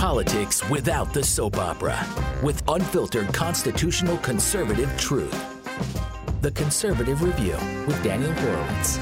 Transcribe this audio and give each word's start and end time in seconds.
Politics 0.00 0.66
without 0.70 1.12
the 1.12 1.22
soap 1.22 1.58
opera, 1.58 2.06
with 2.42 2.62
unfiltered 2.68 3.34
constitutional 3.34 4.16
conservative 4.16 4.90
truth. 4.96 5.30
The 6.40 6.50
Conservative 6.52 7.22
Review 7.22 7.58
with 7.86 8.02
Daniel 8.02 8.32
Horowitz. 8.32 8.96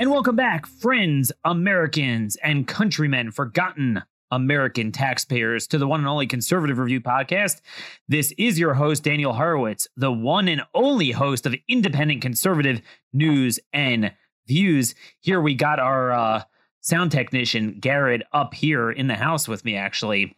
And 0.00 0.10
welcome 0.10 0.34
back, 0.34 0.66
friends, 0.66 1.32
Americans, 1.44 2.36
and 2.36 2.66
countrymen, 2.66 3.30
forgotten 3.30 4.04
American 4.30 4.90
taxpayers, 4.90 5.66
to 5.66 5.76
the 5.76 5.86
one 5.86 6.00
and 6.00 6.08
only 6.08 6.26
Conservative 6.26 6.78
Review 6.78 7.02
podcast. 7.02 7.60
This 8.08 8.32
is 8.38 8.58
your 8.58 8.72
host, 8.72 9.02
Daniel 9.02 9.34
Horowitz, 9.34 9.86
the 9.98 10.10
one 10.10 10.48
and 10.48 10.62
only 10.72 11.10
host 11.10 11.44
of 11.44 11.54
independent 11.68 12.22
conservative 12.22 12.80
news 13.12 13.60
and 13.70 14.12
views. 14.48 14.94
Here 15.20 15.42
we 15.42 15.54
got 15.54 15.78
our 15.78 16.10
uh, 16.10 16.42
sound 16.86 17.10
technician, 17.10 17.78
Garrett, 17.80 18.22
up 18.32 18.54
here 18.54 18.90
in 18.90 19.08
the 19.08 19.16
house 19.16 19.48
with 19.48 19.64
me, 19.64 19.76
actually, 19.76 20.36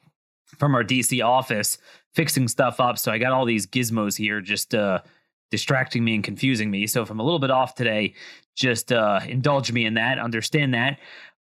from 0.57 0.75
our 0.75 0.83
DC 0.83 1.25
office, 1.25 1.77
fixing 2.15 2.49
stuff 2.49 2.81
up. 2.81 2.99
So 2.99 3.13
I 3.13 3.19
got 3.19 3.33
all 3.33 3.45
these 3.45 3.67
gizmos 3.67 4.17
here 4.17 4.41
just 4.41 4.75
uh, 4.75 5.01
distracting 5.51 6.05
me 6.05 6.15
and 6.15 6.25
confusing 6.25 6.71
me. 6.71 6.87
So 6.87 7.03
if 7.03 7.11
I'm 7.11 7.21
a 7.21 7.23
little 7.23 7.39
bit 7.39 7.51
off 7.51 7.75
today, 7.75 8.15
just 8.57 8.93
uh, 8.93 9.21
indulge 9.29 9.71
me 9.71 9.85
in 9.85 9.95
that, 9.95 10.19
understand 10.19 10.73
that. 10.73 10.99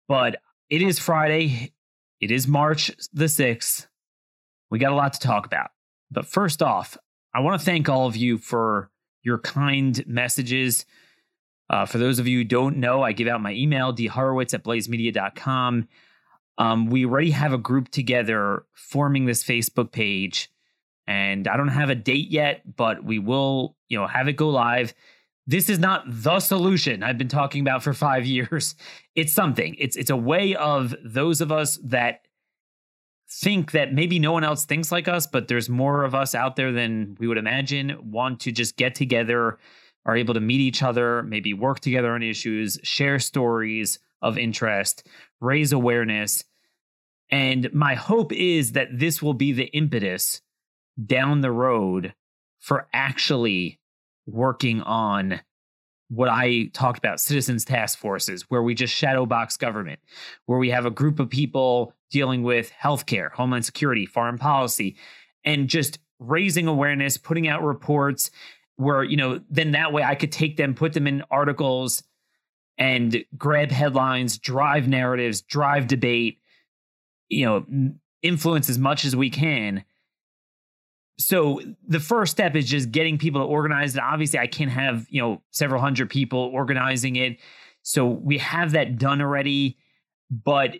But 0.08 0.40
it 0.68 0.82
is 0.82 0.98
Friday. 0.98 1.72
It 2.20 2.32
is 2.32 2.48
March 2.48 2.90
the 3.12 3.26
6th. 3.26 3.86
We 4.70 4.80
got 4.80 4.92
a 4.92 4.96
lot 4.96 5.12
to 5.12 5.20
talk 5.20 5.46
about. 5.46 5.70
But 6.10 6.26
first 6.26 6.62
off, 6.62 6.98
I 7.32 7.40
want 7.40 7.60
to 7.60 7.64
thank 7.64 7.88
all 7.88 8.06
of 8.06 8.16
you 8.16 8.38
for 8.38 8.90
your 9.22 9.38
kind 9.38 10.04
messages. 10.06 10.84
Uh, 11.68 11.84
for 11.84 11.98
those 11.98 12.18
of 12.18 12.26
you 12.28 12.38
who 12.38 12.44
don't 12.44 12.76
know, 12.76 13.02
I 13.02 13.12
give 13.12 13.28
out 13.28 13.40
my 13.40 13.52
email, 13.52 13.92
dhorowitz 13.92 14.54
at 14.54 14.64
blazemedia.com. 14.64 15.88
Um, 16.58 16.86
we 16.86 17.04
already 17.04 17.32
have 17.32 17.52
a 17.52 17.58
group 17.58 17.90
together 17.90 18.64
forming 18.72 19.26
this 19.26 19.44
Facebook 19.44 19.92
page, 19.92 20.50
and 21.06 21.48
I 21.48 21.56
don't 21.56 21.68
have 21.68 21.90
a 21.90 21.94
date 21.94 22.30
yet, 22.30 22.76
but 22.76 23.04
we 23.04 23.18
will, 23.18 23.76
you 23.88 23.98
know, 23.98 24.06
have 24.06 24.28
it 24.28 24.34
go 24.34 24.48
live 24.48 24.94
this 25.46 25.70
is 25.70 25.78
not 25.78 26.02
the 26.06 26.40
solution 26.40 27.02
I've 27.02 27.18
been 27.18 27.28
talking 27.28 27.60
about 27.60 27.82
for 27.82 27.92
five 27.92 28.26
years. 28.26 28.74
It's 29.14 29.32
something. 29.32 29.76
It's 29.78 29.96
it's 29.96 30.10
a 30.10 30.16
way 30.16 30.54
of 30.54 30.94
those 31.04 31.40
of 31.40 31.52
us 31.52 31.78
that 31.84 32.22
think 33.28 33.72
that 33.72 33.92
maybe 33.92 34.18
no 34.18 34.32
one 34.32 34.44
else 34.44 34.64
thinks 34.64 34.92
like 34.92 35.08
us, 35.08 35.26
but 35.26 35.48
there's 35.48 35.68
more 35.68 36.04
of 36.04 36.14
us 36.14 36.34
out 36.34 36.56
there 36.56 36.72
than 36.72 37.16
we 37.18 37.26
would 37.26 37.38
imagine, 37.38 37.98
want 38.10 38.40
to 38.40 38.52
just 38.52 38.76
get 38.76 38.94
together, 38.94 39.58
are 40.06 40.16
able 40.16 40.34
to 40.34 40.40
meet 40.40 40.60
each 40.60 40.82
other, 40.82 41.22
maybe 41.24 41.52
work 41.52 41.80
together 41.80 42.12
on 42.12 42.22
issues, 42.22 42.78
share 42.82 43.18
stories 43.18 43.98
of 44.22 44.38
interest, 44.38 45.06
raise 45.40 45.72
awareness. 45.72 46.44
And 47.30 47.72
my 47.74 47.94
hope 47.94 48.32
is 48.32 48.72
that 48.72 48.98
this 48.98 49.20
will 49.20 49.34
be 49.34 49.52
the 49.52 49.66
impetus 49.66 50.40
down 51.04 51.40
the 51.40 51.50
road 51.50 52.14
for 52.60 52.88
actually 52.94 53.80
working 54.26 54.80
on 54.82 55.40
what 56.08 56.28
I 56.28 56.70
talked 56.72 56.98
about 56.98 57.20
citizens 57.20 57.64
task 57.64 57.98
forces, 57.98 58.48
where 58.48 58.62
we 58.62 58.74
just 58.74 58.94
shadow 58.94 59.26
box 59.26 59.56
government, 59.56 59.98
where 60.46 60.58
we 60.58 60.70
have 60.70 60.86
a 60.86 60.90
group 60.90 61.18
of 61.18 61.28
people 61.28 61.92
dealing 62.10 62.44
with 62.44 62.70
healthcare, 62.80 63.32
homeland 63.32 63.64
security, 63.64 64.06
foreign 64.06 64.38
policy, 64.38 64.96
and 65.44 65.68
just 65.68 65.98
raising 66.20 66.68
awareness, 66.68 67.18
putting 67.18 67.48
out 67.48 67.64
reports 67.64 68.30
where, 68.76 69.02
you 69.02 69.16
know, 69.16 69.40
then 69.50 69.72
that 69.72 69.92
way 69.92 70.02
I 70.02 70.14
could 70.14 70.32
take 70.32 70.56
them, 70.56 70.74
put 70.74 70.92
them 70.92 71.06
in 71.06 71.22
articles 71.30 72.02
and 72.78 73.24
grab 73.36 73.70
headlines, 73.70 74.38
drive 74.38 74.86
narratives, 74.88 75.40
drive 75.40 75.86
debate, 75.86 76.40
you 77.28 77.46
know, 77.46 77.64
influence 78.22 78.68
as 78.68 78.78
much 78.78 79.04
as 79.04 79.16
we 79.16 79.30
can. 79.30 79.84
So 81.18 81.60
the 81.86 82.00
first 82.00 82.32
step 82.32 82.54
is 82.54 82.68
just 82.68 82.90
getting 82.90 83.16
people 83.16 83.40
to 83.40 83.46
organize 83.46 83.96
it. 83.96 84.02
Obviously 84.02 84.38
i 84.38 84.46
can't 84.46 84.70
have 84.70 85.06
you 85.08 85.22
know 85.22 85.42
several 85.50 85.80
hundred 85.80 86.10
people 86.10 86.38
organizing 86.52 87.16
it. 87.16 87.38
So 87.82 88.06
we 88.06 88.38
have 88.38 88.72
that 88.72 88.98
done 88.98 89.22
already 89.22 89.78
but 90.30 90.76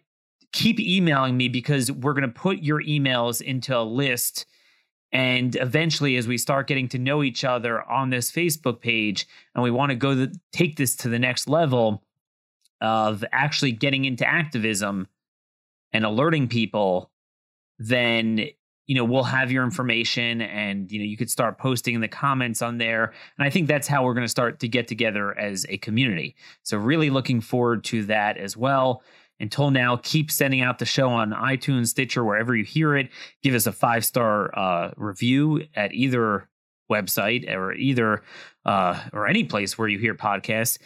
keep 0.53 0.81
emailing 0.81 1.37
me 1.37 1.49
because 1.49 1.91
we're 1.91 2.13
going 2.13 2.23
to 2.23 2.29
put 2.29 2.59
your 2.59 2.83
emails 2.83 3.41
into 3.41 3.77
a 3.77 3.83
list 3.83 4.47
and 5.17 5.57
eventually 5.57 6.17
as 6.17 6.29
we 6.29 6.37
start 6.37 6.67
getting 6.67 6.89
to 6.89 6.99
know 6.99 7.23
each 7.23 7.43
other 7.43 7.83
on 7.91 8.11
this 8.11 8.31
facebook 8.31 8.81
page 8.81 9.27
and 9.55 9.65
we 9.65 9.71
want 9.71 9.89
to 9.89 9.97
go 9.97 10.15
the, 10.15 10.39
take 10.53 10.77
this 10.77 10.95
to 10.95 11.09
the 11.09 11.19
next 11.19 11.49
level 11.49 12.03
of 12.83 13.25
actually 13.33 13.73
getting 13.73 14.05
into 14.05 14.29
activism 14.29 15.09
and 15.93 16.05
alerting 16.05 16.47
people 16.47 17.11
then 17.79 18.47
you 18.87 18.95
know 18.95 19.05
we'll 19.05 19.25
have 19.25 19.51
your 19.51 19.65
information 19.65 20.43
and 20.43 20.93
you 20.93 20.99
know 20.99 21.05
you 21.05 21.17
could 21.17 21.31
start 21.31 21.57
posting 21.59 21.95
in 21.95 22.01
the 22.01 22.09
comments 22.09 22.63
on 22.63 22.79
there. 22.79 23.13
And 23.39 23.47
i 23.47 23.51
think 23.51 23.67
that's 23.67 23.89
how 23.89 24.05
we're 24.05 24.15
going 24.15 24.25
to 24.25 24.29
start 24.29 24.61
to 24.61 24.69
get 24.69 24.87
together 24.87 25.37
as 25.39 25.67
a 25.69 25.79
community. 25.79 26.37
So 26.63 26.77
really 26.77 27.11
looking 27.11 27.41
forward 27.41 27.85
to 27.85 28.05
that 28.05 28.37
as 28.37 28.57
well 28.57 29.03
until 29.41 29.71
now 29.71 29.97
keep 29.97 30.31
sending 30.31 30.63
out 30.63 30.79
the 30.79 30.85
show 30.85 31.09
on 31.09 31.31
itunes 31.31 31.89
stitcher 31.89 32.25
wherever 32.25 32.55
you 32.55 32.65
hear 32.65 32.97
it 32.97 33.11
give 33.43 33.55
us 33.55 33.67
a 33.67 33.73
five 33.73 34.05
star 34.05 34.57
uh, 34.59 34.91
review 34.97 35.63
at 35.75 35.93
either 35.93 36.49
website 36.91 37.49
or 37.53 37.73
either 37.75 38.23
uh, 38.65 39.01
or 39.13 39.27
any 39.27 39.45
place 39.45 39.77
where 39.77 39.89
you 39.89 39.99
hear 39.99 40.15
podcasts 40.15 40.79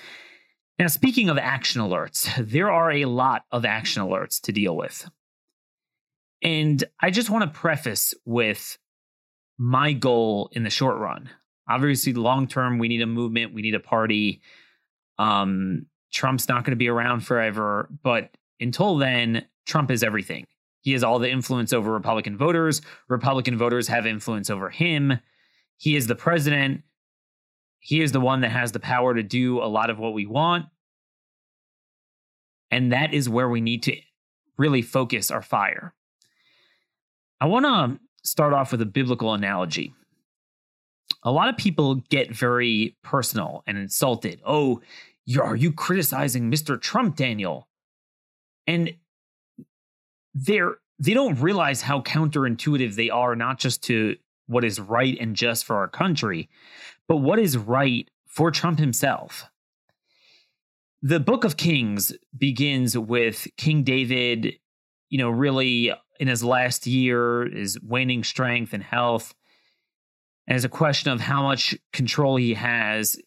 now 0.78 0.86
speaking 0.86 1.28
of 1.28 1.38
action 1.38 1.80
alerts 1.80 2.34
there 2.50 2.70
are 2.70 2.90
a 2.90 3.04
lot 3.04 3.44
of 3.52 3.64
action 3.64 4.02
alerts 4.02 4.40
to 4.40 4.52
deal 4.52 4.76
with 4.76 5.08
and 6.42 6.82
I 7.00 7.10
just 7.10 7.30
want 7.30 7.52
to 7.52 7.58
preface 7.58 8.14
with 8.24 8.78
my 9.58 9.92
goal 9.92 10.50
in 10.52 10.62
the 10.62 10.70
short 10.70 10.98
run. 10.98 11.30
Obviously, 11.68 12.14
long 12.14 12.48
term, 12.48 12.78
we 12.78 12.88
need 12.88 13.02
a 13.02 13.06
movement, 13.06 13.54
we 13.54 13.62
need 13.62 13.74
a 13.74 13.80
party. 13.80 14.40
Um, 15.18 15.86
Trump's 16.12 16.48
not 16.48 16.64
going 16.64 16.72
to 16.72 16.76
be 16.76 16.88
around 16.88 17.20
forever, 17.20 17.88
but 18.02 18.30
until 18.60 18.96
then, 18.96 19.46
Trump 19.66 19.90
is 19.90 20.02
everything. 20.02 20.46
He 20.82 20.92
has 20.92 21.02
all 21.02 21.18
the 21.18 21.30
influence 21.30 21.72
over 21.72 21.92
Republican 21.92 22.36
voters. 22.36 22.80
Republican 23.08 23.58
voters 23.58 23.88
have 23.88 24.06
influence 24.06 24.50
over 24.50 24.70
him. 24.70 25.18
He 25.76 25.96
is 25.96 26.06
the 26.06 26.14
president. 26.14 26.82
He 27.78 28.00
is 28.00 28.12
the 28.12 28.20
one 28.20 28.40
that 28.42 28.50
has 28.50 28.72
the 28.72 28.80
power 28.80 29.14
to 29.14 29.22
do 29.22 29.62
a 29.62 29.66
lot 29.66 29.90
of 29.90 29.98
what 29.98 30.12
we 30.12 30.26
want. 30.26 30.66
And 32.70 32.92
that 32.92 33.12
is 33.14 33.28
where 33.28 33.48
we 33.48 33.60
need 33.60 33.82
to 33.84 33.96
really 34.56 34.82
focus 34.82 35.30
our 35.30 35.42
fire. 35.42 35.94
I 37.40 37.46
want 37.46 37.64
to 37.64 37.98
start 38.22 38.52
off 38.52 38.72
with 38.72 38.82
a 38.82 38.86
biblical 38.86 39.32
analogy. 39.32 39.94
A 41.22 41.32
lot 41.32 41.48
of 41.48 41.56
people 41.56 41.96
get 42.10 42.34
very 42.34 42.96
personal 43.02 43.62
and 43.66 43.76
insulted. 43.76 44.40
Oh, 44.46 44.80
are 45.40 45.56
you 45.56 45.72
criticizing 45.72 46.50
Mr. 46.50 46.80
Trump, 46.80 47.16
Daniel? 47.16 47.68
And 48.70 48.94
they're 50.32 50.76
they 51.00 51.12
don't 51.12 51.40
realize 51.40 51.82
how 51.82 52.02
counterintuitive 52.02 52.94
they 52.94 53.10
are, 53.10 53.34
not 53.34 53.58
just 53.58 53.82
to 53.84 54.16
what 54.46 54.64
is 54.64 54.78
right 54.78 55.16
and 55.18 55.34
just 55.34 55.64
for 55.64 55.76
our 55.76 55.88
country, 55.88 56.48
but 57.08 57.16
what 57.16 57.40
is 57.40 57.56
right 57.56 58.08
for 58.26 58.52
Trump 58.52 58.78
himself. 58.78 59.46
The 61.02 61.18
book 61.18 61.44
of 61.44 61.56
Kings 61.56 62.12
begins 62.36 62.96
with 62.96 63.48
King 63.56 63.82
David, 63.82 64.58
you 65.08 65.18
know, 65.18 65.30
really 65.30 65.92
in 66.20 66.28
his 66.28 66.44
last 66.44 66.86
year, 66.86 67.48
his 67.48 67.76
waning 67.80 68.22
strength 68.22 68.72
and 68.72 68.84
health. 68.84 69.34
And 70.46 70.54
it's 70.54 70.64
a 70.64 70.68
question 70.68 71.10
of 71.10 71.20
how 71.20 71.42
much 71.42 71.76
control 71.92 72.36
he 72.36 72.54
has. 72.54 73.18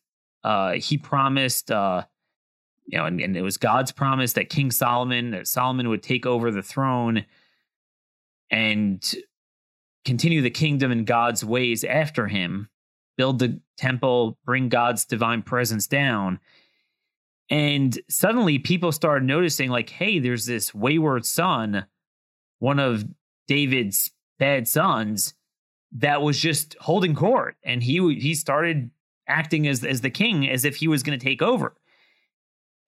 Uh, 0.43 0.73
he 0.73 0.97
promised, 0.97 1.69
uh, 1.71 2.03
you 2.85 2.97
know, 2.97 3.05
and, 3.05 3.21
and, 3.21 3.37
it 3.37 3.41
was 3.41 3.57
God's 3.57 3.91
promise 3.91 4.33
that 4.33 4.49
King 4.49 4.71
Solomon, 4.71 5.31
that 5.31 5.47
Solomon 5.47 5.89
would 5.89 6.03
take 6.03 6.25
over 6.25 6.51
the 6.51 6.61
throne 6.61 7.25
and 8.49 9.15
continue 10.05 10.41
the 10.41 10.49
kingdom 10.49 10.91
in 10.91 11.05
God's 11.05 11.45
ways 11.45 11.83
after 11.83 12.27
him, 12.27 12.69
build 13.17 13.39
the 13.39 13.61
temple, 13.77 14.37
bring 14.45 14.69
God's 14.69 15.05
divine 15.05 15.41
presence 15.41 15.87
down. 15.87 16.39
And 17.49 17.97
suddenly 18.09 18.59
people 18.59 18.91
started 18.91 19.25
noticing, 19.25 19.69
like, 19.69 19.89
hey, 19.89 20.19
there's 20.19 20.45
this 20.45 20.73
wayward 20.73 21.25
son 21.25 21.85
one 22.63 22.79
of 22.79 23.03
David's 23.47 24.09
bad 24.39 24.69
sons 24.69 25.33
that 25.91 26.21
was 26.21 26.39
just 26.39 26.77
holding 26.79 27.13
court 27.13 27.57
and 27.63 27.83
he 27.83 28.15
he 28.15 28.33
started 28.33 28.89
acting 29.27 29.67
as 29.67 29.83
as 29.83 29.99
the 29.99 30.09
king 30.09 30.49
as 30.49 30.63
if 30.65 30.77
he 30.77 30.87
was 30.87 31.03
going 31.03 31.17
to 31.17 31.23
take 31.23 31.41
over 31.41 31.75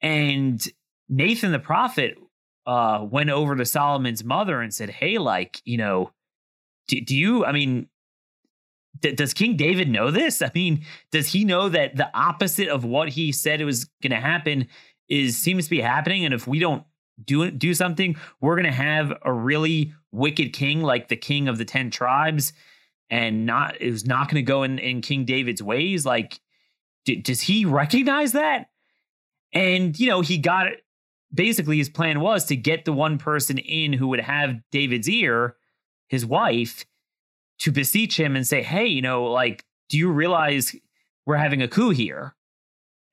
and 0.02 0.68
Nathan 1.10 1.52
the 1.52 1.60
prophet 1.60 2.18
uh 2.66 3.06
went 3.10 3.30
over 3.30 3.56
to 3.56 3.66
Solomon's 3.66 4.24
mother 4.24 4.62
and 4.62 4.74
said 4.74 4.90
hey 4.90 5.18
like 5.18 5.62
you 5.66 5.78
know 5.78 6.12
do, 6.88 7.02
do 7.02 7.16
you 7.16 7.46
I 7.46 7.52
mean 7.52 7.88
d- 9.00 9.14
does 9.14 9.34
King 9.34 9.56
David 9.56 9.90
know 9.90 10.12
this? 10.12 10.42
I 10.42 10.52
mean 10.54 10.84
does 11.12 11.28
he 11.32 11.46
know 11.46 11.70
that 11.70 11.96
the 11.96 12.10
opposite 12.18 12.68
of 12.68 12.84
what 12.86 13.10
he 13.10 13.32
said 13.32 13.62
it 13.62 13.66
was 13.66 13.86
going 14.02 14.12
to 14.12 14.20
happen 14.20 14.68
is 15.08 15.38
seems 15.38 15.66
to 15.66 15.70
be 15.70 15.82
happening? 15.82 16.26
And 16.26 16.34
if 16.34 16.48
we 16.48 16.60
don't 16.60 16.84
do 17.24 17.50
do 17.52 17.74
something, 17.74 18.16
we're 18.42 18.56
going 18.56 18.66
to 18.66 18.72
have 18.72 19.14
a 19.24 19.32
really 19.32 19.94
wicked 20.12 20.54
king 20.54 20.82
like 20.82 21.08
the 21.08 21.16
king 21.16 21.48
of 21.48 21.58
the 21.58 21.66
10 21.66 21.92
tribes 21.92 22.54
and 23.10 23.46
not 23.46 23.80
it 23.82 23.92
was 23.92 24.06
not 24.06 24.30
going 24.30 24.44
to 24.44 24.48
go 24.48 24.64
in 24.64 24.80
in 24.80 25.02
King 25.02 25.26
David's 25.26 25.62
ways. 25.62 26.06
Like 26.06 26.40
d- 27.06 27.18
does 27.18 27.42
he 27.42 27.66
recognize 27.66 28.34
that? 28.34 28.70
And 29.56 29.98
you 30.00 30.08
know, 30.08 30.22
he 30.22 30.38
got 30.38 30.68
it 30.68 30.84
basically 31.34 31.78
his 31.78 31.90
plan 31.90 32.20
was 32.20 32.46
to 32.46 32.56
get 32.56 32.86
the 32.86 32.94
one 32.94 33.18
person 33.18 33.58
in 33.58 33.94
who 33.94 34.08
would 34.10 34.20
have 34.20 34.60
David's 34.72 35.10
ear, 35.10 35.56
his 36.08 36.26
wife, 36.26 36.86
to 37.60 37.72
beseech 37.72 38.20
him 38.20 38.36
and 38.36 38.46
say, 38.46 38.62
"Hey, 38.62 38.86
you 38.86 39.02
know, 39.02 39.24
like 39.24 39.66
do 39.90 39.98
you 39.98 40.12
realize 40.12 40.76
we're 41.26 41.38
having 41.38 41.62
a 41.62 41.68
coup 41.68 41.90
here? 41.90 42.36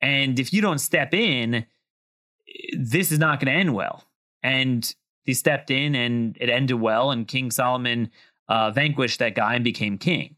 And 0.00 0.38
if 0.38 0.52
you 0.52 0.60
don't 0.60 0.78
step 0.78 1.14
in, 1.14 1.64
this 2.76 3.12
is 3.12 3.18
not 3.18 3.40
going 3.40 3.52
to 3.52 3.58
end 3.58 3.74
well. 3.74 4.04
And 4.42 4.92
he 5.24 5.34
stepped 5.34 5.70
in 5.70 5.94
and 5.94 6.36
it 6.40 6.48
ended 6.48 6.80
well, 6.80 7.10
and 7.10 7.28
King 7.28 7.50
Solomon 7.50 8.10
uh, 8.48 8.70
vanquished 8.72 9.20
that 9.20 9.34
guy 9.34 9.54
and 9.54 9.64
became 9.64 9.98
king. 9.98 10.36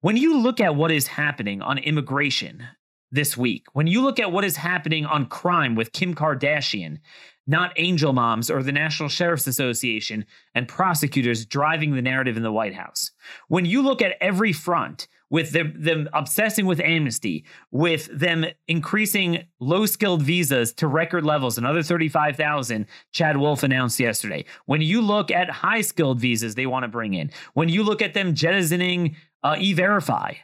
When 0.00 0.18
you 0.18 0.38
look 0.38 0.60
at 0.60 0.76
what 0.76 0.90
is 0.90 1.06
happening 1.06 1.62
on 1.62 1.78
immigration 1.78 2.66
this 3.14 3.36
week, 3.36 3.66
when 3.72 3.86
you 3.86 4.02
look 4.02 4.18
at 4.18 4.32
what 4.32 4.44
is 4.44 4.56
happening 4.56 5.06
on 5.06 5.26
crime 5.26 5.74
with 5.74 5.92
Kim 5.92 6.14
Kardashian, 6.14 6.98
not 7.46 7.72
angel 7.76 8.12
moms 8.12 8.50
or 8.50 8.62
the 8.62 8.72
National 8.72 9.08
Sheriff's 9.08 9.46
Association 9.46 10.24
and 10.54 10.66
prosecutors 10.66 11.46
driving 11.46 11.94
the 11.94 12.02
narrative 12.02 12.36
in 12.36 12.42
the 12.42 12.52
White 12.52 12.74
House, 12.74 13.12
when 13.48 13.64
you 13.64 13.82
look 13.82 14.02
at 14.02 14.16
every 14.20 14.52
front, 14.52 15.06
with 15.30 15.50
them, 15.50 15.74
them 15.76 16.08
obsessing 16.12 16.64
with 16.64 16.78
amnesty, 16.80 17.44
with 17.72 18.06
them 18.06 18.44
increasing 18.68 19.44
low 19.58 19.84
skilled 19.84 20.22
visas 20.22 20.72
to 20.74 20.86
record 20.86 21.24
levels, 21.24 21.58
another 21.58 21.82
35,000, 21.82 22.86
Chad 23.10 23.36
Wolf 23.36 23.64
announced 23.64 23.98
yesterday. 23.98 24.44
When 24.66 24.80
you 24.80 25.00
look 25.00 25.32
at 25.32 25.50
high 25.50 25.80
skilled 25.80 26.20
visas 26.20 26.54
they 26.54 26.66
want 26.66 26.84
to 26.84 26.88
bring 26.88 27.14
in, 27.14 27.32
when 27.54 27.68
you 27.68 27.82
look 27.82 28.00
at 28.00 28.14
them 28.14 28.34
jettisoning 28.34 29.16
uh, 29.42 29.56
e 29.58 29.72
verify, 29.72 30.34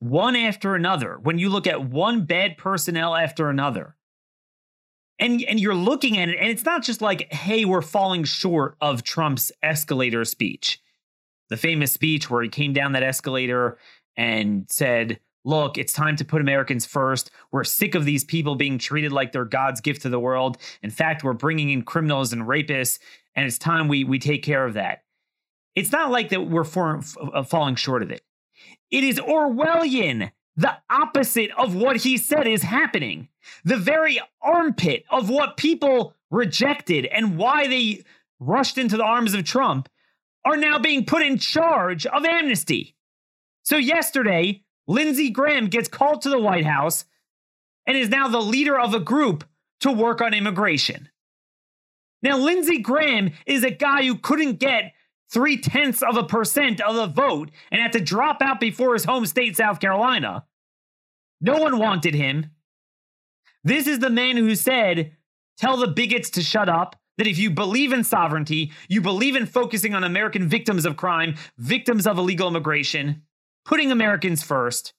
one 0.00 0.34
after 0.34 0.74
another, 0.74 1.18
when 1.22 1.38
you 1.38 1.48
look 1.48 1.66
at 1.66 1.88
one 1.88 2.24
bad 2.24 2.58
personnel 2.58 3.14
after 3.14 3.48
another, 3.48 3.96
and 5.18 5.42
and 5.44 5.60
you're 5.60 5.74
looking 5.74 6.18
at 6.18 6.28
it 6.28 6.38
and 6.40 6.48
it's 6.48 6.64
not 6.64 6.82
just 6.82 7.02
like 7.02 7.30
hey 7.30 7.66
we're 7.66 7.82
falling 7.82 8.24
short 8.24 8.76
of 8.80 9.02
Trump's 9.02 9.52
escalator 9.62 10.24
speech 10.24 10.80
the 11.50 11.56
famous 11.56 11.92
speech 11.92 12.30
where 12.30 12.42
he 12.42 12.48
came 12.48 12.72
down 12.72 12.92
that 12.92 13.02
escalator 13.02 13.76
and 14.16 14.64
said, 14.70 15.20
Look, 15.42 15.78
it's 15.78 15.94
time 15.94 16.16
to 16.16 16.24
put 16.24 16.42
Americans 16.42 16.84
first. 16.84 17.30
We're 17.50 17.64
sick 17.64 17.94
of 17.94 18.04
these 18.04 18.24
people 18.24 18.56
being 18.56 18.76
treated 18.76 19.10
like 19.10 19.32
they're 19.32 19.46
God's 19.46 19.80
gift 19.80 20.02
to 20.02 20.10
the 20.10 20.20
world. 20.20 20.58
In 20.82 20.90
fact, 20.90 21.24
we're 21.24 21.32
bringing 21.32 21.70
in 21.70 21.82
criminals 21.82 22.34
and 22.34 22.42
rapists, 22.42 22.98
and 23.34 23.46
it's 23.46 23.56
time 23.56 23.88
we, 23.88 24.04
we 24.04 24.18
take 24.18 24.42
care 24.42 24.66
of 24.66 24.74
that. 24.74 25.02
It's 25.74 25.92
not 25.92 26.10
like 26.10 26.28
that 26.28 26.42
we're 26.42 26.64
for, 26.64 27.00
uh, 27.32 27.42
falling 27.42 27.74
short 27.74 28.02
of 28.02 28.10
it. 28.10 28.20
It 28.90 29.04
is 29.04 29.18
Orwellian. 29.18 30.32
The 30.56 30.76
opposite 30.90 31.50
of 31.56 31.74
what 31.74 31.96
he 31.96 32.18
said 32.18 32.46
is 32.46 32.62
happening. 32.62 33.28
The 33.64 33.76
very 33.76 34.20
armpit 34.42 35.04
of 35.10 35.30
what 35.30 35.56
people 35.56 36.14
rejected 36.30 37.06
and 37.06 37.38
why 37.38 37.66
they 37.66 38.04
rushed 38.38 38.76
into 38.76 38.96
the 38.96 39.04
arms 39.04 39.34
of 39.34 39.44
Trump 39.44 39.88
are 40.44 40.56
now 40.56 40.78
being 40.78 41.04
put 41.04 41.22
in 41.22 41.38
charge 41.38 42.06
of 42.06 42.24
amnesty. 42.24 42.96
So, 43.62 43.76
yesterday, 43.76 44.64
Lindsey 44.86 45.30
Graham 45.30 45.68
gets 45.68 45.88
called 45.88 46.22
to 46.22 46.30
the 46.30 46.40
White 46.40 46.64
House 46.64 47.04
and 47.86 47.96
is 47.96 48.08
now 48.08 48.28
the 48.28 48.40
leader 48.40 48.78
of 48.78 48.94
a 48.94 49.00
group 49.00 49.44
to 49.80 49.92
work 49.92 50.20
on 50.20 50.34
immigration. 50.34 51.08
Now, 52.22 52.36
Lindsey 52.36 52.78
Graham 52.78 53.32
is 53.46 53.64
a 53.64 53.70
guy 53.70 54.04
who 54.04 54.16
couldn't 54.16 54.58
get 54.58 54.92
three 55.32 55.56
tenths 55.56 56.02
of 56.02 56.16
a 56.16 56.24
percent 56.24 56.80
of 56.80 56.96
the 56.96 57.06
vote 57.06 57.50
and 57.70 57.80
had 57.80 57.92
to 57.92 58.00
drop 58.00 58.42
out 58.42 58.60
before 58.60 58.94
his 58.94 59.04
home 59.04 59.26
state, 59.26 59.56
South 59.56 59.80
Carolina. 59.80 60.44
No 61.40 61.58
one 61.58 61.78
wanted 61.78 62.14
him. 62.14 62.46
This 63.62 63.86
is 63.86 63.98
the 63.98 64.10
man 64.10 64.36
who 64.36 64.54
said, 64.54 65.16
Tell 65.56 65.76
the 65.76 65.88
bigots 65.88 66.30
to 66.30 66.42
shut 66.42 66.68
up 66.68 66.96
that 67.18 67.26
if 67.26 67.38
you 67.38 67.50
believe 67.50 67.92
in 67.92 68.02
sovereignty, 68.02 68.72
you 68.88 69.02
believe 69.02 69.36
in 69.36 69.44
focusing 69.44 69.94
on 69.94 70.04
American 70.04 70.48
victims 70.48 70.86
of 70.86 70.96
crime, 70.96 71.34
victims 71.58 72.06
of 72.06 72.16
illegal 72.16 72.48
immigration, 72.48 73.22
putting 73.66 73.92
Americans 73.92 74.42
first, 74.42 74.94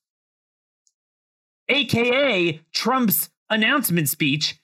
aka 1.68 2.62
Trump's 2.74 3.32
announcement 3.50 4.08
speech, 4.08 4.61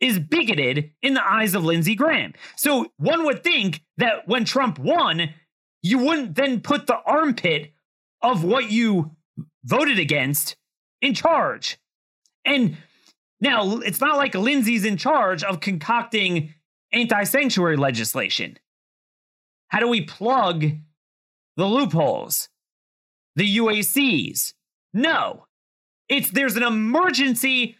is 0.00 0.18
bigoted 0.18 0.90
in 1.02 1.14
the 1.14 1.24
eyes 1.24 1.54
of 1.54 1.64
Lindsey 1.64 1.94
Graham. 1.94 2.34
So 2.56 2.92
one 2.98 3.24
would 3.24 3.42
think 3.42 3.82
that 3.96 4.28
when 4.28 4.44
Trump 4.44 4.78
won, 4.78 5.30
you 5.82 5.98
wouldn't 5.98 6.34
then 6.34 6.60
put 6.60 6.86
the 6.86 6.98
armpit 7.06 7.72
of 8.22 8.44
what 8.44 8.70
you 8.70 9.12
voted 9.64 9.98
against 9.98 10.56
in 11.00 11.14
charge. 11.14 11.78
And 12.44 12.76
now 13.40 13.78
it's 13.78 14.00
not 14.00 14.16
like 14.16 14.34
Lindsey's 14.34 14.84
in 14.84 14.96
charge 14.96 15.42
of 15.42 15.60
concocting 15.60 16.54
anti 16.92 17.24
sanctuary 17.24 17.76
legislation? 17.76 18.58
How 19.68 19.80
do 19.80 19.88
we 19.88 20.02
plug 20.02 20.64
the 21.56 21.66
loopholes? 21.66 22.48
The 23.34 23.56
UACs? 23.58 24.54
No. 24.94 25.46
It's 26.08 26.30
there's 26.30 26.56
an 26.56 26.62
emergency 26.62 27.76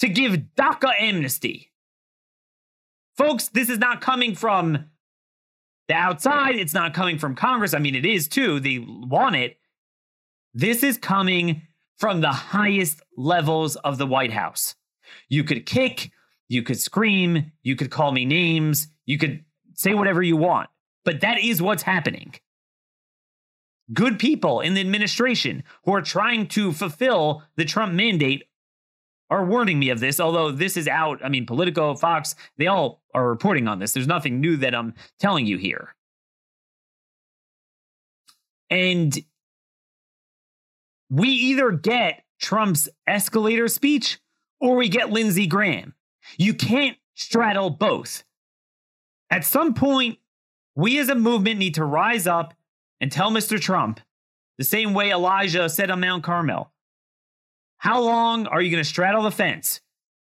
to 0.00 0.08
give 0.08 0.32
DACA 0.56 0.92
amnesty. 1.00 1.72
Folks, 3.16 3.48
this 3.48 3.70
is 3.70 3.78
not 3.78 4.00
coming 4.00 4.34
from 4.34 4.86
the 5.88 5.94
outside. 5.94 6.56
It's 6.56 6.74
not 6.74 6.94
coming 6.94 7.18
from 7.18 7.34
Congress. 7.34 7.74
I 7.74 7.78
mean, 7.78 7.94
it 7.94 8.04
is 8.04 8.28
too. 8.28 8.60
They 8.60 8.78
want 8.78 9.36
it. 9.36 9.58
This 10.52 10.82
is 10.82 10.98
coming 10.98 11.62
from 11.96 12.20
the 12.20 12.32
highest 12.32 13.00
levels 13.16 13.76
of 13.76 13.96
the 13.96 14.06
White 14.06 14.32
House. 14.32 14.74
You 15.28 15.44
could 15.44 15.64
kick 15.64 16.10
you 16.48 16.62
could 16.62 16.78
scream, 16.78 17.52
you 17.62 17.76
could 17.76 17.90
call 17.90 18.12
me 18.12 18.24
names, 18.24 18.88
you 19.04 19.18
could 19.18 19.44
say 19.74 19.94
whatever 19.94 20.22
you 20.22 20.36
want, 20.36 20.68
but 21.04 21.20
that 21.20 21.38
is 21.38 21.60
what's 21.60 21.82
happening. 21.82 22.34
Good 23.92 24.18
people 24.18 24.60
in 24.60 24.74
the 24.74 24.80
administration 24.80 25.62
who 25.84 25.94
are 25.94 26.02
trying 26.02 26.48
to 26.48 26.72
fulfill 26.72 27.42
the 27.56 27.64
Trump 27.64 27.94
mandate 27.94 28.44
are 29.30 29.44
warning 29.44 29.78
me 29.78 29.90
of 29.90 30.00
this, 30.00 30.20
although 30.20 30.50
this 30.50 30.76
is 30.76 30.86
out. 30.86 31.24
I 31.24 31.28
mean, 31.28 31.46
Politico, 31.46 31.94
Fox, 31.94 32.34
they 32.58 32.66
all 32.66 33.02
are 33.14 33.28
reporting 33.28 33.66
on 33.68 33.78
this. 33.78 33.92
There's 33.92 34.06
nothing 34.06 34.40
new 34.40 34.56
that 34.58 34.74
I'm 34.74 34.94
telling 35.18 35.46
you 35.46 35.56
here. 35.58 35.94
And 38.70 39.16
we 41.10 41.28
either 41.28 41.70
get 41.70 42.24
Trump's 42.40 42.88
escalator 43.06 43.68
speech 43.68 44.18
or 44.60 44.76
we 44.76 44.88
get 44.88 45.10
Lindsey 45.10 45.46
Graham. 45.46 45.94
You 46.38 46.54
can't 46.54 46.96
straddle 47.14 47.70
both. 47.70 48.24
At 49.30 49.44
some 49.44 49.74
point, 49.74 50.18
we 50.74 50.98
as 50.98 51.08
a 51.08 51.14
movement 51.14 51.58
need 51.58 51.74
to 51.74 51.84
rise 51.84 52.26
up 52.26 52.54
and 53.00 53.10
tell 53.10 53.30
Mr. 53.30 53.60
Trump, 53.60 54.00
the 54.58 54.64
same 54.64 54.94
way 54.94 55.10
Elijah 55.10 55.68
said 55.68 55.90
on 55.90 56.00
Mount 56.00 56.22
Carmel, 56.24 56.72
how 57.86 58.00
long 58.00 58.48
are 58.48 58.60
you 58.60 58.72
going 58.72 58.82
to 58.82 58.88
straddle 58.88 59.22
the 59.22 59.30
fence? 59.30 59.80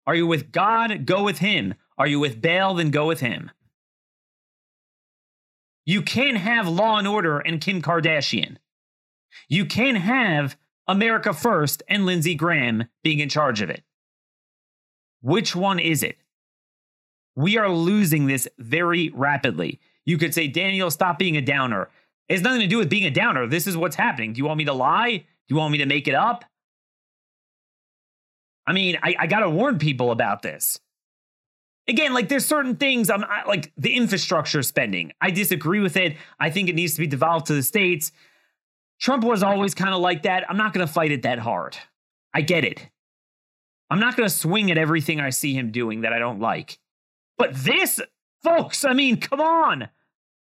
Are 0.06 0.14
you 0.14 0.28
with 0.28 0.52
God? 0.52 1.08
Go 1.08 1.24
with 1.24 1.40
him. 1.40 1.74
Are 1.98 2.06
you 2.06 2.20
with 2.20 2.40
Baal? 2.40 2.76
Then 2.76 2.92
go 2.92 3.08
with 3.08 3.22
him. 3.22 3.50
You 5.84 6.04
can't 6.04 6.38
have 6.38 6.68
Law 6.68 7.00
and 7.00 7.08
Order 7.08 7.40
and 7.40 7.60
Kim 7.60 7.82
Kardashian. 7.82 8.58
You 9.48 9.66
can't 9.66 9.98
have 9.98 10.58
America 10.88 11.34
First 11.34 11.82
and 11.90 12.06
Lindsey 12.06 12.36
Graham 12.36 12.84
being 13.04 13.18
in 13.18 13.30
charge 13.30 13.62
of 13.62 13.72
it. 13.72 13.82
Which 15.24 15.56
one 15.56 15.80
is 15.80 16.04
it? 16.04 16.18
We 17.36 17.58
are 17.58 17.72
losing 17.72 18.28
this 18.28 18.48
very 18.60 19.10
rapidly. 19.10 19.80
You 20.06 20.20
could 20.20 20.36
say, 20.36 20.48
Daniel, 20.48 20.92
stop 20.92 21.18
being 21.18 21.36
a 21.36 21.42
downer. 21.42 21.90
It 22.28 22.34
has 22.34 22.44
nothing 22.44 22.62
to 22.62 22.68
do 22.68 22.78
with 22.78 22.92
being 22.92 23.06
a 23.06 23.12
downer. 23.12 23.48
This 23.48 23.66
is 23.66 23.76
what's 23.76 23.96
happening. 23.96 24.34
Do 24.34 24.38
you 24.38 24.46
want 24.46 24.60
me 24.60 24.66
to 24.66 24.74
lie? 24.74 25.18
Do 25.18 25.26
you 25.48 25.56
want 25.56 25.72
me 25.72 25.80
to 25.80 25.88
make 25.88 26.08
it 26.08 26.14
up? 26.14 26.46
I 28.70 28.72
mean, 28.72 29.00
I, 29.02 29.16
I 29.18 29.26
got 29.26 29.40
to 29.40 29.50
warn 29.50 29.80
people 29.80 30.12
about 30.12 30.44
this. 30.44 30.80
Again, 31.88 32.14
like 32.14 32.30
there's 32.30 32.46
certain 32.46 32.76
things, 32.76 33.10
I'm 33.10 33.24
I, 33.24 33.44
like 33.48 33.74
the 33.78 33.96
infrastructure 33.96 34.62
spending. 34.62 35.12
I 35.20 35.32
disagree 35.32 35.80
with 35.80 35.98
it. 35.98 36.18
I 36.40 36.52
think 36.52 36.70
it 36.70 36.76
needs 36.76 36.94
to 36.94 37.00
be 37.00 37.08
devolved 37.08 37.48
to 37.48 37.56
the 37.56 37.64
states. 37.64 38.12
Trump 39.00 39.24
was 39.24 39.42
always 39.42 39.74
kind 39.74 39.92
of 39.92 40.02
like 40.02 40.22
that. 40.22 40.48
I'm 40.48 40.58
not 40.58 40.74
going 40.74 40.86
to 40.86 40.94
fight 40.94 41.12
it 41.12 41.24
that 41.24 41.40
hard. 41.40 41.78
I 42.32 42.42
get 42.42 42.64
it. 42.64 42.88
I'm 43.90 44.00
not 44.00 44.16
going 44.16 44.30
to 44.30 44.36
swing 44.36 44.70
at 44.70 44.78
everything 44.78 45.20
I 45.20 45.32
see 45.32 45.56
him 45.56 45.72
doing 45.72 46.02
that 46.02 46.14
I 46.14 46.20
don't 46.20 46.40
like. 46.40 46.78
But 47.40 47.56
this, 47.56 48.00
folks, 48.44 48.86
I 48.86 48.94
mean, 48.94 49.20
come 49.20 49.42
on. 49.42 49.90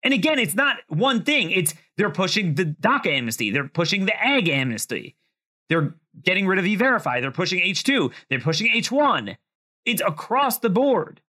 And 0.01 0.12
again, 0.12 0.39
it's 0.39 0.55
not 0.55 0.77
one 0.88 1.24
thing. 1.24 1.51
It's 1.51 1.75
they're 1.97 2.09
pushing 2.09 2.55
the 2.55 2.65
DACA 2.65 3.15
amnesty. 3.15 3.51
They're 3.51 3.67
pushing 3.67 4.07
the 4.07 4.19
ag 4.19 4.50
amnesty. 4.50 5.17
They're 5.69 5.95
getting 6.24 6.47
rid 6.47 6.59
of 6.59 6.65
E-Verify. 6.65 7.21
They're 7.21 7.31
pushing 7.31 7.59
H2. 7.59 8.12
They're 8.29 8.39
pushing 8.39 8.67
H1. 8.67 9.38
It's 9.86 10.01
across 10.01 10.59
the 10.59 10.69
board. 10.69 11.21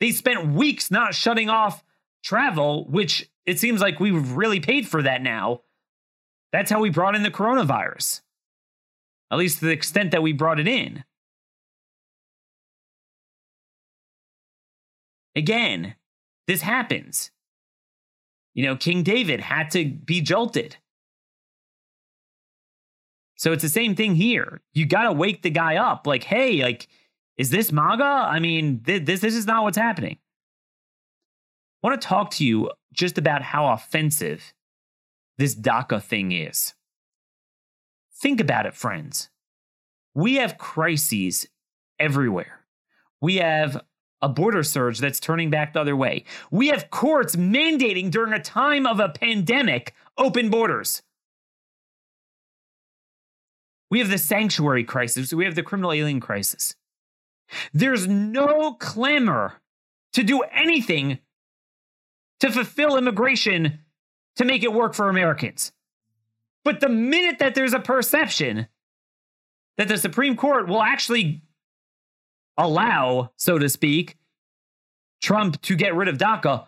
They 0.00 0.10
spent 0.10 0.52
weeks 0.52 0.90
not 0.90 1.14
shutting 1.14 1.48
off 1.48 1.82
travel, 2.22 2.86
which 2.88 3.30
it 3.46 3.58
seems 3.58 3.80
like 3.80 4.00
we've 4.00 4.32
really 4.32 4.60
paid 4.60 4.88
for 4.88 5.02
that 5.02 5.22
now. 5.22 5.62
That's 6.52 6.70
how 6.70 6.80
we 6.80 6.90
brought 6.90 7.14
in 7.14 7.22
the 7.22 7.30
coronavirus, 7.30 8.22
at 9.30 9.38
least 9.38 9.58
to 9.58 9.66
the 9.66 9.72
extent 9.72 10.10
that 10.12 10.22
we 10.22 10.32
brought 10.32 10.60
it 10.60 10.68
in. 10.68 11.04
Again, 15.36 15.96
this 16.46 16.60
happens. 16.62 17.30
You 18.54 18.66
know, 18.66 18.76
King 18.76 19.02
David 19.02 19.40
had 19.40 19.70
to 19.72 19.84
be 19.84 20.20
jolted. 20.20 20.76
So 23.36 23.52
it's 23.52 23.62
the 23.62 23.68
same 23.68 23.94
thing 23.94 24.14
here. 24.14 24.60
You 24.72 24.86
got 24.86 25.04
to 25.04 25.12
wake 25.12 25.42
the 25.42 25.50
guy 25.50 25.76
up. 25.76 26.06
Like, 26.06 26.24
hey, 26.24 26.62
like, 26.62 26.88
is 27.36 27.50
this 27.50 27.72
MAGA? 27.72 28.04
I 28.04 28.38
mean, 28.38 28.82
th- 28.84 29.04
this 29.04 29.20
this 29.20 29.34
is 29.34 29.46
not 29.46 29.64
what's 29.64 29.78
happening. 29.78 30.18
I 31.82 31.88
want 31.88 32.00
to 32.00 32.08
talk 32.08 32.30
to 32.32 32.44
you 32.44 32.70
just 32.92 33.18
about 33.18 33.42
how 33.42 33.72
offensive 33.72 34.54
this 35.36 35.54
DACA 35.54 36.02
thing 36.02 36.32
is. 36.32 36.74
Think 38.16 38.40
about 38.40 38.66
it, 38.66 38.74
friends. 38.74 39.30
We 40.14 40.36
have 40.36 40.56
crises 40.56 41.48
everywhere. 41.98 42.60
We 43.20 43.36
have 43.36 43.82
a 44.22 44.28
border 44.28 44.62
surge 44.62 45.00
that's 45.00 45.20
turning 45.20 45.50
back 45.50 45.72
the 45.72 45.80
other 45.80 45.96
way. 45.96 46.24
We 46.50 46.68
have 46.68 46.90
courts 46.90 47.36
mandating 47.36 48.10
during 48.10 48.32
a 48.32 48.40
time 48.40 48.86
of 48.86 49.00
a 49.00 49.08
pandemic 49.08 49.92
open 50.16 50.48
borders. 50.48 51.02
We 53.94 54.00
have 54.00 54.10
the 54.10 54.18
sanctuary 54.18 54.82
crisis. 54.82 55.32
We 55.32 55.44
have 55.44 55.54
the 55.54 55.62
criminal 55.62 55.92
alien 55.92 56.18
crisis. 56.18 56.74
There's 57.72 58.08
no 58.08 58.72
clamor 58.72 59.60
to 60.14 60.24
do 60.24 60.40
anything 60.40 61.20
to 62.40 62.50
fulfill 62.50 62.96
immigration 62.96 63.78
to 64.34 64.44
make 64.44 64.64
it 64.64 64.72
work 64.72 64.94
for 64.94 65.08
Americans. 65.08 65.70
But 66.64 66.80
the 66.80 66.88
minute 66.88 67.38
that 67.38 67.54
there's 67.54 67.72
a 67.72 67.78
perception 67.78 68.66
that 69.76 69.86
the 69.86 69.96
Supreme 69.96 70.34
Court 70.34 70.66
will 70.66 70.82
actually 70.82 71.42
allow, 72.58 73.30
so 73.36 73.60
to 73.60 73.68
speak, 73.68 74.18
Trump 75.22 75.62
to 75.62 75.76
get 75.76 75.94
rid 75.94 76.08
of 76.08 76.18
DACA, 76.18 76.66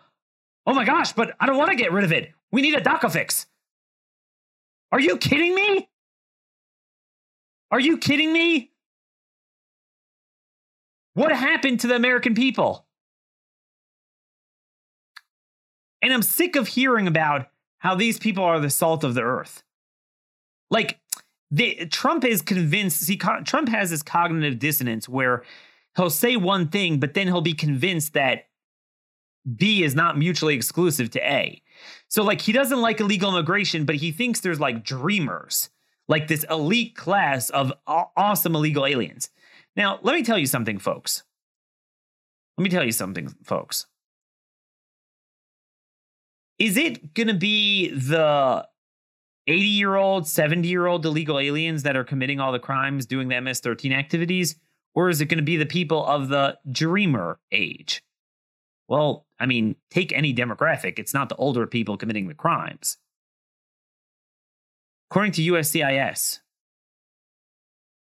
oh 0.64 0.74
my 0.74 0.84
gosh, 0.84 1.12
but 1.12 1.34
I 1.40 1.46
don't 1.46 1.58
want 1.58 1.70
to 1.70 1.76
get 1.76 1.90
rid 1.90 2.04
of 2.04 2.12
it. 2.12 2.30
We 2.52 2.62
need 2.62 2.76
a 2.76 2.80
DACA 2.80 3.10
fix. 3.10 3.48
Are 4.92 5.00
you 5.00 5.16
kidding 5.16 5.56
me? 5.56 5.88
Are 7.70 7.80
you 7.80 7.98
kidding 7.98 8.32
me? 8.32 8.72
What 11.14 11.32
happened 11.32 11.80
to 11.80 11.86
the 11.86 11.96
American 11.96 12.34
people? 12.34 12.86
And 16.02 16.12
I'm 16.12 16.22
sick 16.22 16.56
of 16.56 16.68
hearing 16.68 17.06
about 17.06 17.48
how 17.78 17.94
these 17.94 18.18
people 18.18 18.44
are 18.44 18.60
the 18.60 18.70
salt 18.70 19.02
of 19.02 19.14
the 19.14 19.22
earth. 19.22 19.64
Like, 20.70 21.00
Trump 21.90 22.24
is 22.24 22.42
convinced, 22.42 23.00
see, 23.00 23.16
Trump 23.16 23.68
has 23.68 23.90
this 23.90 24.02
cognitive 24.02 24.58
dissonance 24.58 25.08
where 25.08 25.42
he'll 25.96 26.10
say 26.10 26.36
one 26.36 26.68
thing, 26.68 27.00
but 27.00 27.14
then 27.14 27.26
he'll 27.26 27.40
be 27.40 27.54
convinced 27.54 28.12
that 28.12 28.48
B 29.56 29.82
is 29.82 29.94
not 29.94 30.18
mutually 30.18 30.54
exclusive 30.54 31.10
to 31.10 31.20
A. 31.24 31.62
So, 32.08 32.22
like, 32.22 32.40
he 32.40 32.52
doesn't 32.52 32.80
like 32.80 33.00
illegal 33.00 33.30
immigration, 33.30 33.84
but 33.84 33.96
he 33.96 34.12
thinks 34.12 34.40
there's 34.40 34.60
like 34.60 34.84
dreamers, 34.84 35.70
like 36.08 36.28
this 36.28 36.44
elite 36.50 36.96
class 36.96 37.50
of 37.50 37.72
awesome 37.86 38.54
illegal 38.54 38.86
aliens. 38.86 39.30
Now, 39.74 39.98
let 40.02 40.14
me 40.14 40.22
tell 40.22 40.38
you 40.38 40.46
something, 40.46 40.78
folks. 40.78 41.22
Let 42.56 42.64
me 42.64 42.70
tell 42.70 42.84
you 42.84 42.92
something, 42.92 43.34
folks. 43.44 43.86
Is 46.58 46.76
it 46.76 47.12
going 47.12 47.26
to 47.26 47.34
be 47.34 47.90
the 47.90 48.66
80 49.46 49.60
year 49.60 49.96
old, 49.96 50.26
70 50.26 50.66
year 50.66 50.86
old 50.86 51.04
illegal 51.04 51.38
aliens 51.38 51.82
that 51.82 51.96
are 51.96 52.04
committing 52.04 52.40
all 52.40 52.52
the 52.52 52.58
crimes, 52.58 53.04
doing 53.06 53.28
the 53.28 53.40
MS 53.40 53.60
13 53.60 53.92
activities? 53.92 54.56
Or 54.94 55.10
is 55.10 55.20
it 55.20 55.26
going 55.26 55.38
to 55.38 55.44
be 55.44 55.58
the 55.58 55.66
people 55.66 56.06
of 56.06 56.28
the 56.28 56.56
dreamer 56.70 57.38
age? 57.52 58.02
Well, 58.88 59.26
I 59.38 59.46
mean, 59.46 59.76
take 59.90 60.12
any 60.12 60.32
demographic, 60.32 60.98
it's 60.98 61.12
not 61.12 61.28
the 61.28 61.36
older 61.36 61.66
people 61.66 61.96
committing 61.98 62.28
the 62.28 62.34
crimes. 62.34 62.96
According 65.10 65.32
to 65.32 65.52
USCIS, 65.52 66.40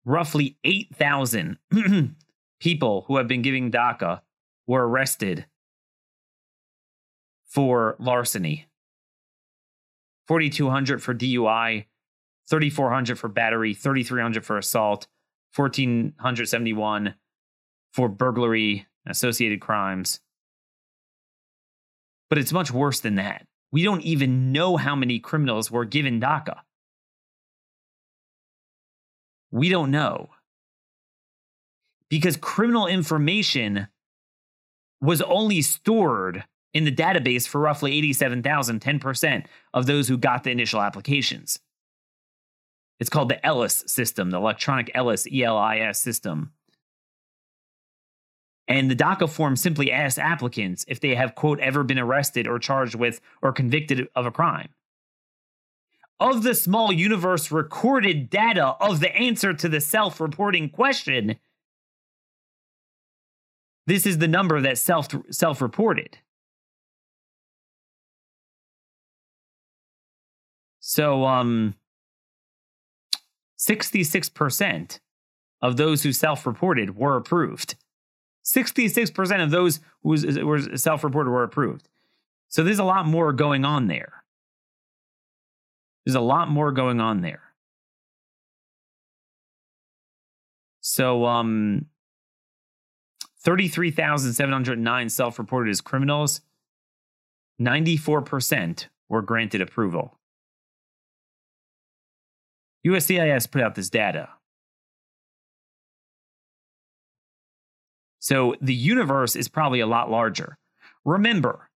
roughly 0.05 0.57
8,000 0.63 1.57
people 2.59 3.05
who 3.07 3.17
have 3.17 3.27
been 3.27 3.41
giving 3.41 3.71
DACA 3.71 4.21
were 4.65 4.87
arrested 4.87 5.45
for 7.45 7.95
larceny, 7.99 8.67
4,200 10.27 11.01
for 11.01 11.13
DUI, 11.13 11.85
3,400 12.49 13.19
for 13.19 13.27
battery, 13.27 13.73
3,300 13.73 14.43
for 14.43 14.57
assault, 14.57 15.07
1,471 15.55 17.15
for 17.91 18.09
burglary, 18.09 18.87
associated 19.07 19.61
crimes. 19.61 20.19
But 22.29 22.37
it's 22.37 22.53
much 22.53 22.71
worse 22.71 22.99
than 22.99 23.15
that. 23.15 23.45
We 23.71 23.83
don't 23.83 24.01
even 24.01 24.51
know 24.51 24.77
how 24.77 24.95
many 24.95 25.19
criminals 25.19 25.69
were 25.69 25.85
given 25.85 26.19
DACA. 26.19 26.57
We 29.51 29.69
don't 29.69 29.91
know. 29.91 30.29
Because 32.09 32.37
criminal 32.37 32.87
information 32.87 33.87
was 35.01 35.21
only 35.21 35.61
stored 35.61 36.43
in 36.73 36.85
the 36.85 36.95
database 36.95 37.47
for 37.47 37.59
roughly 37.59 37.97
87,000, 37.97 38.81
10% 38.81 39.45
of 39.73 39.85
those 39.85 40.07
who 40.07 40.17
got 40.17 40.43
the 40.43 40.51
initial 40.51 40.81
applications. 40.81 41.59
It's 42.99 43.09
called 43.09 43.29
the 43.29 43.43
ELIS 43.45 43.85
system, 43.87 44.29
the 44.29 44.37
electronic 44.37 44.91
ELIS, 44.93 45.27
ELIS 45.31 45.99
system. 45.99 46.51
And 48.67 48.91
the 48.91 48.95
DACA 48.95 49.27
form 49.27 49.55
simply 49.55 49.91
asks 49.91 50.19
applicants 50.19 50.85
if 50.87 50.99
they 50.99 51.15
have, 51.15 51.33
quote, 51.33 51.59
ever 51.59 51.83
been 51.83 51.97
arrested 51.97 52.47
or 52.47 52.59
charged 52.59 52.95
with 52.95 53.19
or 53.41 53.51
convicted 53.51 54.07
of 54.15 54.25
a 54.27 54.31
crime. 54.31 54.69
Of 56.19 56.43
the 56.43 56.53
small 56.53 56.91
universe 56.91 57.49
recorded 57.49 58.29
data 58.29 58.75
of 58.81 58.99
the 58.99 59.15
answer 59.15 59.53
to 59.53 59.69
the 59.69 59.79
self 59.79 60.19
reporting 60.19 60.69
question, 60.69 61.37
this 63.87 64.05
is 64.05 64.17
the 64.17 64.27
number 64.27 64.59
that 64.59 64.77
self 64.77 65.07
self 65.31 65.61
reported. 65.61 66.17
So, 70.79 71.25
um, 71.25 71.75
66% 73.57 74.99
of 75.61 75.77
those 75.77 76.03
who 76.03 76.11
self 76.11 76.45
reported 76.45 76.97
were 76.97 77.15
approved. 77.15 77.75
66% 78.43 79.43
of 79.43 79.51
those 79.51 79.79
who 80.01 80.45
were 80.45 80.77
self 80.77 81.03
reported 81.03 81.29
were 81.29 81.43
approved. 81.43 81.87
So, 82.47 82.63
there's 82.63 82.79
a 82.79 82.83
lot 82.83 83.05
more 83.05 83.31
going 83.31 83.63
on 83.65 83.87
there. 83.87 84.18
There's 86.05 86.15
a 86.15 86.21
lot 86.21 86.49
more 86.49 86.71
going 86.71 86.99
on 86.99 87.21
there. 87.21 87.41
So, 90.81 91.25
um, 91.25 91.85
33,709 93.41 95.09
self 95.09 95.39
reported 95.39 95.71
as 95.71 95.81
criminals, 95.81 96.41
94% 97.61 98.87
were 99.07 99.21
granted 99.21 99.61
approval. 99.61 100.17
USCIS 102.85 103.49
put 103.51 103.61
out 103.61 103.75
this 103.75 103.89
data. 103.89 104.29
So 108.19 108.55
the 108.61 108.73
universe 108.73 109.35
is 109.35 109.47
probably 109.47 109.79
a 109.79 109.87
lot 109.87 110.11
larger. 110.11 110.57
Remember, 111.05 111.68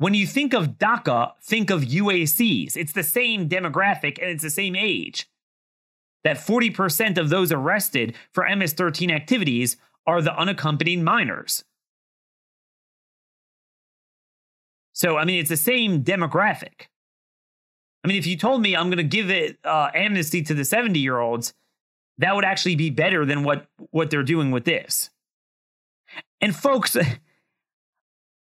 when 0.00 0.14
you 0.14 0.26
think 0.26 0.54
of 0.54 0.78
DACA, 0.78 1.32
think 1.42 1.68
of 1.68 1.82
UACs. 1.82 2.74
It's 2.74 2.92
the 2.92 3.02
same 3.02 3.50
demographic 3.50 4.18
and 4.18 4.30
it's 4.30 4.42
the 4.42 4.48
same 4.48 4.74
age. 4.74 5.28
That 6.24 6.38
40% 6.38 7.18
of 7.18 7.28
those 7.28 7.52
arrested 7.52 8.16
for 8.32 8.48
MS 8.48 8.72
13 8.72 9.10
activities 9.10 9.76
are 10.06 10.22
the 10.22 10.34
unaccompanied 10.34 11.02
minors. 11.02 11.64
So, 14.94 15.18
I 15.18 15.26
mean, 15.26 15.38
it's 15.38 15.50
the 15.50 15.56
same 15.58 16.02
demographic. 16.02 16.86
I 18.02 18.08
mean, 18.08 18.16
if 18.16 18.26
you 18.26 18.38
told 18.38 18.62
me 18.62 18.74
I'm 18.74 18.88
going 18.88 18.96
to 18.96 19.04
give 19.04 19.30
it 19.30 19.58
uh, 19.64 19.90
amnesty 19.94 20.40
to 20.44 20.54
the 20.54 20.64
70 20.64 20.98
year 20.98 21.18
olds, 21.18 21.52
that 22.16 22.34
would 22.34 22.46
actually 22.46 22.76
be 22.76 22.88
better 22.88 23.26
than 23.26 23.44
what 23.44 23.66
what 23.90 24.08
they're 24.08 24.22
doing 24.22 24.50
with 24.50 24.64
this. 24.64 25.10
And 26.40 26.56
folks, 26.56 26.96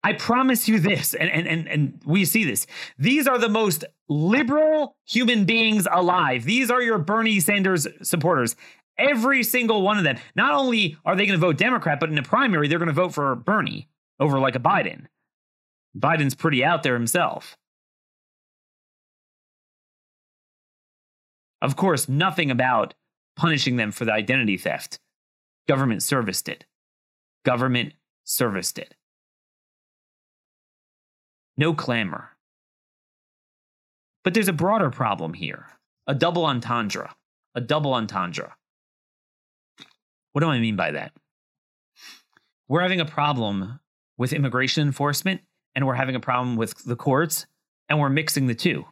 I 0.02 0.14
promise 0.14 0.66
you 0.66 0.80
this, 0.80 1.12
and, 1.12 1.30
and, 1.30 1.46
and, 1.46 1.68
and 1.68 2.00
we 2.06 2.24
see 2.24 2.44
this. 2.44 2.66
These 2.98 3.26
are 3.26 3.38
the 3.38 3.50
most 3.50 3.84
liberal 4.08 4.96
human 5.06 5.44
beings 5.44 5.86
alive. 5.90 6.44
These 6.44 6.70
are 6.70 6.80
your 6.80 6.98
Bernie 6.98 7.38
Sanders 7.38 7.86
supporters. 8.02 8.56
Every 8.96 9.42
single 9.42 9.82
one 9.82 9.98
of 9.98 10.04
them. 10.04 10.16
Not 10.34 10.54
only 10.54 10.96
are 11.04 11.14
they 11.14 11.26
going 11.26 11.38
to 11.38 11.46
vote 11.46 11.58
Democrat, 11.58 12.00
but 12.00 12.08
in 12.08 12.18
a 12.18 12.22
primary, 12.22 12.66
they're 12.66 12.78
going 12.78 12.88
to 12.88 12.94
vote 12.94 13.12
for 13.12 13.34
Bernie 13.34 13.88
over 14.18 14.38
like 14.38 14.56
a 14.56 14.60
Biden. 14.60 15.06
Biden's 15.96 16.34
pretty 16.34 16.64
out 16.64 16.82
there 16.82 16.94
himself. 16.94 17.56
Of 21.60 21.76
course, 21.76 22.08
nothing 22.08 22.50
about 22.50 22.94
punishing 23.36 23.76
them 23.76 23.92
for 23.92 24.06
the 24.06 24.12
identity 24.12 24.56
theft. 24.56 24.98
Government 25.68 26.02
serviced 26.02 26.48
it. 26.48 26.64
Government 27.44 27.92
serviced 28.24 28.78
it. 28.78 28.94
No 31.60 31.74
clamor. 31.74 32.30
But 34.24 34.32
there's 34.32 34.48
a 34.48 34.52
broader 34.54 34.90
problem 34.90 35.34
here 35.34 35.66
a 36.06 36.14
double 36.14 36.46
entendre. 36.46 37.10
A 37.54 37.60
double 37.60 37.92
entendre. 37.92 38.56
What 40.32 40.40
do 40.40 40.48
I 40.48 40.58
mean 40.58 40.76
by 40.76 40.92
that? 40.92 41.12
We're 42.66 42.80
having 42.80 43.00
a 43.00 43.04
problem 43.04 43.78
with 44.16 44.32
immigration 44.32 44.86
enforcement 44.86 45.42
and 45.74 45.86
we're 45.86 45.94
having 45.94 46.16
a 46.16 46.20
problem 46.20 46.56
with 46.56 46.82
the 46.84 46.96
courts 46.96 47.46
and 47.88 48.00
we're 48.00 48.08
mixing 48.08 48.46
the 48.46 48.54
two. 48.54 48.86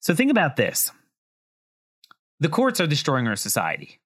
So 0.00 0.14
think 0.14 0.30
about 0.30 0.56
this 0.56 0.90
the 2.40 2.48
courts 2.48 2.80
are 2.80 2.86
destroying 2.86 3.28
our 3.28 3.36
society. 3.36 4.00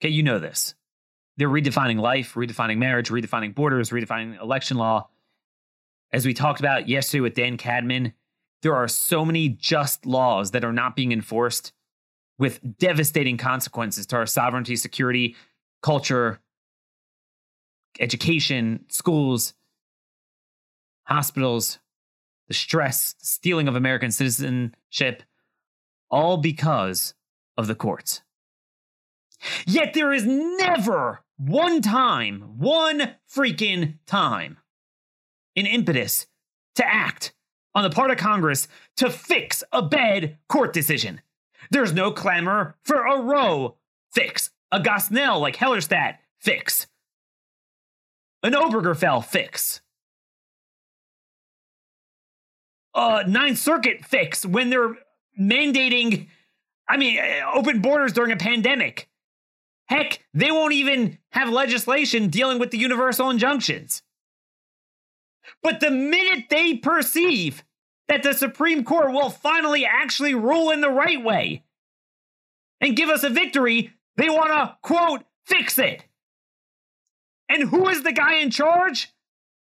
Okay, 0.00 0.10
you 0.10 0.22
know 0.22 0.38
this. 0.38 0.74
They're 1.38 1.48
redefining 1.48 2.00
life, 2.00 2.34
redefining 2.34 2.76
marriage, 2.76 3.08
redefining 3.08 3.54
borders, 3.54 3.90
redefining 3.90 4.40
election 4.40 4.76
law. 4.76 5.08
As 6.12 6.26
we 6.26 6.34
talked 6.34 6.60
about 6.60 6.88
yesterday 6.88 7.20
with 7.20 7.34
Dan 7.34 7.56
Cadman, 7.56 8.12
there 8.60 8.74
are 8.74 8.88
so 8.88 9.24
many 9.24 9.48
just 9.48 10.04
laws 10.04 10.50
that 10.50 10.64
are 10.64 10.72
not 10.72 10.94
being 10.94 11.10
enforced 11.10 11.72
with 12.38 12.78
devastating 12.78 13.36
consequences 13.36 14.06
to 14.06 14.16
our 14.16 14.26
sovereignty, 14.26 14.76
security, 14.76 15.36
culture, 15.82 16.40
education, 17.98 18.84
schools, 18.88 19.54
hospitals, 21.04 21.78
the 22.48 22.54
stress, 22.54 23.14
the 23.14 23.26
stealing 23.26 23.68
of 23.68 23.74
American 23.74 24.10
citizenship, 24.10 25.22
all 26.10 26.36
because 26.36 27.14
of 27.56 27.66
the 27.66 27.74
courts. 27.74 28.22
Yet 29.66 29.94
there 29.94 30.12
is 30.12 30.24
never 30.26 31.24
one 31.36 31.80
time, 31.80 32.58
one 32.58 33.14
freaking 33.34 33.98
time, 34.06 34.58
an 35.56 35.66
impetus 35.66 36.26
to 36.76 36.86
act 36.86 37.32
on 37.74 37.82
the 37.82 37.90
part 37.90 38.10
of 38.10 38.16
Congress 38.16 38.68
to 38.96 39.10
fix 39.10 39.62
a 39.72 39.82
bad 39.82 40.38
court 40.48 40.72
decision. 40.72 41.20
There's 41.70 41.92
no 41.92 42.10
clamor 42.10 42.76
for 42.84 43.06
a 43.06 43.20
Roe 43.20 43.76
fix, 44.12 44.50
a 44.70 44.80
Gosnell 44.80 45.40
like 45.40 45.56
Hellerstedt 45.56 46.16
fix, 46.38 46.86
an 48.42 48.52
Obergefell 48.52 49.24
fix, 49.24 49.80
a 52.94 53.24
Ninth 53.26 53.58
Circuit 53.58 54.04
fix 54.04 54.44
when 54.44 54.70
they're 54.70 54.96
mandating 55.38 56.28
I 56.88 56.96
mean, 56.98 57.18
uh, 57.18 57.50
open 57.54 57.80
borders 57.80 58.12
during 58.12 58.32
a 58.32 58.36
pandemic. 58.36 59.08
Heck, 59.86 60.24
they 60.34 60.50
won't 60.50 60.74
even 60.74 61.18
have 61.30 61.48
legislation 61.48 62.28
dealing 62.28 62.58
with 62.58 62.70
the 62.70 62.78
universal 62.78 63.30
injunctions. 63.30 64.02
But 65.62 65.80
the 65.80 65.90
minute 65.90 66.46
they 66.50 66.76
perceive 66.76 67.64
that 68.08 68.22
the 68.22 68.34
Supreme 68.34 68.84
Court 68.84 69.12
will 69.12 69.30
finally 69.30 69.84
actually 69.84 70.34
rule 70.34 70.70
in 70.70 70.80
the 70.80 70.90
right 70.90 71.22
way 71.22 71.64
and 72.80 72.96
give 72.96 73.08
us 73.08 73.24
a 73.24 73.30
victory, 73.30 73.92
they 74.16 74.28
want 74.28 74.48
to, 74.48 74.76
quote, 74.82 75.24
fix 75.46 75.78
it. 75.78 76.04
And 77.48 77.68
who 77.68 77.88
is 77.88 78.02
the 78.02 78.12
guy 78.12 78.36
in 78.36 78.50
charge? 78.50 79.12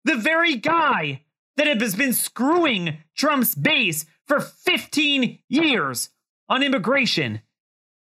The 0.04 0.16
very 0.16 0.56
guy 0.56 1.24
that 1.56 1.82
has 1.82 1.96
been 1.96 2.14
screwing 2.14 2.98
Trump's 3.16 3.56
base 3.56 4.06
for 4.26 4.40
15 4.40 5.40
years 5.48 6.10
on 6.50 6.64
immigration. 6.64 7.42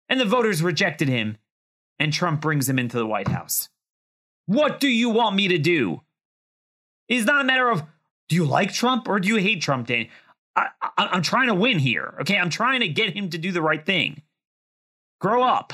And 0.08 0.20
the 0.20 0.24
voters 0.24 0.62
rejected 0.62 1.08
him, 1.08 1.38
and 1.98 2.12
Trump 2.12 2.40
brings 2.40 2.68
him 2.68 2.78
into 2.78 2.96
the 2.96 3.06
White 3.06 3.28
House. 3.28 3.68
What 4.46 4.80
do 4.80 4.88
you 4.88 5.08
want 5.08 5.36
me 5.36 5.48
to 5.48 5.58
do? 5.58 6.02
It's 7.18 7.26
not 7.26 7.40
a 7.40 7.44
matter 7.44 7.68
of 7.70 7.82
do 8.28 8.36
you 8.36 8.44
like 8.44 8.72
Trump 8.72 9.08
or 9.08 9.20
do 9.20 9.28
you 9.28 9.36
hate 9.36 9.60
Trump, 9.60 9.86
Dan? 9.86 10.08
I, 10.56 10.68
I'm 10.96 11.22
trying 11.22 11.48
to 11.48 11.54
win 11.54 11.78
here. 11.78 12.14
Okay, 12.20 12.38
I'm 12.38 12.50
trying 12.50 12.80
to 12.80 12.88
get 12.88 13.14
him 13.14 13.30
to 13.30 13.38
do 13.38 13.50
the 13.50 13.62
right 13.62 13.84
thing. 13.84 14.22
Grow 15.20 15.42
up. 15.42 15.72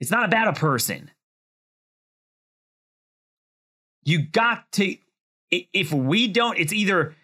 It's 0.00 0.10
not 0.10 0.24
about 0.24 0.48
a 0.48 0.52
person. 0.52 1.10
You 4.04 4.26
got 4.26 4.70
to, 4.72 4.96
if 5.50 5.92
we 5.92 6.28
don't, 6.28 6.58
it's 6.58 6.72
either 6.72 7.14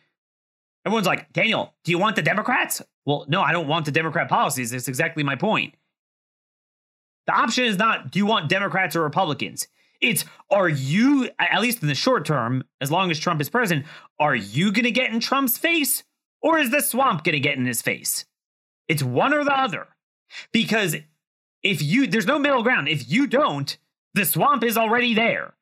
everyone's 0.85 1.07
like, 1.07 1.33
Daniel, 1.33 1.75
do 1.85 1.93
you 1.93 1.99
want 1.99 2.17
the 2.17 2.23
Democrats 2.23 2.83
well, 3.05 3.25
no, 3.29 3.43
I 3.43 3.53
don't 3.53 3.69
want 3.69 3.85
the 3.85 3.93
Democrat 3.93 4.29
policies. 4.29 4.71
That's 4.71 4.89
exactly 4.89 5.23
my 5.23 5.37
point. 5.37 5.75
The 7.27 7.35
option 7.35 7.65
is 7.65 7.79
not 7.79 8.11
do 8.11 8.19
you 8.19 8.27
want 8.27 8.49
Democrats 8.49 8.97
or 8.97 9.03
Republicans? 9.03 9.69
It's 10.03 10.25
are 10.51 10.69
you, 10.69 11.31
at 11.39 11.63
least 11.63 11.81
in 11.81 11.89
the 11.89 11.95
short 11.95 12.27
term, 12.27 12.65
as 12.81 12.91
long 12.91 13.11
as 13.11 13.19
Trump 13.19 13.41
is 13.41 13.49
president, 13.49 13.87
are 14.19 14.35
you 14.35 14.73
going 14.73 14.85
to 14.85 14.91
get 14.91 15.11
in 15.11 15.21
Trump's 15.21 15.57
face 15.57 16.03
or 16.43 16.59
is 16.59 16.71
the 16.71 16.83
swamp 16.83 17.25
going 17.25 17.35
to 17.35 17.41
get 17.41 17.57
in 17.57 17.65
his 17.65 17.81
face? 17.81 18.27
It's 18.89 19.03
one 19.03 19.33
or 19.33 19.45
the 19.45 19.59
other. 19.59 19.89
Because 20.53 20.97
if 21.63 21.81
you, 21.81 22.07
there's 22.07 22.27
no 22.27 22.39
middle 22.39 22.63
ground. 22.63 22.89
If 22.89 23.11
you 23.11 23.27
don't, 23.27 23.77
the 24.15 24.25
swamp 24.25 24.65
is 24.65 24.77
already 24.77 25.15
there. 25.15 25.55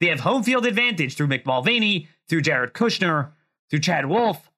They 0.00 0.08
have 0.08 0.20
home 0.20 0.42
field 0.42 0.66
advantage 0.66 1.16
through 1.16 1.28
Mick 1.28 1.46
Mulvaney, 1.46 2.08
through 2.28 2.42
Jared 2.42 2.74
Kushner, 2.74 3.30
through 3.70 3.80
Chad 3.80 4.06
Wolf, 4.06 4.50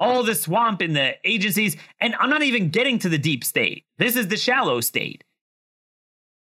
all 0.00 0.24
the 0.24 0.34
swamp 0.34 0.82
in 0.82 0.94
the 0.94 1.14
agencies. 1.24 1.76
And 2.00 2.14
I'm 2.18 2.30
not 2.30 2.42
even 2.42 2.70
getting 2.70 2.98
to 3.00 3.08
the 3.08 3.18
deep 3.18 3.44
state. 3.44 3.84
This 3.98 4.16
is 4.16 4.28
the 4.28 4.36
shallow 4.36 4.80
state. 4.80 5.22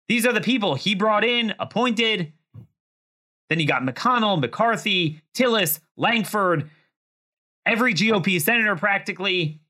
These 0.09 0.27
are 0.27 0.33
the 0.33 0.41
people 0.41 0.75
he 0.75 0.95
brought 0.95 1.25
in, 1.25 1.55
appointed. 1.59 2.33
Then 3.49 3.61
you 3.61 3.67
got 3.67 3.83
McConnell, 3.83 4.41
McCarthy, 4.41 5.23
Tillis, 5.35 5.81
Lankford, 5.97 6.71
every 7.67 7.95
GOP 7.95 8.41
senator 8.41 8.77
practically. 8.77 9.61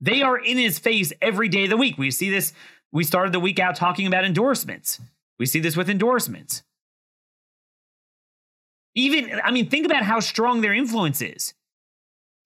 They 0.00 0.22
are 0.22 0.38
in 0.38 0.56
his 0.56 0.78
face 0.78 1.12
every 1.20 1.48
day 1.48 1.64
of 1.64 1.70
the 1.70 1.76
week. 1.76 1.98
We 1.98 2.10
see 2.10 2.30
this. 2.30 2.52
We 2.92 3.04
started 3.04 3.32
the 3.32 3.40
week 3.40 3.58
out 3.58 3.76
talking 3.76 4.06
about 4.06 4.24
endorsements. 4.24 5.00
We 5.38 5.46
see 5.46 5.60
this 5.60 5.76
with 5.76 5.90
endorsements. 5.90 6.62
Even, 8.94 9.40
I 9.44 9.50
mean, 9.50 9.68
think 9.68 9.86
about 9.86 10.02
how 10.02 10.20
strong 10.20 10.60
their 10.60 10.74
influence 10.74 11.22
is. 11.22 11.54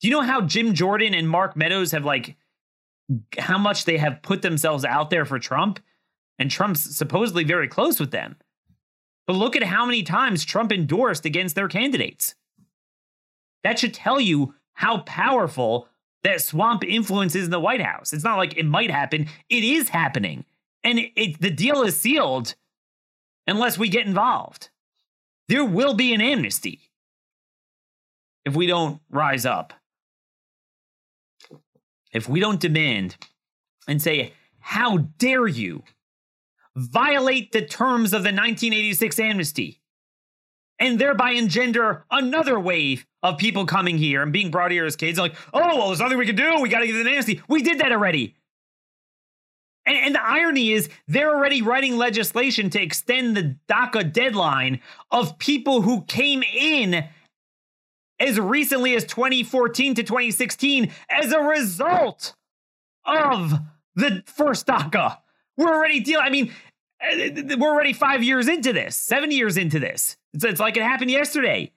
Do 0.00 0.08
you 0.08 0.12
know 0.12 0.22
how 0.22 0.42
Jim 0.42 0.74
Jordan 0.74 1.14
and 1.14 1.28
Mark 1.28 1.56
Meadows 1.56 1.92
have 1.92 2.04
like 2.04 2.36
how 3.38 3.58
much 3.58 3.84
they 3.84 3.98
have 3.98 4.22
put 4.22 4.42
themselves 4.42 4.84
out 4.84 5.10
there 5.10 5.24
for 5.24 5.38
Trump? 5.38 5.80
And 6.38 6.50
Trump's 6.50 6.96
supposedly 6.96 7.44
very 7.44 7.68
close 7.68 8.00
with 8.00 8.10
them. 8.10 8.36
But 9.26 9.36
look 9.36 9.56
at 9.56 9.62
how 9.62 9.86
many 9.86 10.02
times 10.02 10.44
Trump 10.44 10.72
endorsed 10.72 11.24
against 11.24 11.54
their 11.54 11.68
candidates. 11.68 12.34
That 13.62 13.78
should 13.78 13.94
tell 13.94 14.20
you 14.20 14.54
how 14.74 14.98
powerful 14.98 15.88
that 16.22 16.40
swamp 16.40 16.84
influence 16.84 17.34
is 17.34 17.46
in 17.46 17.50
the 17.50 17.60
White 17.60 17.80
House. 17.80 18.12
It's 18.12 18.24
not 18.24 18.36
like 18.36 18.56
it 18.56 18.66
might 18.66 18.90
happen, 18.90 19.28
it 19.48 19.64
is 19.64 19.88
happening. 19.88 20.44
And 20.82 20.98
it, 20.98 21.12
it, 21.16 21.40
the 21.40 21.50
deal 21.50 21.82
is 21.82 21.98
sealed 21.98 22.54
unless 23.46 23.78
we 23.78 23.88
get 23.88 24.06
involved. 24.06 24.70
There 25.48 25.64
will 25.64 25.94
be 25.94 26.12
an 26.12 26.20
amnesty 26.20 26.90
if 28.44 28.54
we 28.54 28.66
don't 28.66 29.00
rise 29.10 29.46
up 29.46 29.72
if 32.14 32.28
we 32.28 32.40
don't 32.40 32.60
demand 32.60 33.16
and 33.86 34.00
say, 34.00 34.32
how 34.60 34.98
dare 35.18 35.46
you 35.46 35.82
violate 36.76 37.52
the 37.52 37.62
terms 37.62 38.12
of 38.12 38.22
the 38.22 38.28
1986 38.28 39.18
amnesty 39.18 39.80
and 40.78 40.98
thereby 40.98 41.30
engender 41.30 42.04
another 42.10 42.58
wave 42.58 43.06
of 43.22 43.38
people 43.38 43.64
coming 43.64 43.96
here 43.96 44.22
and 44.22 44.32
being 44.32 44.50
brought 44.50 44.70
here 44.70 44.84
as 44.84 44.96
kids 44.96 45.18
like, 45.18 45.34
oh, 45.52 45.60
well, 45.60 45.86
there's 45.88 46.00
nothing 46.00 46.18
we 46.18 46.26
can 46.26 46.36
do. 46.36 46.60
We 46.60 46.68
got 46.68 46.80
to 46.80 46.86
give 46.86 46.96
an 46.96 47.06
amnesty. 47.06 47.40
We 47.48 47.62
did 47.62 47.78
that 47.78 47.92
already. 47.92 48.34
And, 49.86 49.96
and, 49.98 50.14
the 50.14 50.26
irony 50.26 50.72
is, 50.72 50.88
they're 51.06 51.34
already 51.34 51.60
writing 51.60 51.96
legislation 51.96 52.70
to 52.70 52.82
extend 52.82 53.36
the 53.36 53.56
DACA 53.68 54.12
deadline 54.12 54.80
of 55.10 55.38
people 55.38 55.82
who 55.82 56.02
came 56.04 56.42
in 56.42 57.04
as 58.18 58.40
recently 58.40 58.94
as 58.96 59.04
2014 59.04 59.94
to 59.96 60.02
2016 60.02 60.90
as 61.10 61.32
a 61.32 61.40
result 61.40 62.34
of 63.04 63.60
the 63.94 64.22
first 64.26 64.66
DACA. 64.66 65.18
We're 65.56 65.74
already 65.74 66.00
dealing. 66.00 66.26
I 66.26 66.30
mean, 66.30 66.52
Uh, 67.00 67.56
we're 67.58 67.70
already 67.70 67.92
five 67.92 68.22
years 68.22 68.48
into 68.48 68.72
this, 68.72 68.96
seven 68.96 69.30
years 69.30 69.56
into 69.56 69.78
this. 69.78 70.16
It's, 70.32 70.44
it's 70.44 70.60
like 70.60 70.76
it 70.76 70.82
happened 70.82 71.10
yesterday. 71.10 71.72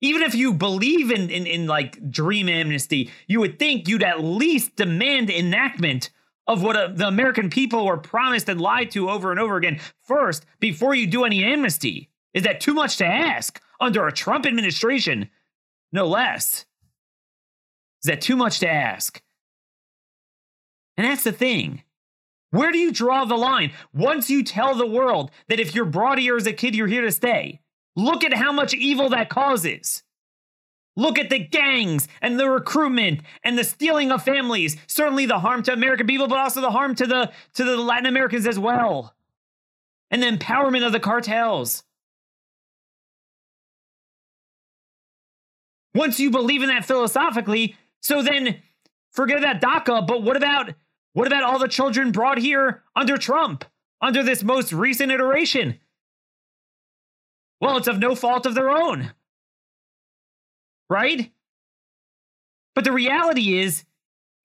Even 0.00 0.22
if 0.22 0.34
you 0.34 0.54
believe 0.54 1.10
in, 1.10 1.30
in, 1.30 1.46
in 1.46 1.66
like 1.66 2.10
dream 2.10 2.48
amnesty, 2.48 3.10
you 3.28 3.38
would 3.38 3.58
think 3.58 3.86
you'd 3.86 4.02
at 4.02 4.24
least 4.24 4.76
demand 4.76 5.30
enactment 5.30 6.10
of 6.46 6.62
what 6.62 6.74
uh, 6.74 6.88
the 6.88 7.06
American 7.06 7.48
people 7.50 7.84
were 7.86 7.98
promised 7.98 8.48
and 8.48 8.60
lied 8.60 8.90
to 8.92 9.10
over 9.10 9.30
and 9.30 9.38
over 9.38 9.56
again 9.56 9.78
first 10.02 10.46
before 10.58 10.94
you 10.94 11.06
do 11.06 11.24
any 11.24 11.44
amnesty. 11.44 12.08
Is 12.34 12.42
that 12.44 12.60
too 12.60 12.74
much 12.74 12.96
to 12.96 13.06
ask 13.06 13.60
under 13.78 14.06
a 14.06 14.12
Trump 14.12 14.46
administration? 14.46 15.28
No 15.92 16.06
less. 16.06 16.64
Is 18.02 18.08
that 18.08 18.22
too 18.22 18.36
much 18.36 18.58
to 18.60 18.68
ask? 18.68 19.22
And 20.96 21.06
that's 21.06 21.24
the 21.24 21.32
thing. 21.32 21.82
Where 22.50 22.72
do 22.72 22.78
you 22.78 22.92
draw 22.92 23.24
the 23.24 23.36
line? 23.36 23.72
Once 23.94 24.28
you 24.28 24.42
tell 24.42 24.74
the 24.74 24.86
world 24.86 25.30
that 25.48 25.60
if 25.60 25.74
you're 25.74 25.84
brought 25.84 26.18
here 26.18 26.36
as 26.36 26.46
a 26.46 26.52
kid, 26.52 26.74
you're 26.74 26.88
here 26.88 27.02
to 27.02 27.12
stay, 27.12 27.60
look 27.94 28.24
at 28.24 28.34
how 28.34 28.52
much 28.52 28.74
evil 28.74 29.08
that 29.10 29.28
causes. 29.28 30.02
Look 30.96 31.18
at 31.18 31.30
the 31.30 31.38
gangs 31.38 32.08
and 32.20 32.38
the 32.38 32.50
recruitment 32.50 33.20
and 33.44 33.56
the 33.56 33.64
stealing 33.64 34.10
of 34.10 34.24
families. 34.24 34.76
Certainly 34.86 35.26
the 35.26 35.38
harm 35.38 35.62
to 35.62 35.72
American 35.72 36.06
people, 36.06 36.26
but 36.26 36.38
also 36.38 36.60
the 36.60 36.72
harm 36.72 36.94
to 36.96 37.06
the 37.06 37.30
to 37.54 37.64
the 37.64 37.76
Latin 37.76 38.06
Americans 38.06 38.46
as 38.46 38.58
well. 38.58 39.14
And 40.10 40.22
the 40.22 40.26
empowerment 40.26 40.84
of 40.84 40.92
the 40.92 41.00
cartels. 41.00 41.84
Once 45.94 46.18
you 46.18 46.30
believe 46.30 46.62
in 46.62 46.68
that 46.68 46.84
philosophically, 46.84 47.76
so 48.00 48.22
then 48.22 48.60
forget 49.12 49.38
about 49.38 49.60
DACA, 49.60 50.06
but 50.06 50.22
what 50.22 50.36
about 50.36 50.74
what 51.12 51.26
about 51.26 51.42
all 51.42 51.58
the 51.58 51.68
children 51.68 52.12
brought 52.12 52.38
here 52.38 52.82
under 52.94 53.16
Trump, 53.16 53.64
under 54.00 54.22
this 54.22 54.42
most 54.42 54.72
recent 54.72 55.10
iteration? 55.10 55.78
Well, 57.60 57.76
it's 57.76 57.88
of 57.88 57.98
no 57.98 58.14
fault 58.14 58.46
of 58.46 58.54
their 58.54 58.70
own. 58.70 59.12
Right? 60.88 61.32
But 62.74 62.84
the 62.84 62.92
reality 62.92 63.58
is, 63.58 63.84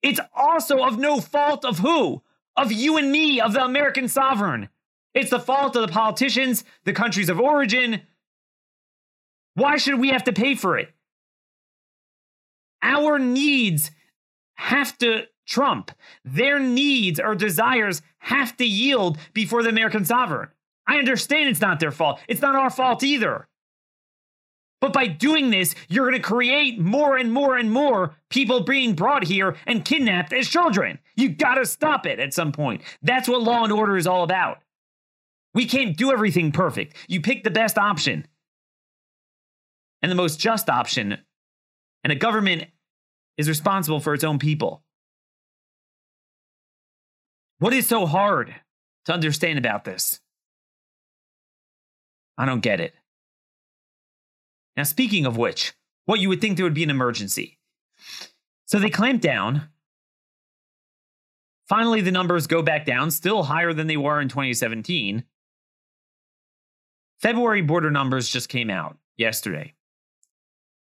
it's 0.02 0.20
also 0.36 0.84
of 0.84 0.98
no 0.98 1.20
fault 1.20 1.66
of 1.66 1.80
who? 1.80 2.22
Of 2.58 2.72
you 2.72 2.98
and 2.98 3.12
me, 3.12 3.40
of 3.40 3.54
the 3.54 3.64
American 3.64 4.08
sovereign. 4.08 4.70
It's 5.14 5.30
the 5.30 5.40
fault 5.40 5.76
of 5.76 5.82
the 5.82 5.94
politicians, 5.94 6.64
the 6.84 6.94
countries 6.94 7.30
of 7.30 7.40
origin. 7.40 8.02
Why 9.54 9.78
should 9.78 10.00
we 10.00 10.10
have 10.10 10.26
to 10.26 10.34
pay 10.34 10.56
for 10.56 10.78
it? 10.78 10.90
Our 12.82 13.18
needs 13.18 13.92
have 14.56 14.98
to 15.00 15.26
trump. 15.46 15.92
Their 16.24 16.60
needs 16.60 17.20
or 17.20 17.36
desires 17.36 18.02
have 18.20 18.56
to 18.58 18.66
yield 18.66 19.18
before 19.34 19.64
the 19.64 19.70
American 19.70 20.06
sovereign. 20.06 20.50
I 20.88 20.98
understand 20.98 21.50
it's 21.50 21.62
not 21.62 21.80
their 21.80 21.92
fault. 21.92 22.20
It's 22.28 22.42
not 22.42 22.56
our 22.56 22.70
fault 22.70 23.04
either. 23.04 23.48
But 24.82 24.94
by 24.94 25.08
doing 25.08 25.50
this, 25.50 25.74
you're 25.88 26.10
going 26.10 26.22
to 26.22 26.28
create 26.28 26.80
more 26.80 27.18
and 27.18 27.32
more 27.32 27.58
and 27.58 27.72
more 27.72 28.16
people 28.30 28.62
being 28.62 28.94
brought 28.94 29.24
here 29.24 29.56
and 29.66 29.86
kidnapped 29.86 30.32
as 30.32 30.48
children. 30.48 31.00
You've 31.16 31.38
got 31.38 31.56
to 31.56 31.66
stop 31.66 32.06
it 32.06 32.20
at 32.20 32.34
some 32.34 32.52
point. 32.52 32.82
That's 33.02 33.28
what 33.28 33.42
law 33.42 33.64
and 33.64 33.74
order 33.74 33.98
is 33.98 34.06
all 34.06 34.24
about. 34.24 34.60
We 35.56 35.66
can't 35.66 35.98
do 35.98 36.12
everything 36.12 36.52
perfect. 36.52 36.96
You 37.08 37.22
pick 37.22 37.44
the 37.44 37.50
best 37.50 37.78
option 37.78 38.28
and 40.04 40.12
the 40.12 40.16
most 40.16 40.40
just 40.40 40.70
option. 40.70 41.18
And 42.04 42.12
a 42.12 42.16
government 42.16 42.66
is 43.38 43.50
responsible 43.50 44.00
for 44.00 44.14
its 44.14 44.24
own 44.24 44.38
people. 44.38 44.84
What 47.60 47.74
is 47.74 47.88
so 47.88 48.06
hard 48.06 48.54
to 49.06 49.14
understand 49.14 49.58
about 49.58 49.86
this? 49.86 50.20
I 52.38 52.46
don't 52.46 52.60
get 52.60 52.82
it. 52.82 52.94
Now, 54.76 54.84
speaking 54.84 55.26
of 55.26 55.38
which, 55.38 55.74
what 56.06 56.20
you 56.20 56.28
would 56.30 56.42
think 56.42 56.58
there 56.58 56.66
would 56.66 56.74
be 56.74 56.84
an 56.84 56.90
emergency. 56.90 57.60
So 58.66 58.78
they 58.78 58.90
clamp 58.90 59.22
down. 59.22 59.70
Finally, 61.68 62.02
the 62.02 62.12
numbers 62.12 62.46
go 62.46 62.62
back 62.62 62.86
down, 62.86 63.10
still 63.10 63.44
higher 63.44 63.74
than 63.74 63.88
they 63.88 63.98
were 63.98 64.20
in 64.20 64.28
2017. 64.28 65.24
February 67.22 67.62
border 67.62 67.90
numbers 67.90 68.30
just 68.30 68.50
came 68.50 68.70
out 68.70 68.98
yesterday. 69.18 69.74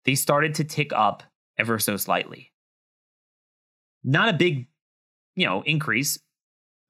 They 0.05 0.15
started 0.15 0.55
to 0.55 0.65
tick 0.65 0.93
up 0.93 1.23
ever 1.59 1.79
so 1.79 1.97
slightly. 1.97 2.53
Not 4.03 4.29
a 4.31 4.39
big, 4.39 4.69
you 5.35 5.45
know, 5.45 5.63
increase, 5.63 6.19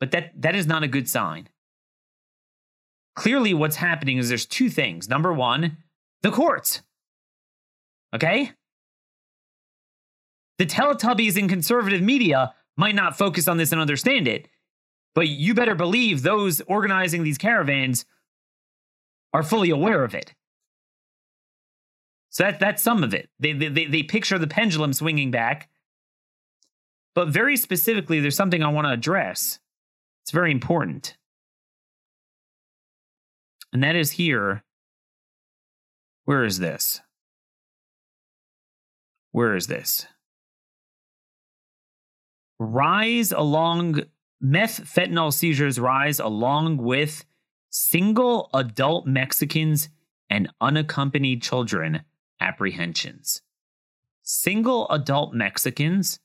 but 0.00 0.10
that 0.10 0.32
that 0.40 0.56
is 0.56 0.66
not 0.66 0.82
a 0.82 0.88
good 0.88 1.08
sign. 1.08 1.48
Clearly 3.14 3.54
what's 3.54 3.76
happening 3.76 4.18
is 4.18 4.28
there's 4.28 4.46
two 4.46 4.70
things. 4.70 5.08
Number 5.08 5.32
1, 5.32 5.76
the 6.22 6.30
courts. 6.30 6.82
Okay? 8.14 8.52
The 10.58 10.66
Teletubbies 10.66 11.36
in 11.36 11.48
conservative 11.48 12.02
media 12.02 12.54
might 12.76 12.94
not 12.94 13.16
focus 13.16 13.46
on 13.48 13.56
this 13.56 13.72
and 13.72 13.80
understand 13.80 14.26
it, 14.26 14.48
but 15.14 15.28
you 15.28 15.54
better 15.54 15.74
believe 15.74 16.22
those 16.22 16.60
organizing 16.62 17.22
these 17.22 17.38
caravans 17.38 18.04
are 19.32 19.42
fully 19.42 19.70
aware 19.70 20.02
of 20.04 20.14
it. 20.14 20.34
So 22.30 22.44
that, 22.44 22.60
that's 22.60 22.82
some 22.82 23.02
of 23.02 23.12
it. 23.14 23.28
They, 23.38 23.52
they, 23.52 23.86
they 23.86 24.02
picture 24.02 24.38
the 24.38 24.46
pendulum 24.46 24.92
swinging 24.92 25.30
back. 25.30 25.68
But 27.14 27.28
very 27.28 27.56
specifically, 27.56 28.20
there's 28.20 28.36
something 28.36 28.62
I 28.62 28.68
want 28.68 28.86
to 28.86 28.92
address. 28.92 29.59
It's 30.30 30.34
very 30.36 30.52
important. 30.52 31.16
And 33.72 33.82
that 33.82 33.96
is 33.96 34.12
here. 34.12 34.62
Where 36.24 36.44
is 36.44 36.60
this? 36.60 37.00
Where 39.32 39.56
is 39.56 39.66
this? 39.66 40.06
Rise 42.60 43.32
along 43.32 44.02
meth 44.40 44.84
fentanyl 44.84 45.32
seizures 45.32 45.80
rise 45.80 46.20
along 46.20 46.76
with 46.76 47.24
single 47.68 48.50
adult 48.54 49.08
Mexicans 49.08 49.88
and 50.30 50.48
unaccompanied 50.60 51.42
children 51.42 52.02
apprehensions. 52.40 53.42
Single 54.22 54.88
adult 54.90 55.34
Mexicans 55.34 56.20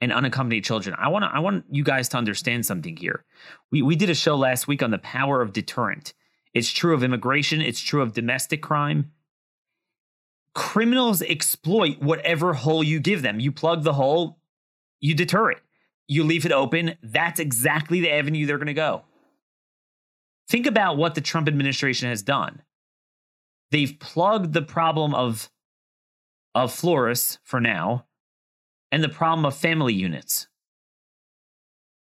and 0.00 0.12
unaccompanied 0.12 0.64
children. 0.64 0.96
I 0.98 1.08
want 1.08 1.24
I 1.24 1.38
want 1.38 1.64
you 1.70 1.82
guys 1.82 2.08
to 2.10 2.16
understand 2.16 2.66
something 2.66 2.96
here. 2.96 3.24
We 3.70 3.82
we 3.82 3.96
did 3.96 4.10
a 4.10 4.14
show 4.14 4.36
last 4.36 4.68
week 4.68 4.82
on 4.82 4.90
the 4.90 4.98
power 4.98 5.40
of 5.40 5.52
deterrent. 5.52 6.12
It's 6.54 6.70
true 6.70 6.94
of 6.94 7.02
immigration, 7.02 7.60
it's 7.60 7.80
true 7.80 8.02
of 8.02 8.12
domestic 8.12 8.62
crime. 8.62 9.12
Criminals 10.54 11.20
exploit 11.22 12.00
whatever 12.00 12.54
hole 12.54 12.82
you 12.82 12.98
give 12.98 13.22
them. 13.22 13.40
You 13.40 13.52
plug 13.52 13.82
the 13.82 13.92
hole, 13.92 14.38
you 15.00 15.14
deter 15.14 15.50
it. 15.50 15.58
You 16.08 16.24
leave 16.24 16.46
it 16.46 16.52
open, 16.52 16.96
that's 17.02 17.40
exactly 17.40 18.00
the 18.00 18.12
avenue 18.12 18.46
they're 18.46 18.58
going 18.58 18.66
to 18.68 18.74
go. 18.74 19.02
Think 20.48 20.66
about 20.66 20.96
what 20.96 21.14
the 21.14 21.20
Trump 21.20 21.48
administration 21.48 22.08
has 22.08 22.22
done. 22.22 22.62
They've 23.70 23.98
plugged 23.98 24.52
the 24.52 24.62
problem 24.62 25.14
of 25.14 25.50
of 26.54 26.72
Flores 26.72 27.38
for 27.42 27.60
now 27.60 28.06
and 28.90 29.02
the 29.02 29.08
problem 29.08 29.44
of 29.44 29.56
family 29.56 29.94
units. 29.94 30.48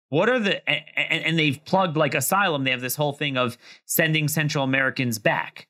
What 0.08 0.28
are 0.28 0.40
the 0.40 0.68
and, 0.68 1.24
and, 1.24 1.38
they've 1.38 1.64
plugged 1.64 1.96
like 1.96 2.14
asylum. 2.14 2.64
They 2.64 2.72
have 2.72 2.80
this 2.80 2.96
whole 2.96 3.12
thing 3.12 3.36
of 3.36 3.56
sending 3.86 4.26
Central 4.26 4.64
Americans 4.64 5.18
back 5.18 5.68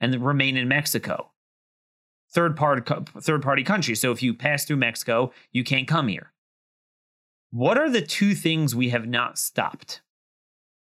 and 0.00 0.24
remain 0.24 0.56
in 0.56 0.68
Mexico. 0.68 1.30
Third 2.32 2.56
part 2.56 2.88
third 3.20 3.42
party 3.42 3.64
country. 3.64 3.96
So 3.96 4.12
if 4.12 4.22
you 4.22 4.34
pass 4.34 4.64
through 4.64 4.76
Mexico, 4.76 5.32
you 5.50 5.64
can't 5.64 5.88
come 5.88 6.08
here. 6.08 6.32
What 7.50 7.76
are 7.76 7.90
the 7.90 8.00
two 8.00 8.34
things 8.34 8.74
we 8.74 8.90
have 8.90 9.06
not 9.06 9.36
stopped? 9.36 10.00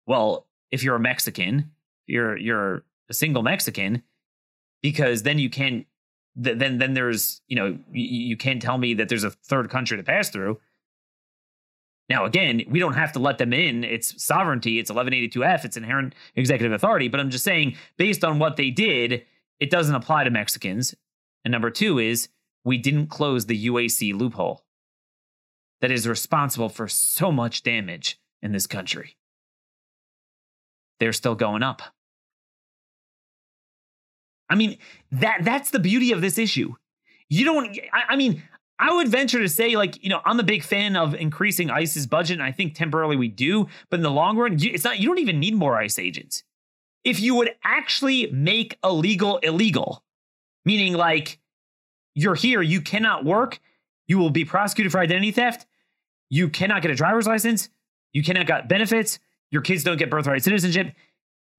Well, 0.05 0.47
if 0.71 0.83
you're 0.83 0.95
a 0.95 0.99
Mexican, 0.99 1.71
you're 2.05 2.37
you're 2.37 2.83
a 3.09 3.13
single 3.13 3.41
Mexican, 3.41 4.03
because 4.81 5.23
then 5.23 5.39
you 5.39 5.49
can 5.49 5.85
then 6.35 6.77
then 6.77 6.93
there's 6.93 7.41
you 7.47 7.55
know 7.55 7.77
you 7.91 8.35
can't 8.35 8.61
tell 8.61 8.77
me 8.77 8.93
that 8.95 9.09
there's 9.09 9.23
a 9.23 9.31
third 9.31 9.69
country 9.69 9.97
to 9.97 10.03
pass 10.03 10.29
through 10.29 10.59
now, 12.09 12.25
again, 12.25 12.61
we 12.69 12.79
don't 12.79 12.93
have 12.93 13.13
to 13.13 13.19
let 13.19 13.39
them 13.39 13.51
in. 13.51 13.83
It's 13.83 14.23
sovereignty. 14.23 14.77
It's 14.77 14.91
1182F. 14.91 15.65
It's 15.65 15.77
inherent 15.77 16.13
executive 16.35 16.71
authority. 16.71 17.07
But 17.07 17.19
I'm 17.19 17.31
just 17.31 17.43
saying, 17.43 17.77
based 17.97 18.23
on 18.23 18.37
what 18.37 18.57
they 18.57 18.69
did, 18.69 19.25
it 19.59 19.71
doesn't 19.71 19.95
apply 19.95 20.23
to 20.23 20.29
Mexicans. 20.29 20.93
And 21.43 21.51
number 21.51 21.71
two 21.71 21.97
is 21.97 22.29
we 22.63 22.77
didn't 22.77 23.07
close 23.07 23.45
the 23.45 23.67
UAC 23.67 24.13
loophole 24.13 24.63
that 25.81 25.91
is 25.91 26.07
responsible 26.07 26.69
for 26.69 26.87
so 26.87 27.31
much 27.31 27.63
damage 27.63 28.19
in 28.41 28.51
this 28.51 28.67
country. 28.67 29.17
They're 30.99 31.13
still 31.13 31.35
going 31.35 31.63
up. 31.63 31.81
I 34.49 34.55
mean, 34.55 34.77
that 35.11 35.39
that's 35.41 35.71
the 35.71 35.79
beauty 35.79 36.11
of 36.11 36.21
this 36.21 36.37
issue. 36.37 36.75
You 37.29 37.45
don't 37.45 37.77
I, 37.91 38.03
I 38.09 38.15
mean, 38.15 38.43
I 38.77 38.93
would 38.93 39.07
venture 39.07 39.39
to 39.39 39.49
say, 39.49 39.75
like, 39.75 40.03
you 40.03 40.09
know, 40.09 40.21
I'm 40.25 40.39
a 40.39 40.43
big 40.43 40.63
fan 40.63 40.95
of 40.95 41.15
increasing 41.15 41.69
ICE's 41.69 42.07
budget, 42.07 42.35
and 42.35 42.43
I 42.43 42.51
think 42.51 42.75
temporarily 42.75 43.15
we 43.15 43.29
do. 43.29 43.67
But 43.89 43.97
in 43.97 44.03
the 44.03 44.11
long 44.11 44.37
run, 44.37 44.57
it's 44.59 44.83
not. 44.83 44.99
You 44.99 45.07
don't 45.07 45.19
even 45.19 45.39
need 45.39 45.55
more 45.55 45.77
ICE 45.77 45.97
agents. 45.99 46.43
If 47.03 47.19
you 47.19 47.35
would 47.35 47.51
actually 47.63 48.27
make 48.31 48.77
illegal 48.83 49.37
illegal, 49.37 50.03
meaning 50.65 50.93
like 50.93 51.39
you're 52.15 52.35
here, 52.35 52.61
you 52.61 52.81
cannot 52.81 53.23
work, 53.23 53.59
you 54.07 54.17
will 54.17 54.29
be 54.29 54.45
prosecuted 54.45 54.91
for 54.91 54.99
identity 54.99 55.31
theft, 55.31 55.65
you 56.29 56.49
cannot 56.49 56.81
get 56.81 56.91
a 56.91 56.95
driver's 56.95 57.27
license, 57.27 57.69
you 58.11 58.23
cannot 58.23 58.47
get 58.47 58.67
benefits, 58.67 59.19
your 59.51 59.61
kids 59.61 59.83
don't 59.83 59.97
get 59.97 60.09
birthright 60.09 60.43
citizenship 60.43 60.93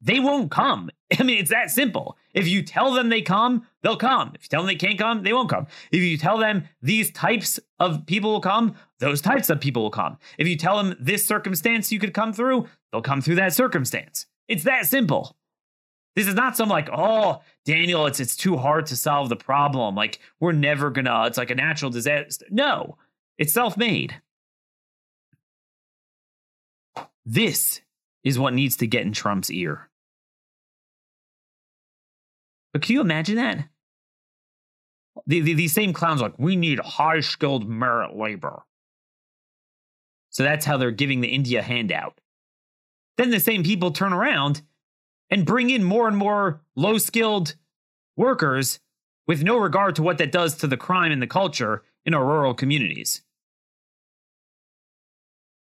they 0.00 0.20
won't 0.20 0.50
come. 0.50 0.90
I 1.18 1.22
mean, 1.22 1.38
it's 1.38 1.50
that 1.50 1.70
simple. 1.70 2.16
If 2.34 2.46
you 2.46 2.62
tell 2.62 2.92
them 2.92 3.08
they 3.08 3.22
come, 3.22 3.66
they'll 3.82 3.96
come. 3.96 4.32
If 4.34 4.44
you 4.44 4.48
tell 4.48 4.60
them 4.60 4.68
they 4.68 4.74
can't 4.74 4.98
come, 4.98 5.22
they 5.22 5.32
won't 5.32 5.48
come. 5.48 5.66
If 5.90 6.02
you 6.02 6.18
tell 6.18 6.38
them 6.38 6.64
these 6.82 7.10
types 7.10 7.58
of 7.78 8.06
people 8.06 8.32
will 8.32 8.40
come, 8.40 8.74
those 8.98 9.20
types 9.20 9.50
of 9.50 9.60
people 9.60 9.82
will 9.82 9.90
come. 9.90 10.18
If 10.38 10.48
you 10.48 10.56
tell 10.56 10.76
them 10.76 10.96
this 11.00 11.26
circumstance 11.26 11.92
you 11.92 11.98
could 11.98 12.14
come 12.14 12.32
through, 12.32 12.66
they'll 12.92 13.02
come 13.02 13.20
through 13.20 13.36
that 13.36 13.52
circumstance. 13.52 14.26
It's 14.48 14.64
that 14.64 14.86
simple. 14.86 15.36
This 16.14 16.26
is 16.26 16.34
not 16.34 16.56
some 16.56 16.70
like, 16.70 16.88
oh, 16.92 17.42
Daniel, 17.66 18.06
it's 18.06 18.20
it's 18.20 18.36
too 18.36 18.56
hard 18.56 18.86
to 18.86 18.96
solve 18.96 19.28
the 19.28 19.36
problem. 19.36 19.94
Like 19.94 20.18
we're 20.40 20.52
never 20.52 20.90
gonna. 20.90 21.26
It's 21.26 21.36
like 21.36 21.50
a 21.50 21.54
natural 21.54 21.90
disaster. 21.90 22.46
No, 22.50 22.96
it's 23.36 23.52
self-made. 23.52 24.20
This 27.26 27.82
is 28.26 28.40
what 28.40 28.52
needs 28.52 28.76
to 28.76 28.88
get 28.88 29.02
in 29.02 29.12
Trump's 29.12 29.52
ear. 29.52 29.88
But 32.72 32.82
can 32.82 32.94
you 32.94 33.00
imagine 33.00 33.36
that? 33.36 33.68
The, 35.28 35.40
the, 35.40 35.54
these 35.54 35.72
same 35.72 35.92
clowns 35.92 36.20
like, 36.20 36.36
we 36.36 36.56
need 36.56 36.80
high 36.80 37.20
skilled 37.20 37.68
merit 37.68 38.16
labor. 38.16 38.64
So 40.30 40.42
that's 40.42 40.66
how 40.66 40.76
they're 40.76 40.90
giving 40.90 41.20
the 41.20 41.28
India 41.28 41.62
handout. 41.62 42.20
Then 43.16 43.30
the 43.30 43.38
same 43.38 43.62
people 43.62 43.92
turn 43.92 44.12
around 44.12 44.62
and 45.30 45.46
bring 45.46 45.70
in 45.70 45.84
more 45.84 46.08
and 46.08 46.16
more 46.16 46.62
low 46.74 46.98
skilled 46.98 47.54
workers 48.16 48.80
with 49.28 49.44
no 49.44 49.56
regard 49.56 49.94
to 49.96 50.02
what 50.02 50.18
that 50.18 50.32
does 50.32 50.56
to 50.56 50.66
the 50.66 50.76
crime 50.76 51.12
and 51.12 51.22
the 51.22 51.28
culture 51.28 51.84
in 52.04 52.12
our 52.12 52.24
rural 52.24 52.54
communities. 52.54 53.22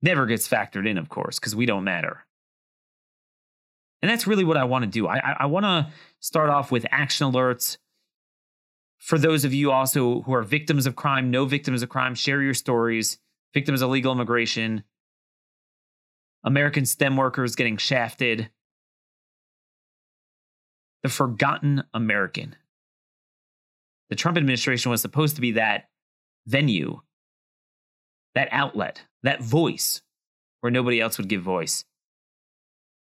Never 0.04 0.28
gets 0.28 0.47
factored 0.47 0.88
in, 0.88 1.00
of 1.00 1.10
course, 1.10 1.39
because 1.39 1.56
we 1.56 1.65
don't 1.65 1.84
matter. 1.84 2.26
And 4.01 4.09
that's 4.09 4.27
really 4.27 4.43
what 4.43 4.57
I 4.57 4.63
want 4.63 4.83
to 4.83 4.89
do. 4.89 5.07
I, 5.07 5.17
I, 5.17 5.35
I 5.41 5.45
want 5.45 5.65
to 5.65 5.87
start 6.19 6.49
off 6.49 6.71
with 6.71 6.85
action 6.91 7.31
alerts. 7.31 7.77
For 8.97 9.17
those 9.17 9.45
of 9.45 9.53
you 9.53 9.71
also 9.71 10.21
who 10.21 10.33
are 10.33 10.43
victims 10.43 10.85
of 10.85 10.95
crime, 10.95 11.31
no 11.31 11.45
victims 11.45 11.81
of 11.83 11.89
crime, 11.89 12.15
share 12.15 12.41
your 12.41 12.53
stories. 12.53 13.19
Victims 13.53 13.81
of 13.81 13.89
illegal 13.89 14.13
immigration, 14.13 14.85
American 16.45 16.85
STEM 16.85 17.17
workers 17.17 17.57
getting 17.57 17.75
shafted, 17.75 18.49
the 21.03 21.09
forgotten 21.09 21.83
American. 21.93 22.55
The 24.09 24.15
Trump 24.15 24.37
administration 24.37 24.89
was 24.89 25.01
supposed 25.01 25.35
to 25.35 25.41
be 25.41 25.51
that 25.51 25.89
venue, 26.47 27.01
that 28.35 28.47
outlet, 28.53 29.01
that 29.23 29.43
voice 29.43 30.01
where 30.61 30.71
nobody 30.71 31.01
else 31.01 31.17
would 31.17 31.27
give 31.27 31.41
voice. 31.41 31.83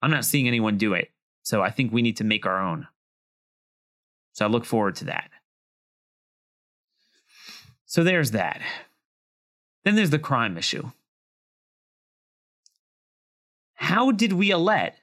I'm 0.01 0.11
not 0.11 0.25
seeing 0.25 0.47
anyone 0.47 0.77
do 0.77 0.93
it. 0.93 1.09
So 1.43 1.61
I 1.61 1.69
think 1.69 1.91
we 1.91 2.01
need 2.01 2.17
to 2.17 2.23
make 2.23 2.45
our 2.45 2.59
own. 2.59 2.87
So 4.33 4.45
I 4.45 4.49
look 4.49 4.65
forward 4.65 4.95
to 4.97 5.05
that. 5.05 5.29
So 7.85 8.03
there's 8.03 8.31
that. 8.31 8.61
Then 9.83 9.95
there's 9.95 10.11
the 10.11 10.19
crime 10.19 10.57
issue. 10.57 10.91
How 13.75 14.11
did 14.11 14.33
we 14.33 14.51
elect 14.51 15.01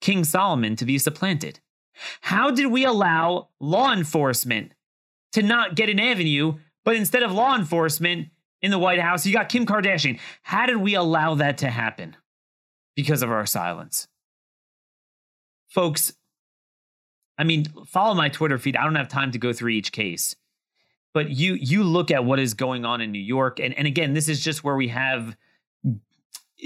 King 0.00 0.24
Solomon 0.24 0.76
to 0.76 0.84
be 0.84 0.98
supplanted? 0.98 1.60
How 2.20 2.50
did 2.50 2.66
we 2.66 2.84
allow 2.84 3.48
law 3.58 3.92
enforcement 3.92 4.72
to 5.32 5.42
not 5.42 5.74
get 5.74 5.88
an 5.88 5.98
avenue, 5.98 6.54
but 6.84 6.96
instead 6.96 7.22
of 7.22 7.32
law 7.32 7.56
enforcement 7.56 8.28
in 8.60 8.70
the 8.70 8.78
White 8.78 9.00
House, 9.00 9.24
you 9.24 9.32
got 9.32 9.48
Kim 9.48 9.64
Kardashian? 9.64 10.18
How 10.42 10.66
did 10.66 10.76
we 10.76 10.94
allow 10.94 11.36
that 11.36 11.58
to 11.58 11.70
happen? 11.70 12.16
Because 12.96 13.22
of 13.22 13.30
our 13.30 13.46
silence. 13.46 14.08
Folks, 15.68 16.14
I 17.38 17.44
mean, 17.44 17.66
follow 17.86 18.14
my 18.14 18.30
Twitter 18.30 18.58
feed. 18.58 18.76
I 18.76 18.84
don't 18.84 18.94
have 18.94 19.08
time 19.08 19.30
to 19.32 19.38
go 19.38 19.52
through 19.52 19.70
each 19.70 19.92
case. 19.92 20.34
But 21.12 21.30
you 21.30 21.54
you 21.54 21.82
look 21.82 22.10
at 22.10 22.24
what 22.24 22.38
is 22.38 22.54
going 22.54 22.84
on 22.84 23.00
in 23.00 23.12
New 23.12 23.18
York 23.18 23.60
and 23.60 23.72
and 23.78 23.86
again, 23.86 24.14
this 24.14 24.28
is 24.28 24.42
just 24.42 24.64
where 24.64 24.76
we 24.76 24.88
have 24.88 25.36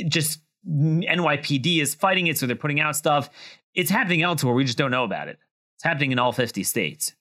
just 0.08 0.40
NYPD 0.66 1.80
is 1.80 1.94
fighting 1.94 2.26
it 2.26 2.38
so 2.38 2.46
they're 2.46 2.56
putting 2.56 2.80
out 2.80 2.96
stuff. 2.96 3.30
It's 3.74 3.90
happening 3.90 4.22
elsewhere, 4.22 4.54
we 4.54 4.64
just 4.64 4.78
don't 4.78 4.90
know 4.90 5.04
about 5.04 5.28
it. 5.28 5.38
It's 5.76 5.84
happening 5.84 6.12
in 6.12 6.18
all 6.18 6.32
50 6.32 6.64
states. 6.64 7.14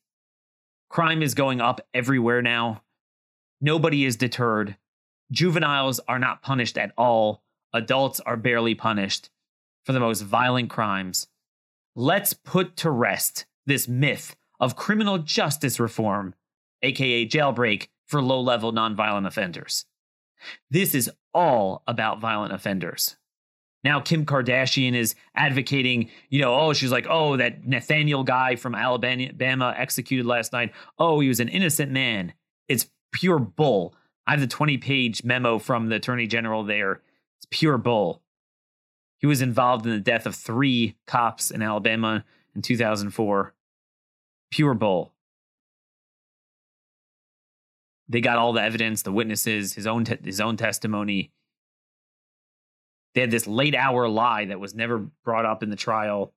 Crime 0.90 1.22
is 1.22 1.36
going 1.36 1.62
up 1.62 1.82
everywhere 1.94 2.42
now. 2.42 2.82
Nobody 3.62 4.06
is 4.06 4.16
deterred. 4.16 4.76
Juveniles 5.32 6.00
are 6.08 6.20
not 6.20 6.42
punished 6.42 6.78
at 6.78 6.92
all 6.98 7.44
adults 7.74 8.20
are 8.22 8.38
barely 8.38 8.76
punished 8.76 9.30
for 9.84 9.94
the 9.94 10.00
most 10.00 10.22
violent 10.22 10.70
crimes. 10.70 11.28
Let's 11.96 12.34
put 12.34 12.76
to 12.78 12.92
rest 12.92 13.46
this 13.66 13.88
myth 13.88 14.36
of 14.60 14.76
criminal 14.76 15.18
justice 15.20 15.80
reform, 15.80 16.36
aka 16.82 17.26
jailbreak, 17.26 17.88
for 18.06 18.22
low 18.22 18.42
level 18.42 18.74
nonviolent 18.74 19.28
offenders. 19.28 19.86
This 20.70 20.96
is 20.96 21.12
all 21.34 21.84
about 21.88 22.20
violent 22.20 22.54
offenders. 22.54 23.18
Now, 23.84 24.02
Kim 24.02 24.26
Kardashian 24.26 24.94
is 24.94 25.16
advocating, 25.36 26.10
you 26.30 26.42
know, 26.42 26.54
oh, 26.54 26.74
she's 26.74 26.92
like, 26.92 27.08
oh, 27.10 27.38
that 27.38 27.66
Nathaniel 27.66 28.24
guy 28.24 28.56
from 28.56 28.76
Alabama 28.76 29.74
executed 29.78 30.26
last 30.26 30.52
night. 30.52 30.74
Oh, 30.98 31.20
he 31.22 31.30
was 31.30 31.40
an 31.40 31.48
innocent 31.48 31.92
man. 31.92 32.34
It's 32.68 32.90
pure 33.14 33.40
bull. 33.40 33.96
I 34.28 34.32
have 34.32 34.42
the 34.42 34.48
20 34.48 34.78
page 34.80 35.24
memo 35.24 35.60
from 35.60 35.88
the 35.88 35.96
attorney 35.96 36.28
general 36.28 36.64
there 36.64 37.02
pure 37.52 37.78
bull. 37.78 38.22
He 39.18 39.28
was 39.28 39.42
involved 39.42 39.86
in 39.86 39.92
the 39.92 40.00
death 40.00 40.26
of 40.26 40.36
three 40.36 40.96
cops 41.06 41.52
in 41.52 41.62
Alabama 41.62 42.24
in 42.56 42.62
2004. 42.62 43.54
Pure 44.52 44.74
bull. 44.76 45.14
They 48.08 48.22
got 48.22 48.38
all 48.38 48.54
the 48.54 48.64
evidence, 48.64 49.04
the 49.04 49.12
witnesses, 49.12 49.74
his 49.74 49.86
own 49.86 50.04
te- 50.06 50.18
his 50.24 50.42
own 50.42 50.58
testimony. 50.58 51.32
They 53.14 53.22
had 53.22 53.32
this 53.32 53.46
late 53.46 53.76
hour 53.76 54.08
lie 54.08 54.46
that 54.46 54.60
was 54.60 54.74
never 54.74 55.10
brought 55.24 55.46
up 55.46 55.62
in 55.62 55.70
the 55.70 55.76
trial. 55.76 56.34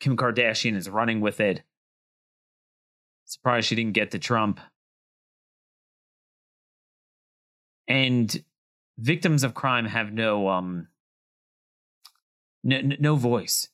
Kim 0.00 0.16
Kardashian 0.16 0.76
is 0.76 0.88
running 0.88 1.20
with 1.20 1.40
it. 1.40 1.62
Surprised 3.24 3.68
she 3.68 3.74
didn't 3.74 3.94
get 3.94 4.10
to 4.12 4.18
Trump. 4.18 4.60
And 7.88 8.44
victims 8.98 9.44
of 9.44 9.54
crime 9.54 9.86
have 9.86 10.12
no 10.12 10.48
um 10.48 10.88
no, 12.62 12.80
no 12.98 13.16
voice. 13.16 13.68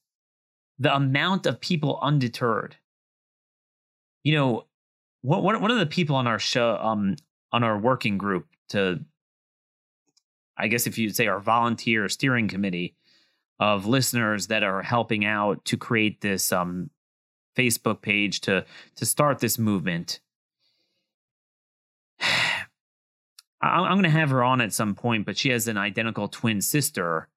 The 0.78 0.94
amount 0.94 1.46
of 1.46 1.60
people 1.60 1.98
undeterred. 2.02 2.76
You 4.24 4.34
know 4.34 4.66
one, 5.22 5.60
one 5.60 5.70
of 5.70 5.78
the 5.78 5.86
people 5.86 6.16
on 6.16 6.26
our 6.26 6.38
show 6.38 6.76
um 6.76 7.16
on 7.52 7.64
our 7.64 7.78
working 7.78 8.18
group 8.18 8.46
to 8.70 9.00
i 10.56 10.68
guess 10.68 10.86
if 10.86 10.98
you'd 10.98 11.16
say 11.16 11.26
our 11.26 11.40
volunteer 11.40 12.08
steering 12.08 12.48
committee 12.48 12.94
of 13.58 13.86
listeners 13.86 14.46
that 14.46 14.62
are 14.62 14.82
helping 14.82 15.24
out 15.24 15.64
to 15.64 15.76
create 15.76 16.20
this 16.20 16.52
um 16.52 16.90
facebook 17.56 18.00
page 18.00 18.40
to 18.40 18.64
to 18.96 19.04
start 19.04 19.40
this 19.40 19.58
movement 19.58 20.20
I'm 23.62 23.92
going 23.92 24.04
to 24.04 24.10
have 24.10 24.30
her 24.30 24.42
on 24.42 24.60
at 24.60 24.72
some 24.72 24.94
point, 24.94 25.26
but 25.26 25.36
she 25.36 25.50
has 25.50 25.68
an 25.68 25.76
identical 25.76 26.28
twin 26.28 26.62
sister 26.62 27.28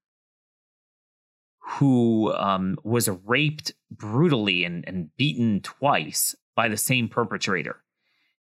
who 1.59 2.33
um, 2.33 2.77
was 2.83 3.09
raped 3.25 3.73
brutally 3.91 4.63
and, 4.63 4.87
and 4.87 5.15
beaten 5.17 5.61
twice 5.61 6.35
by 6.55 6.67
the 6.69 6.77
same 6.77 7.09
perpetrator. 7.09 7.77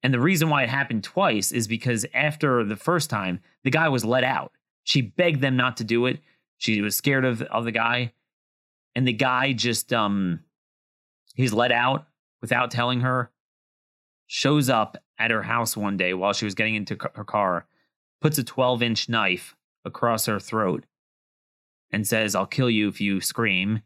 And 0.03 0.13
the 0.13 0.19
reason 0.19 0.49
why 0.49 0.63
it 0.63 0.69
happened 0.69 1.03
twice 1.03 1.51
is 1.51 1.67
because 1.67 2.05
after 2.13 2.63
the 2.63 2.75
first 2.75 3.09
time, 3.09 3.39
the 3.63 3.71
guy 3.71 3.87
was 3.89 4.03
let 4.03 4.23
out. 4.23 4.51
She 4.83 5.01
begged 5.01 5.41
them 5.41 5.55
not 5.55 5.77
to 5.77 5.83
do 5.83 6.05
it. 6.05 6.19
She 6.57 6.81
was 6.81 6.95
scared 6.95 7.23
of, 7.23 7.41
of 7.43 7.63
the 7.63 7.71
guy. 7.71 8.13
And 8.95 9.07
the 9.07 9.13
guy 9.13 9.53
just, 9.53 9.93
um, 9.93 10.41
he's 11.35 11.53
let 11.53 11.71
out 11.71 12.05
without 12.41 12.69
telling 12.69 13.01
her, 13.01 13.31
shows 14.33 14.67
up 14.67 14.97
at 15.19 15.29
her 15.29 15.43
house 15.43 15.77
one 15.77 15.95
day 15.95 16.11
while 16.11 16.33
she 16.33 16.43
was 16.43 16.55
getting 16.55 16.73
into 16.73 16.97
her 17.13 17.23
car, 17.23 17.67
puts 18.19 18.39
a 18.39 18.43
12 18.43 18.81
inch 18.81 19.07
knife 19.07 19.55
across 19.85 20.25
her 20.25 20.39
throat, 20.39 20.87
and 21.91 22.07
says, 22.07 22.33
I'll 22.33 22.47
kill 22.47 22.67
you 22.67 22.87
if 22.87 22.99
you 22.99 23.21
scream. 23.21 23.83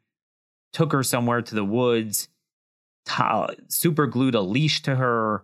Took 0.71 0.93
her 0.93 1.03
somewhere 1.03 1.41
to 1.41 1.53
the 1.53 1.65
woods, 1.65 2.29
t- 3.05 3.57
super 3.67 4.07
glued 4.07 4.35
a 4.35 4.41
leash 4.41 4.81
to 4.83 4.95
her, 4.95 5.43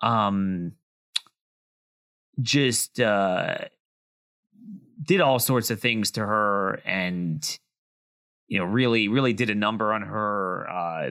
um, 0.00 0.72
just 2.40 2.98
uh, 2.98 3.56
did 5.02 5.20
all 5.20 5.38
sorts 5.38 5.70
of 5.70 5.80
things 5.80 6.12
to 6.12 6.20
her 6.20 6.80
and 6.86 7.58
you 8.48 8.58
know 8.58 8.64
really 8.64 9.08
really 9.08 9.34
did 9.34 9.50
a 9.50 9.54
number 9.54 9.92
on 9.92 10.00
her 10.00 10.66
uh, 10.70 11.10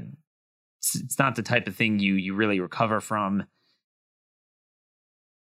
it's, 0.79 1.19
not 1.19 1.35
the 1.35 1.43
type 1.43 1.67
of 1.67 1.75
thing 1.75 1.99
you 1.99 2.15
you 2.15 2.33
really 2.33 2.59
recover 2.59 3.01
from. 3.01 3.45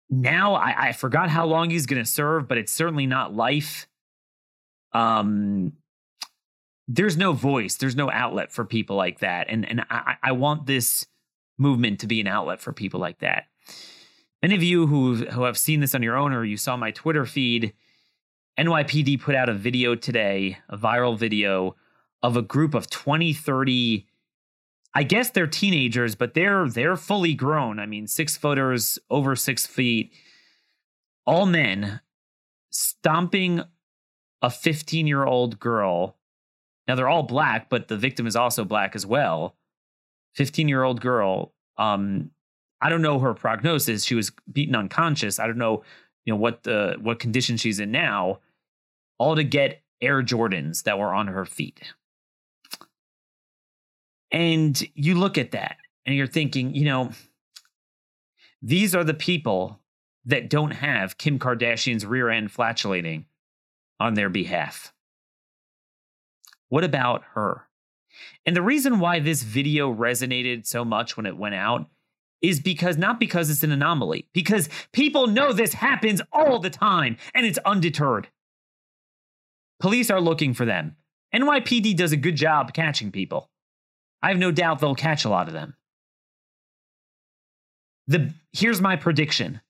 Now 0.10 0.56
I, 0.56 0.88
I 0.88 0.92
forgot 0.94 1.30
how 1.30 1.46
long 1.46 1.70
he's 1.70 1.86
going 1.86 2.04
to 2.04 2.10
serve 2.10 2.48
but 2.48 2.58
it's 2.58 2.72
certainly 2.72 3.06
not 3.06 3.36
life. 3.36 3.88
Um 4.94 5.74
there's 6.88 7.18
no 7.18 7.34
voice 7.34 7.76
there's 7.76 7.96
no 7.96 8.10
outlet 8.10 8.52
for 8.52 8.66
people 8.66 8.96
like 8.96 9.20
that. 9.20 9.48
And 9.50 9.70
and 9.70 9.86
i 9.90 10.16
i 10.24 10.32
want 10.32 10.66
this 10.66 11.06
movement 11.58 12.00
to 12.00 12.08
be 12.08 12.22
an 12.22 12.28
outlet 12.28 12.60
for 12.60 12.74
people 12.74 13.00
like 13.00 13.20
that. 13.20 13.46
Many 14.42 14.56
of 14.56 14.64
you 14.64 14.88
who 14.88 15.16
who 15.16 15.44
have 15.44 15.58
seen 15.58 15.82
this 15.82 15.94
on 15.94 16.04
your 16.04 16.18
own 16.18 16.34
or 16.34 16.44
you 16.44 16.58
saw 16.58 16.78
my 16.78 16.92
twitter 16.92 17.26
feed 17.26 17.74
nypd 18.58 19.22
put 19.22 19.36
out 19.36 19.50
a 19.50 19.54
video 19.54 19.94
today 19.94 20.58
a 20.68 20.78
viral 20.78 21.18
video 21.18 21.76
of 22.24 22.36
a 22.36 22.42
group 22.42 22.74
of 22.74 22.90
20 22.90 23.34
30 23.34 24.07
i 24.98 25.04
guess 25.04 25.30
they're 25.30 25.48
teenagers 25.48 26.16
but 26.16 26.34
they're 26.34 26.68
they're 26.70 26.98
fully 26.98 27.34
grown 27.34 27.80
i 27.80 27.86
mean 27.86 28.08
six 28.08 28.36
footers 28.36 29.00
over 29.10 29.36
six 29.36 29.66
feet 29.66 30.14
all 31.26 31.46
men 31.46 32.02
stomping 32.70 33.62
a 34.42 34.50
15 34.50 35.08
year 35.08 35.24
old 35.24 35.60
girl 35.60 36.18
now 36.88 36.96
they're 36.96 37.10
all 37.10 37.24
black, 37.24 37.70
but 37.70 37.88
the 37.88 37.98
victim 37.98 38.26
is 38.26 38.36
also 38.36 38.64
black 38.64 38.96
as 38.96 39.06
well. 39.06 39.56
15 40.36 40.68
year 40.68 40.84
old 40.84 41.02
girl. 41.02 41.54
Um, 41.78 42.32
I 42.82 42.90
don't 42.90 43.02
know 43.02 43.20
her 43.20 43.34
prognosis. 43.34 44.06
She 44.06 44.16
was 44.16 44.32
beaten 44.52 44.76
unconscious. 44.76 45.40
I 45.40 45.48
don't 45.48 45.58
know, 45.58 45.84
you 46.26 46.34
know, 46.34 46.38
what 46.38 46.64
the 46.64 46.96
what 47.02 47.20
condition 47.20 47.58
she's 47.58 47.80
in 47.80 47.92
now. 47.92 48.40
All 49.20 49.36
to 49.36 49.44
get 49.44 49.82
Air 50.02 50.22
Jordans 50.22 50.84
that 50.84 51.00
were 51.00 51.14
on 51.14 51.28
her 51.28 51.46
feet. 51.46 51.94
And 54.32 54.82
you 54.94 55.16
look 55.16 55.38
at 55.38 55.52
that 55.52 55.78
and 56.06 56.16
you're 56.16 56.28
thinking, 56.28 56.76
you 56.76 56.86
know, 56.86 57.12
these 58.62 58.96
are 58.96 59.04
the 59.04 59.14
people 59.14 59.80
that 60.26 60.50
don't 60.50 60.72
have 60.72 61.18
Kim 61.18 61.40
Kardashian's 61.40 62.06
rear 62.06 62.30
end 62.30 62.52
flatulating 62.52 63.26
on 64.00 64.14
their 64.14 64.30
behalf. 64.30 64.94
What 66.70 66.84
about 66.84 67.24
her? 67.34 67.68
And 68.46 68.56
the 68.56 68.62
reason 68.62 69.00
why 69.00 69.20
this 69.20 69.44
video 69.44 69.94
resonated 69.94 70.66
so 70.66 70.84
much 70.84 71.16
when 71.16 71.26
it 71.26 71.38
went 71.38 71.56
out 71.56 71.88
is 72.42 72.60
because 72.60 72.98
not 72.98 73.20
because 73.20 73.50
it's 73.50 73.64
an 73.64 73.72
anomaly, 73.72 74.28
because 74.34 74.70
people 74.92 75.28
know 75.28 75.54
this 75.54 75.74
happens 75.74 76.22
all 76.32 76.60
the 76.60 76.70
time 76.70 77.18
and 77.34 77.46
it's 77.46 77.58
undeterred. 77.60 78.28
Police 79.80 80.10
are 80.10 80.22
looking 80.22 80.54
for 80.54 80.66
them. 80.66 80.96
NYPD 81.34 81.96
does 81.96 82.12
a 82.12 82.18
good 82.18 82.36
job 82.36 82.74
catching 82.74 83.12
people. 83.12 83.50
I 84.28 84.32
have 84.32 84.40
no 84.40 84.52
doubt 84.52 84.80
they'll 84.80 84.94
catch 84.94 85.24
a 85.24 85.30
lot 85.30 85.48
of 85.48 85.54
them. 85.54 85.74
The 88.08 88.34
here's 88.52 88.82
my 88.82 88.98
prediction. 88.98 89.62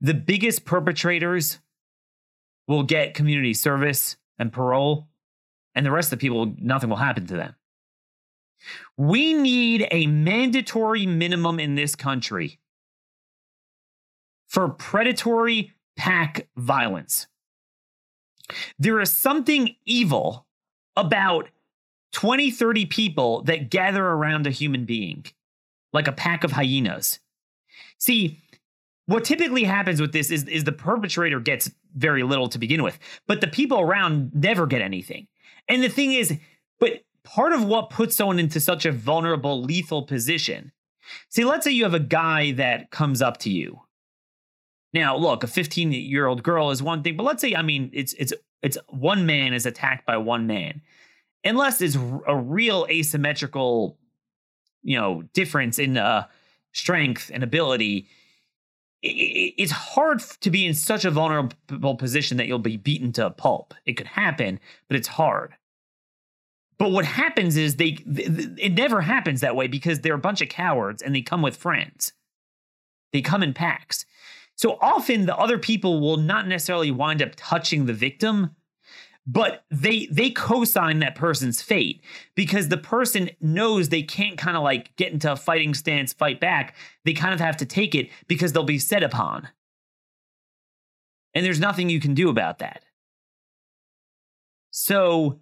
The 0.00 0.14
biggest 0.14 0.64
perpetrators 0.64 1.60
will 2.66 2.82
get 2.82 3.14
community 3.14 3.54
service 3.54 4.16
and 4.36 4.52
parole 4.52 5.06
and 5.76 5.86
the 5.86 5.92
rest 5.92 6.12
of 6.12 6.18
the 6.18 6.22
people, 6.22 6.52
nothing 6.58 6.90
will 6.90 6.96
happen 6.96 7.24
to 7.28 7.36
them. 7.36 7.54
We 8.96 9.32
need 9.32 9.86
a 9.92 10.08
mandatory 10.08 11.06
minimum 11.06 11.60
in 11.60 11.76
this 11.76 11.94
country 11.94 12.58
for 14.48 14.70
predatory 14.70 15.74
pack 15.96 16.48
violence. 16.56 17.28
There 18.76 19.00
is 19.00 19.12
something 19.12 19.76
evil 19.86 20.48
about 20.96 21.50
20, 22.12 22.50
30 22.50 22.86
people 22.86 23.42
that 23.42 23.70
gather 23.70 24.04
around 24.04 24.46
a 24.46 24.50
human 24.50 24.84
being, 24.84 25.26
like 25.92 26.08
a 26.08 26.12
pack 26.12 26.44
of 26.44 26.52
hyenas. 26.52 27.20
See, 27.98 28.40
what 29.06 29.24
typically 29.24 29.64
happens 29.64 30.00
with 30.00 30.12
this 30.12 30.30
is, 30.30 30.44
is 30.44 30.64
the 30.64 30.72
perpetrator 30.72 31.40
gets 31.40 31.70
very 31.94 32.22
little 32.22 32.48
to 32.48 32.58
begin 32.58 32.82
with, 32.82 32.98
but 33.26 33.40
the 33.40 33.46
people 33.46 33.80
around 33.80 34.32
never 34.34 34.66
get 34.66 34.82
anything. 34.82 35.26
And 35.68 35.82
the 35.82 35.88
thing 35.88 36.12
is, 36.12 36.38
but 36.78 37.02
part 37.24 37.52
of 37.52 37.64
what 37.64 37.90
puts 37.90 38.16
someone 38.16 38.38
into 38.38 38.60
such 38.60 38.86
a 38.86 38.92
vulnerable, 38.92 39.62
lethal 39.62 40.02
position. 40.02 40.72
See, 41.28 41.44
let's 41.44 41.64
say 41.64 41.72
you 41.72 41.84
have 41.84 41.94
a 41.94 42.00
guy 42.00 42.52
that 42.52 42.90
comes 42.90 43.20
up 43.20 43.38
to 43.38 43.50
you. 43.50 43.80
Now, 44.92 45.16
look, 45.16 45.44
a 45.44 45.46
15 45.46 45.92
year 45.92 46.26
old 46.26 46.42
girl 46.42 46.70
is 46.70 46.82
one 46.82 47.02
thing, 47.02 47.16
but 47.16 47.22
let's 47.22 47.40
say, 47.40 47.54
I 47.54 47.62
mean, 47.62 47.90
it's 47.92 48.12
it's 48.14 48.32
it's 48.62 48.76
one 48.88 49.26
man 49.26 49.54
is 49.54 49.66
attacked 49.66 50.04
by 50.06 50.16
one 50.16 50.46
man, 50.46 50.82
unless 51.44 51.80
it's 51.80 51.96
a 52.26 52.36
real 52.36 52.86
asymmetrical, 52.90 53.98
you 54.82 54.98
know, 54.98 55.22
difference 55.32 55.78
in 55.78 55.96
uh, 55.96 56.26
strength 56.72 57.30
and 57.32 57.42
ability. 57.42 58.08
It's 59.02 59.72
hard 59.72 60.20
to 60.40 60.50
be 60.50 60.66
in 60.66 60.74
such 60.74 61.04
a 61.04 61.10
vulnerable 61.10 61.96
position 61.96 62.36
that 62.36 62.46
you'll 62.46 62.58
be 62.58 62.76
beaten 62.76 63.12
to 63.12 63.26
a 63.26 63.30
pulp. 63.30 63.72
It 63.86 63.94
could 63.94 64.08
happen, 64.08 64.60
but 64.88 64.96
it's 64.96 65.08
hard. 65.08 65.54
But 66.78 66.92
what 66.92 67.04
happens 67.04 67.56
is 67.56 67.76
they, 67.76 67.98
it 68.06 68.72
never 68.72 69.02
happens 69.02 69.40
that 69.40 69.56
way 69.56 69.66
because 69.66 70.00
they're 70.00 70.14
a 70.14 70.18
bunch 70.18 70.40
of 70.40 70.48
cowards 70.48 71.02
and 71.02 71.14
they 71.14 71.22
come 71.22 71.42
with 71.42 71.56
friends. 71.56 72.12
They 73.12 73.20
come 73.20 73.42
in 73.42 73.52
packs. 73.52 74.06
So 74.56 74.78
often 74.80 75.26
the 75.26 75.36
other 75.36 75.58
people 75.58 76.00
will 76.00 76.16
not 76.16 76.46
necessarily 76.46 76.90
wind 76.90 77.22
up 77.22 77.32
touching 77.36 77.86
the 77.86 77.92
victim, 77.92 78.56
but 79.26 79.64
they 79.70 80.06
they 80.10 80.30
co-sign 80.30 81.00
that 81.00 81.14
person's 81.14 81.62
fate 81.62 82.02
because 82.34 82.68
the 82.68 82.76
person 82.76 83.30
knows 83.40 83.88
they 83.88 84.02
can't 84.02 84.38
kind 84.38 84.56
of 84.56 84.62
like 84.62 84.94
get 84.96 85.12
into 85.12 85.30
a 85.30 85.36
fighting 85.36 85.74
stance, 85.74 86.12
fight 86.12 86.40
back. 86.40 86.74
They 87.04 87.12
kind 87.12 87.34
of 87.34 87.40
have 87.40 87.56
to 87.58 87.66
take 87.66 87.94
it 87.94 88.08
because 88.26 88.52
they'll 88.52 88.64
be 88.64 88.78
set 88.78 89.02
upon. 89.02 89.48
And 91.34 91.44
there's 91.44 91.60
nothing 91.60 91.88
you 91.88 92.00
can 92.00 92.14
do 92.14 92.28
about 92.28 92.58
that. 92.58 92.84
So 94.70 95.40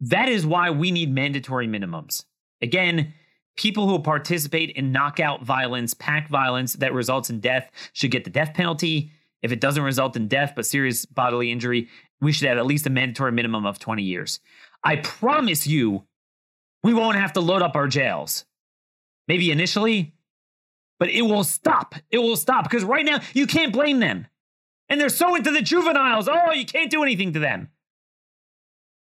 that 0.00 0.28
is 0.28 0.44
why 0.44 0.70
we 0.70 0.90
need 0.90 1.14
mandatory 1.14 1.68
minimums. 1.68 2.24
Again, 2.60 3.14
people 3.56 3.88
who 3.88 3.98
participate 3.98 4.70
in 4.70 4.92
knockout 4.92 5.42
violence, 5.42 5.94
pack 5.94 6.28
violence 6.28 6.74
that 6.74 6.92
results 6.92 7.30
in 7.30 7.40
death 7.40 7.70
should 7.92 8.10
get 8.10 8.24
the 8.24 8.30
death 8.30 8.54
penalty. 8.54 9.12
If 9.42 9.52
it 9.52 9.60
doesn't 9.60 9.82
result 9.82 10.16
in 10.16 10.28
death 10.28 10.52
but 10.54 10.66
serious 10.66 11.04
bodily 11.04 11.50
injury, 11.50 11.88
we 12.20 12.32
should 12.32 12.48
have 12.48 12.58
at 12.58 12.66
least 12.66 12.86
a 12.86 12.90
mandatory 12.90 13.32
minimum 13.32 13.66
of 13.66 13.78
20 13.78 14.02
years. 14.02 14.40
I 14.84 14.96
promise 14.96 15.66
you, 15.66 16.04
we 16.82 16.94
won't 16.94 17.16
have 17.16 17.32
to 17.34 17.40
load 17.40 17.62
up 17.62 17.76
our 17.76 17.88
jails. 17.88 18.44
Maybe 19.28 19.50
initially, 19.50 20.14
but 20.98 21.10
it 21.10 21.22
will 21.22 21.44
stop. 21.44 21.94
It 22.10 22.18
will 22.18 22.36
stop 22.36 22.64
because 22.64 22.84
right 22.84 23.04
now 23.04 23.20
you 23.34 23.46
can't 23.46 23.72
blame 23.72 24.00
them. 24.00 24.26
And 24.88 25.00
they're 25.00 25.08
so 25.08 25.34
into 25.34 25.50
the 25.50 25.62
juveniles. 25.62 26.28
Oh, 26.28 26.52
you 26.52 26.66
can't 26.66 26.90
do 26.90 27.02
anything 27.02 27.32
to 27.32 27.38
them. 27.38 27.68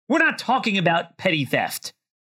We're 0.07 0.19
not 0.19 0.37
talking 0.37 0.77
about 0.77 1.17
petty 1.17 1.45
theft. 1.45 1.93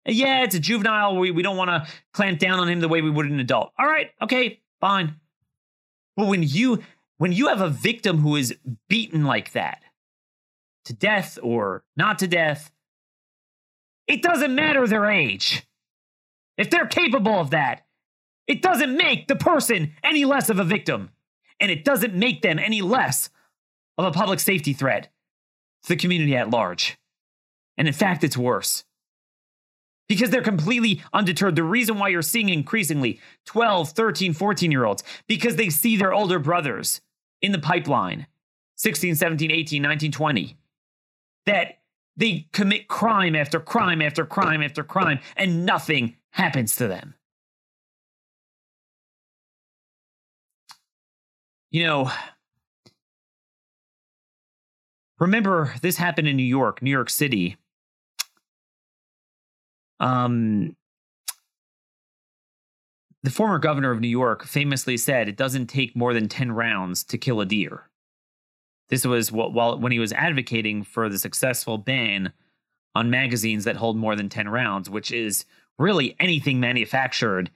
Yeah, 0.06 0.44
it's 0.44 0.54
a 0.54 0.60
juvenile. 0.60 1.16
We, 1.16 1.30
we 1.30 1.42
don't 1.42 1.56
want 1.56 1.70
to 1.70 1.86
clamp 2.12 2.38
down 2.38 2.60
on 2.60 2.68
him 2.68 2.80
the 2.80 2.88
way 2.88 3.02
we 3.02 3.10
would 3.10 3.26
an 3.26 3.40
adult. 3.40 3.72
All 3.78 3.86
right, 3.86 4.10
okay, 4.22 4.60
fine. 4.80 5.16
But 6.16 6.28
when 6.28 6.42
you 6.42 6.82
when 7.18 7.32
you 7.32 7.48
have 7.48 7.60
a 7.60 7.70
victim 7.70 8.18
who 8.18 8.36
is 8.36 8.54
beaten 8.88 9.24
like 9.24 9.52
that 9.52 9.82
to 10.84 10.92
death 10.92 11.38
or 11.42 11.84
not 11.96 12.18
to 12.20 12.26
death, 12.26 12.70
it 14.06 14.22
doesn't 14.22 14.54
matter 14.54 14.86
their 14.86 15.06
age. 15.06 15.66
If 16.56 16.70
they're 16.70 16.86
capable 16.86 17.40
of 17.40 17.50
that, 17.50 17.86
it 18.46 18.62
doesn't 18.62 18.96
make 18.96 19.26
the 19.26 19.36
person 19.36 19.92
any 20.04 20.24
less 20.24 20.48
of 20.50 20.58
a 20.58 20.64
victim. 20.64 21.10
And 21.60 21.70
it 21.70 21.84
doesn't 21.84 22.14
make 22.14 22.42
them 22.42 22.58
any 22.58 22.82
less 22.82 23.30
of 23.98 24.04
a 24.04 24.10
public 24.10 24.40
safety 24.40 24.72
threat 24.72 25.10
to 25.82 25.88
the 25.88 25.96
community 25.96 26.36
at 26.36 26.50
large. 26.50 26.98
And 27.78 27.88
in 27.88 27.94
fact, 27.94 28.24
it's 28.24 28.36
worse. 28.36 28.84
Because 30.08 30.30
they're 30.30 30.42
completely 30.42 31.02
undeterred. 31.12 31.56
The 31.56 31.64
reason 31.64 31.98
why 31.98 32.08
you're 32.08 32.22
seeing 32.22 32.48
increasingly 32.48 33.20
12, 33.46 33.90
13, 33.90 34.34
14 34.34 34.70
year 34.70 34.84
olds, 34.84 35.02
because 35.26 35.56
they 35.56 35.70
see 35.70 35.96
their 35.96 36.12
older 36.12 36.38
brothers 36.38 37.00
in 37.46 37.52
the 37.52 37.58
pipeline 37.58 38.26
16, 38.76 39.14
17, 39.14 39.50
18, 39.50 39.80
19, 39.80 40.12
20 40.12 40.56
that 41.46 41.78
they 42.16 42.48
commit 42.52 42.88
crime 42.88 43.36
after 43.36 43.60
crime 43.60 44.02
after 44.02 44.26
crime 44.26 44.62
after 44.62 44.82
crime 44.82 45.20
and 45.36 45.64
nothing 45.64 46.16
happens 46.30 46.74
to 46.76 46.88
them. 46.88 47.14
You 51.70 51.84
know, 51.84 52.10
remember 55.20 55.72
this 55.82 55.96
happened 55.96 56.26
in 56.26 56.36
New 56.36 56.42
York, 56.42 56.82
New 56.82 56.90
York 56.90 57.10
City 57.10 57.56
um, 60.00 60.76
the 63.26 63.32
former 63.32 63.58
governor 63.58 63.90
of 63.90 63.98
New 63.98 64.06
York 64.06 64.44
famously 64.44 64.96
said 64.96 65.28
it 65.28 65.36
doesn't 65.36 65.66
take 65.66 65.96
more 65.96 66.14
than 66.14 66.28
10 66.28 66.52
rounds 66.52 67.02
to 67.02 67.18
kill 67.18 67.40
a 67.40 67.44
deer. 67.44 67.88
This 68.88 69.04
was 69.04 69.32
while 69.32 69.80
when 69.80 69.90
he 69.90 69.98
was 69.98 70.12
advocating 70.12 70.84
for 70.84 71.08
the 71.08 71.18
successful 71.18 71.76
ban 71.76 72.32
on 72.94 73.10
magazines 73.10 73.64
that 73.64 73.78
hold 73.78 73.96
more 73.96 74.14
than 74.14 74.28
10 74.28 74.48
rounds, 74.48 74.88
which 74.88 75.10
is 75.10 75.44
really 75.76 76.14
anything 76.20 76.60
manufactured, 76.60 77.50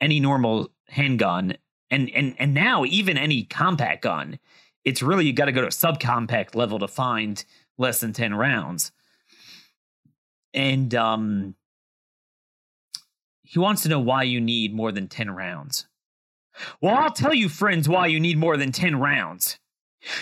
any 0.00 0.18
normal 0.18 0.72
handgun, 0.88 1.58
and 1.92 2.10
and 2.10 2.34
and 2.40 2.52
now 2.52 2.84
even 2.84 3.16
any 3.16 3.44
compact 3.44 4.02
gun. 4.02 4.40
It's 4.84 5.00
really 5.00 5.26
you 5.26 5.32
got 5.32 5.44
to 5.44 5.52
go 5.52 5.60
to 5.60 5.68
a 5.68 5.70
subcompact 5.70 6.56
level 6.56 6.80
to 6.80 6.88
find 6.88 7.44
less 7.78 8.00
than 8.00 8.12
10 8.12 8.34
rounds. 8.34 8.90
And 10.52 10.92
um 10.92 11.54
he 13.54 13.60
wants 13.60 13.84
to 13.84 13.88
know 13.88 14.00
why 14.00 14.24
you 14.24 14.40
need 14.40 14.74
more 14.74 14.90
than 14.90 15.06
10 15.06 15.30
rounds. 15.30 15.86
Well, 16.80 16.96
I'll 16.96 17.12
tell 17.12 17.32
you, 17.32 17.48
friends, 17.48 17.88
why 17.88 18.08
you 18.08 18.18
need 18.18 18.36
more 18.36 18.56
than 18.56 18.72
10 18.72 18.98
rounds. 18.98 19.60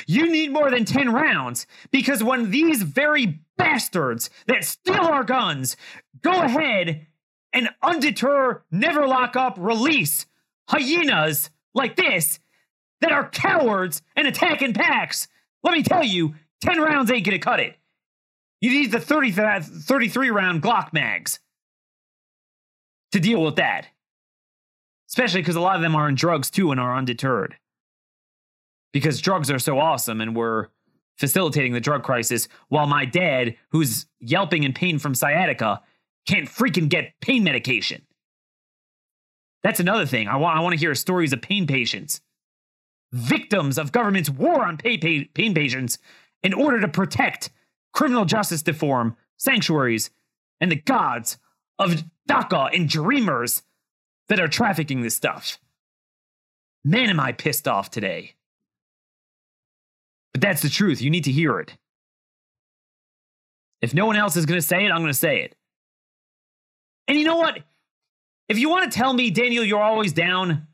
You 0.06 0.30
need 0.30 0.52
more 0.52 0.70
than 0.70 0.84
10 0.84 1.10
rounds 1.14 1.66
because 1.90 2.22
when 2.22 2.50
these 2.50 2.82
very 2.82 3.40
bastards 3.56 4.28
that 4.48 4.64
steal 4.64 5.06
our 5.06 5.24
guns 5.24 5.78
go 6.20 6.42
ahead 6.42 7.06
and 7.54 7.70
undeter, 7.82 8.60
never 8.70 9.06
lock 9.06 9.34
up, 9.34 9.56
release 9.58 10.26
hyenas 10.68 11.48
like 11.74 11.96
this 11.96 12.38
that 13.00 13.12
are 13.12 13.30
cowards 13.30 14.02
and 14.14 14.28
attack 14.28 14.60
in 14.60 14.74
packs, 14.74 15.26
let 15.62 15.72
me 15.72 15.82
tell 15.82 16.04
you, 16.04 16.34
10 16.60 16.82
rounds 16.82 17.10
ain't 17.10 17.24
gonna 17.24 17.38
cut 17.38 17.60
it. 17.60 17.76
You 18.60 18.72
need 18.72 18.92
the 18.92 19.00
30, 19.00 19.32
33 19.32 20.30
round 20.30 20.62
Glock 20.62 20.92
mags 20.92 21.40
to 23.12 23.20
deal 23.20 23.42
with 23.42 23.56
that. 23.56 23.86
Especially 25.08 25.40
because 25.40 25.56
a 25.56 25.60
lot 25.60 25.76
of 25.76 25.82
them 25.82 25.94
are 25.94 26.08
in 26.08 26.14
drugs 26.14 26.50
too 26.50 26.70
and 26.70 26.80
are 26.80 26.96
undeterred 26.96 27.56
because 28.92 29.20
drugs 29.20 29.50
are 29.50 29.58
so 29.58 29.78
awesome 29.78 30.20
and 30.20 30.36
we're 30.36 30.68
facilitating 31.18 31.72
the 31.72 31.80
drug 31.80 32.02
crisis 32.02 32.48
while 32.68 32.86
my 32.86 33.04
dad, 33.04 33.56
who's 33.70 34.06
yelping 34.20 34.62
in 34.64 34.72
pain 34.72 34.98
from 34.98 35.14
sciatica, 35.14 35.80
can't 36.26 36.48
freaking 36.48 36.88
get 36.88 37.12
pain 37.20 37.42
medication. 37.42 38.02
That's 39.62 39.80
another 39.80 40.06
thing. 40.06 40.28
I 40.28 40.36
want, 40.36 40.56
I 40.56 40.60
want 40.60 40.74
to 40.74 40.80
hear 40.80 40.94
stories 40.94 41.32
of 41.32 41.40
pain 41.40 41.66
patients, 41.66 42.20
victims 43.12 43.78
of 43.78 43.92
government's 43.92 44.30
war 44.30 44.64
on 44.64 44.76
pay, 44.76 44.98
pay, 44.98 45.24
pain 45.24 45.54
patients 45.54 45.98
in 46.42 46.52
order 46.52 46.80
to 46.80 46.88
protect 46.88 47.50
criminal 47.92 48.24
justice 48.24 48.62
reform, 48.66 49.16
sanctuaries, 49.36 50.10
and 50.60 50.70
the 50.70 50.76
gods 50.76 51.38
of 51.84 52.04
DACA 52.28 52.74
and 52.74 52.88
dreamers 52.88 53.62
that 54.28 54.40
are 54.40 54.48
trafficking 54.48 55.02
this 55.02 55.16
stuff. 55.16 55.58
Man, 56.84 57.10
am 57.10 57.20
I 57.20 57.32
pissed 57.32 57.68
off 57.68 57.90
today. 57.90 58.34
But 60.32 60.40
that's 60.40 60.62
the 60.62 60.68
truth. 60.68 61.00
You 61.00 61.10
need 61.10 61.24
to 61.24 61.32
hear 61.32 61.58
it. 61.60 61.76
If 63.80 63.94
no 63.94 64.06
one 64.06 64.16
else 64.16 64.36
is 64.36 64.46
going 64.46 64.60
to 64.60 64.66
say 64.66 64.84
it, 64.84 64.90
I'm 64.90 65.00
going 65.00 65.12
to 65.12 65.14
say 65.14 65.42
it. 65.42 65.56
And 67.08 67.18
you 67.18 67.24
know 67.24 67.36
what? 67.36 67.58
If 68.48 68.58
you 68.58 68.68
want 68.68 68.90
to 68.90 68.96
tell 68.96 69.12
me, 69.12 69.30
Daniel, 69.30 69.64
you're 69.64 69.82
always 69.82 70.12
down, 70.12 70.66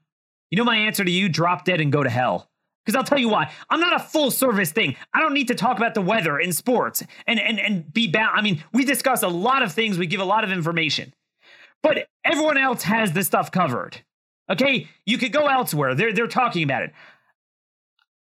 you 0.51 0.59
know 0.59 0.65
my 0.65 0.77
answer 0.77 1.05
to 1.05 1.11
you? 1.11 1.29
Drop 1.29 1.65
dead 1.65 1.81
and 1.81 1.91
go 1.91 2.03
to 2.03 2.11
hell. 2.11 2.49
Because 2.89 2.97
I'll 2.97 3.05
tell 3.05 3.19
you 3.19 3.29
why. 3.29 3.53
I'm 3.69 3.81
not 3.81 3.95
a 3.95 4.03
full 4.03 4.31
service 4.31 4.73
thing. 4.73 4.97
I 5.13 5.21
don't 5.21 5.35
need 5.35 5.49
to 5.49 5.55
talk 5.55 5.77
about 5.77 5.93
the 5.93 6.01
weather 6.01 6.39
in 6.39 6.55
sports 6.55 7.03
and, 7.27 7.39
and, 7.39 7.61
and 7.61 7.93
be 7.93 8.11
bound. 8.11 8.31
I 8.35 8.41
mean, 8.41 8.65
we 8.73 8.87
discuss 8.87 9.23
a 9.23 9.29
lot 9.29 9.63
of 9.63 9.75
things, 9.75 9.99
we 9.99 10.07
give 10.07 10.21
a 10.21 10.25
lot 10.25 10.43
of 10.43 10.51
information. 10.51 11.13
But 11.83 12.09
everyone 12.25 12.57
else 12.57 12.85
has 12.85 13.13
this 13.13 13.27
stuff 13.27 13.51
covered. 13.51 14.01
Okay? 14.51 14.89
You 15.05 15.19
could 15.19 15.35
go 15.35 15.49
elsewhere. 15.49 15.95
They're, 15.95 16.15
they're 16.15 16.29
talking 16.29 16.63
about 16.63 16.83
it. 16.83 16.95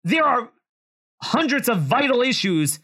There 0.03 0.23
are 0.23 0.51
hundreds 1.23 1.67
of 1.67 1.81
vital 1.81 2.21
issues 2.21 2.77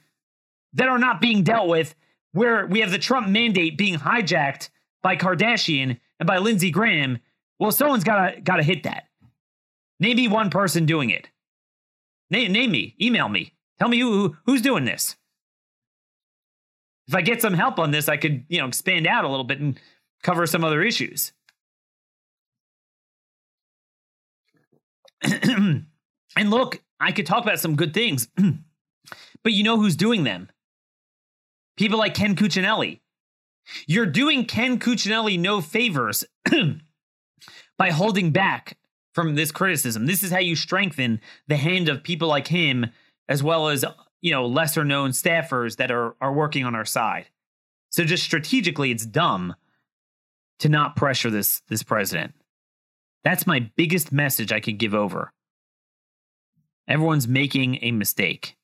that 0.74 0.88
are 0.88 0.98
not 0.98 1.22
being 1.22 1.44
dealt 1.44 1.68
with, 1.68 1.94
where 2.32 2.66
we 2.66 2.80
have 2.80 2.90
the 2.90 2.98
Trump 2.98 3.28
mandate 3.28 3.78
being 3.78 4.00
hijacked 4.00 4.70
by 5.04 5.16
Kardashian 5.16 6.00
and 6.20 6.26
by 6.26 6.40
Lindsey 6.40 6.72
Graham. 6.72 7.20
Well, 7.60 7.72
someone's 7.72 8.04
gotta 8.04 8.42
gotta 8.42 8.64
hit 8.64 8.82
that. 8.82 9.04
Maybe 10.00 10.28
one 10.28 10.50
person 10.50 10.88
doing 10.88 11.12
it. 11.12 11.30
Name, 12.30 12.52
name 12.52 12.72
me. 12.72 12.96
Email 13.02 13.30
me. 13.30 13.54
Tell 13.80 13.88
me 13.88 14.00
who, 14.00 14.36
who's 14.46 14.62
doing 14.62 14.86
this. 14.86 15.16
If 17.08 17.16
I 17.16 17.22
get 17.22 17.42
some 17.42 17.54
help 17.54 17.80
on 17.80 17.92
this, 17.92 18.10
I 18.10 18.18
could 18.18 18.46
you 18.50 18.60
know 18.60 18.68
expand 18.68 19.08
out 19.08 19.24
a 19.24 19.30
little 19.30 19.46
bit 19.46 19.60
and 19.62 19.80
cover 20.24 20.46
some 20.46 20.64
other 20.64 20.84
issues. 20.84 21.32
and 25.22 25.86
look, 26.38 26.82
I 27.00 27.12
could 27.12 27.26
talk 27.26 27.44
about 27.44 27.60
some 27.60 27.76
good 27.76 27.94
things, 27.94 28.28
but 29.44 29.54
you 29.54 29.64
know 29.64 29.78
who's 29.78 29.96
doing 29.96 30.24
them? 30.24 30.50
People 31.78 31.98
like 32.00 32.14
Ken 32.14 32.36
Cuccinelli. 32.36 33.00
You're 33.86 34.06
doing 34.06 34.46
Ken 34.46 34.80
Cuccinelli 34.80 35.40
no 35.40 35.62
favors 35.62 36.26
by 37.78 37.92
holding 37.92 38.32
back 38.32 38.78
from 39.18 39.34
this 39.34 39.52
criticism. 39.52 40.06
This 40.06 40.22
is 40.22 40.30
how 40.30 40.38
you 40.38 40.56
strengthen 40.56 41.20
the 41.48 41.58
hand 41.58 41.90
of 41.90 42.04
people 42.04 42.28
like 42.28 42.50
him, 42.50 42.86
as 43.28 43.42
well 43.42 43.68
as 43.68 43.84
you 44.22 44.30
know 44.30 44.46
lesser 44.46 44.86
known 44.86 45.10
staffers 45.10 45.78
that 45.78 45.90
are 45.90 46.16
are 46.22 46.32
working 46.32 46.64
on 46.64 46.76
our 46.76 46.86
side. 46.86 47.26
So 47.90 48.04
just 48.04 48.24
strategically, 48.24 48.92
it's 48.92 49.08
dumb 49.08 49.56
to 50.60 50.70
not 50.70 50.96
pressure 50.96 51.32
this 51.32 51.62
this 51.68 51.82
president. 51.82 52.36
That's 53.24 53.48
my 53.48 53.72
biggest 53.76 54.12
message 54.12 54.52
I 54.52 54.60
could 54.60 54.78
give 54.78 54.94
over. 54.94 55.34
Everyone's 56.88 57.28
making 57.28 57.80
a 57.82 57.92
mistake. 57.92 58.56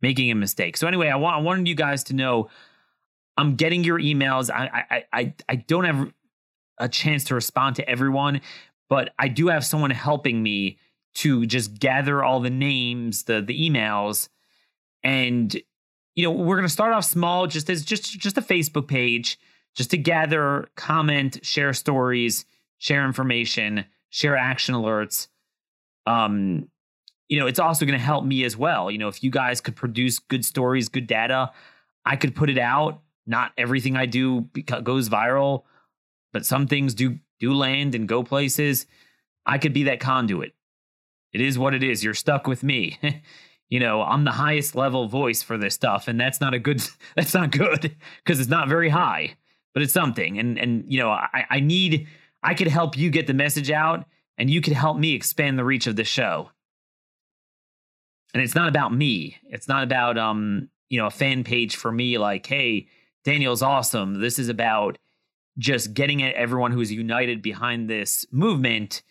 Making 0.00 0.30
a 0.30 0.34
mistake. 0.34 0.78
So 0.78 0.88
anyway, 0.88 1.08
I 1.10 1.16
want 1.16 1.36
I 1.36 1.40
wanted 1.40 1.68
you 1.68 1.74
guys 1.74 2.04
to 2.04 2.14
know 2.14 2.48
I'm 3.36 3.56
getting 3.56 3.84
your 3.84 3.98
emails. 3.98 4.50
I 4.50 4.86
I 4.90 5.04
I 5.12 5.34
I 5.46 5.56
don't 5.56 5.84
have 5.84 6.10
a 6.78 6.88
chance 6.88 7.24
to 7.24 7.34
respond 7.34 7.76
to 7.76 7.88
everyone, 7.88 8.40
but 8.88 9.14
I 9.18 9.28
do 9.28 9.48
have 9.48 9.64
someone 9.64 9.90
helping 9.90 10.42
me 10.42 10.78
to 11.14 11.46
just 11.46 11.78
gather 11.78 12.22
all 12.22 12.40
the 12.40 12.50
names, 12.50 13.24
the 13.24 13.40
the 13.40 13.68
emails, 13.68 14.28
and 15.02 15.54
you 16.14 16.24
know 16.24 16.30
we're 16.30 16.56
gonna 16.56 16.68
start 16.68 16.92
off 16.92 17.04
small, 17.04 17.46
just 17.46 17.70
as 17.70 17.84
just 17.84 18.18
just 18.18 18.38
a 18.38 18.42
Facebook 18.42 18.86
page, 18.86 19.38
just 19.74 19.90
to 19.90 19.96
gather, 19.96 20.68
comment, 20.76 21.44
share 21.44 21.72
stories, 21.72 22.44
share 22.78 23.04
information, 23.04 23.84
share 24.10 24.36
action 24.36 24.74
alerts 24.74 25.28
um, 26.06 26.68
you 27.28 27.38
know, 27.38 27.46
it's 27.46 27.58
also 27.58 27.84
going 27.84 27.98
to 27.98 28.04
help 28.04 28.24
me 28.24 28.44
as 28.44 28.56
well. 28.56 28.90
You 28.90 28.98
know, 28.98 29.08
if 29.08 29.22
you 29.22 29.30
guys 29.30 29.60
could 29.60 29.76
produce 29.76 30.18
good 30.18 30.44
stories, 30.44 30.88
good 30.88 31.06
data, 31.06 31.50
I 32.04 32.16
could 32.16 32.34
put 32.34 32.48
it 32.48 32.58
out. 32.58 33.02
Not 33.26 33.52
everything 33.58 33.96
I 33.96 34.06
do 34.06 34.42
goes 34.84 35.08
viral, 35.08 35.64
but 36.32 36.46
some 36.46 36.66
things 36.66 36.94
do 36.94 37.18
do 37.38 37.52
land 37.52 37.94
and 37.94 38.08
go 38.08 38.22
places. 38.22 38.86
I 39.44 39.58
could 39.58 39.72
be 39.72 39.84
that 39.84 40.00
conduit. 40.00 40.54
It 41.32 41.40
is 41.40 41.58
what 41.58 41.74
it 41.74 41.82
is. 41.82 42.02
You're 42.02 42.14
stuck 42.14 42.46
with 42.46 42.62
me. 42.62 42.98
you 43.68 43.80
know, 43.80 44.02
I'm 44.02 44.24
the 44.24 44.32
highest 44.32 44.74
level 44.74 45.06
voice 45.08 45.42
for 45.42 45.58
this 45.58 45.74
stuff, 45.74 46.08
and 46.08 46.18
that's 46.18 46.40
not 46.40 46.54
a 46.54 46.58
good. 46.58 46.82
That's 47.16 47.34
not 47.34 47.50
good 47.50 47.96
because 48.24 48.40
it's 48.40 48.50
not 48.50 48.68
very 48.68 48.90
high, 48.90 49.36
but 49.74 49.82
it's 49.82 49.92
something. 49.92 50.38
And 50.38 50.58
and 50.58 50.84
you 50.88 51.00
know, 51.00 51.10
I 51.10 51.44
I 51.48 51.60
need. 51.60 52.08
I 52.42 52.54
could 52.54 52.68
help 52.68 52.96
you 52.96 53.10
get 53.10 53.26
the 53.26 53.34
message 53.34 53.70
out 53.70 54.06
and 54.38 54.50
you 54.50 54.60
could 54.60 54.74
help 54.74 54.98
me 54.98 55.14
expand 55.14 55.58
the 55.58 55.64
reach 55.64 55.86
of 55.86 55.96
the 55.96 56.04
show. 56.04 56.50
And 58.34 58.42
it's 58.42 58.54
not 58.54 58.68
about 58.68 58.92
me. 58.92 59.38
It's 59.44 59.68
not 59.68 59.82
about 59.82 60.18
um, 60.18 60.68
you 60.90 61.00
know, 61.00 61.06
a 61.06 61.10
fan 61.10 61.44
page 61.44 61.76
for 61.76 61.90
me 61.90 62.18
like, 62.18 62.46
"Hey, 62.46 62.88
Daniel's 63.24 63.62
awesome." 63.62 64.20
This 64.20 64.38
is 64.38 64.48
about 64.48 64.98
just 65.58 65.94
getting 65.94 66.22
at 66.22 66.34
everyone 66.34 66.72
who's 66.72 66.92
united 66.92 67.42
behind 67.42 67.88
this 67.88 68.26
movement 68.30 69.02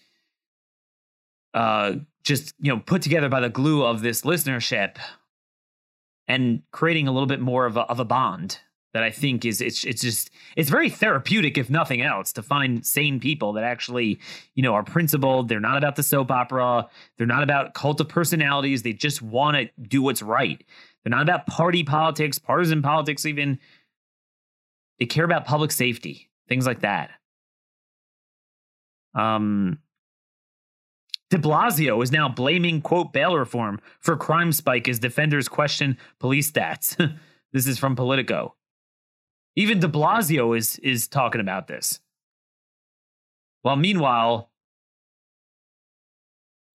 uh 1.54 1.94
just, 2.26 2.54
you 2.60 2.74
know, 2.74 2.82
put 2.84 3.02
together 3.02 3.30
by 3.30 3.40
the 3.40 3.50
glue 3.50 3.86
of 3.86 4.02
this 4.02 4.24
listenership 4.24 4.98
and 6.28 6.64
creating 6.72 7.08
a 7.08 7.12
little 7.12 7.28
bit 7.28 7.40
more 7.40 7.66
of 7.66 7.78
a, 7.78 7.82
of 7.82 8.00
a 8.00 8.06
bond 8.06 8.60
that 8.94 9.04
I 9.04 9.12
think 9.12 9.46
is 9.46 9.62
it's 9.62 9.84
it's 9.84 10.02
just 10.02 10.32
it's 10.56 10.70
very 10.70 10.90
therapeutic 10.90 11.58
if 11.58 11.70
nothing 11.70 12.02
else 12.02 12.32
to 12.34 12.42
find 12.42 12.86
sane 12.86 13.20
people 13.20 13.54
that 13.54 13.64
actually 13.64 14.20
you 14.56 14.64
know 14.64 14.74
are 14.74 14.84
principled. 14.84 15.50
They're 15.50 15.60
not 15.60 15.78
about 15.78 15.98
the 15.98 16.04
soap 16.04 16.32
opera. 16.32 16.88
They're 17.18 17.28
not 17.28 17.44
about 17.44 17.74
cult 17.74 18.02
of 18.02 18.10
personalities. 18.10 18.84
They 18.84 18.94
just 18.94 19.22
want 19.22 19.58
to 19.58 19.70
do 19.82 20.02
what's 20.02 20.22
right. 20.22 20.64
They're 21.04 21.12
not 21.12 21.24
about 21.24 21.46
party 21.46 21.84
politics, 21.84 22.40
partisan 22.40 22.82
politics. 22.82 23.26
Even 23.26 23.60
they 24.98 25.06
care 25.06 25.26
about 25.26 25.46
public 25.46 25.72
safety, 25.72 26.30
things 26.48 26.66
like 26.66 26.82
that. 26.82 27.12
Um. 29.14 29.80
De 31.32 31.38
Blasio 31.38 32.02
is 32.04 32.12
now 32.12 32.30
blaming 32.30 32.82
quote 32.82 33.12
bail 33.12 33.36
reform 33.36 33.82
for 34.00 34.16
crime 34.16 34.52
spike 34.52 34.88
as 34.88 35.00
defenders 35.00 35.48
question 35.48 35.98
police 36.20 36.52
stats. 36.52 36.96
this 37.52 37.68
is 37.68 37.80
from 37.80 37.96
Politico. 37.96 38.56
Even 39.56 39.80
De 39.80 39.88
Blasio 39.88 40.56
is 40.56 40.78
is 40.80 41.08
talking 41.08 41.42
about 41.42 41.68
this. 41.68 42.00
While 43.64 43.78
meanwhile, 43.78 44.52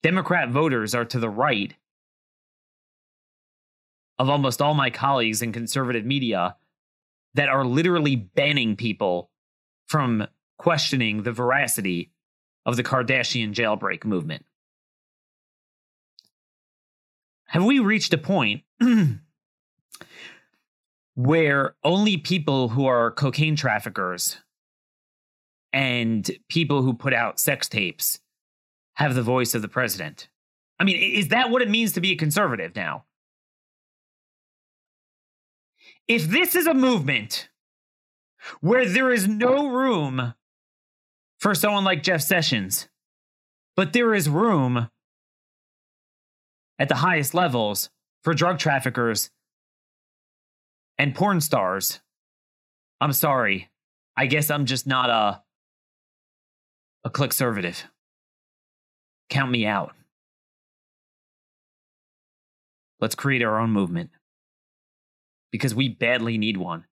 Democrat 0.03 0.49
voters 0.49 0.95
are 0.95 1.05
to 1.05 1.19
the 1.19 1.31
right 1.31 1.75
of 4.19 4.29
almost 4.29 4.61
all 4.61 4.75
my 4.75 4.91
colleagues 4.91 5.41
in 5.41 5.53
conservative 5.53 6.05
media 6.05 6.57
that 7.35 7.49
are 7.49 7.65
literally 7.65 8.17
banning 8.17 8.77
people 8.77 9.30
from 9.91 10.25
questioning 10.57 11.25
the 11.25 11.33
veracity 11.33 12.13
of 12.65 12.77
the 12.77 12.85
Kardashian 12.85 13.53
jailbreak 13.53 14.05
movement. 14.05 14.47
Have 17.47 17.65
we 17.65 17.81
reached 17.81 18.15
a 18.15 18.19
point 18.19 18.63
where 21.17 21.75
only 21.83 22.17
people 22.19 22.69
who 22.69 22.87
are 22.87 23.11
cocaine 23.11 23.57
traffickers 23.57 24.37
and 25.73 26.31
people 26.49 26.83
who 26.83 26.95
put 26.95 27.13
out 27.13 27.41
sex 27.41 27.69
tapes 27.69 28.21
have 28.95 29.17
the 29.17 29.23
voice 29.23 29.57
of 29.57 29.63
the 29.63 29.69
president? 29.69 30.29
I 30.79 30.85
mean, 30.85 30.99
is 30.99 31.29
that 31.29 31.51
what 31.51 31.63
it 31.63 31.69
means 31.69 31.95
to 31.95 32.01
be 32.01 32.13
a 32.13 32.17
conservative 32.17 32.77
now? 32.77 33.07
If 36.07 36.29
this 36.29 36.55
is 36.55 36.69
a 36.69 36.75
movement 36.75 37.50
where 38.61 38.87
there 38.87 39.11
is 39.13 39.29
no 39.29 39.69
room 39.69 40.35
for 41.39 41.55
someone 41.55 41.85
like 41.85 42.03
Jeff 42.03 42.21
Sessions, 42.21 42.89
but 43.77 43.93
there 43.93 44.15
is 44.15 44.29
room 44.29 44.89
at 46.79 46.89
the 46.89 46.97
highest 46.97 47.35
levels 47.35 47.91
for 48.23 48.35
drug 48.35 48.59
traffickers 48.59 49.31
and 50.99 51.15
porn 51.15 51.41
stars. 51.41 52.01
I'm 53.01 53.13
sorry. 53.13 53.71
I 54.17 54.27
guess 54.27 54.51
I'm 54.51 54.67
just 54.67 54.87
not 54.87 55.09
a 55.09 55.43
a 57.05 57.11
conservative. 57.11 57.85
Count 59.31 59.51
me 59.51 59.65
out. 59.65 59.95
Let's 63.01 63.15
create 63.15 63.43
our 63.43 63.59
own 63.59 63.71
movement. 63.71 64.11
Because 65.51 65.75
we 65.75 65.89
badly 65.89 66.37
need 66.37 66.59
one. 66.59 66.85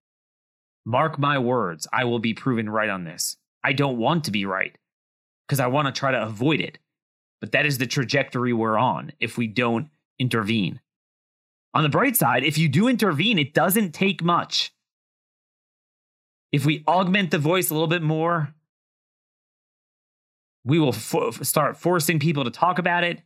Mark 0.89 1.18
my 1.18 1.39
words, 1.39 1.86
I 1.93 2.05
will 2.05 2.18
be 2.18 2.32
proven 2.32 2.70
right 2.70 2.89
on 2.89 3.05
this. 3.05 3.36
I 3.62 3.74
don't 3.74 3.99
want 3.99 4.24
to 4.24 4.30
be 4.30 4.47
right 4.47 4.74
because 5.47 5.61
I 5.61 5.66
want 5.66 5.84
to 5.84 5.93
try 5.93 6.12
to 6.12 6.22
avoid 6.22 6.62
it. 6.62 6.78
But 7.43 7.53
that 7.53 7.66
is 7.66 7.76
the 7.76 7.86
trajectory 7.86 8.55
we're 8.55 8.78
on 8.78 9.12
if 9.20 9.36
we 9.36 9.49
don't 9.49 9.91
intervene. 10.18 10.80
On 11.74 11.82
the 11.82 11.91
bright 11.91 12.16
side, 12.16 12.43
if 12.43 12.57
you 12.57 12.70
do 12.70 12.89
intervene, 12.89 13.39
it 13.39 13.53
doesn't 13.53 13.93
take 13.93 14.22
much. 14.22 14.72
If 16.53 16.64
we 16.64 16.84
augment 16.89 17.32
the 17.32 17.39
voice 17.39 17.68
a 17.68 17.74
little 17.74 17.86
bit 17.86 18.01
more, 18.01 18.55
we 20.64 20.78
will 20.78 20.95
start 20.95 21.76
forcing 21.76 22.18
people 22.18 22.45
to 22.45 22.51
talk 22.51 22.78
about 22.78 23.05
it. 23.05 23.20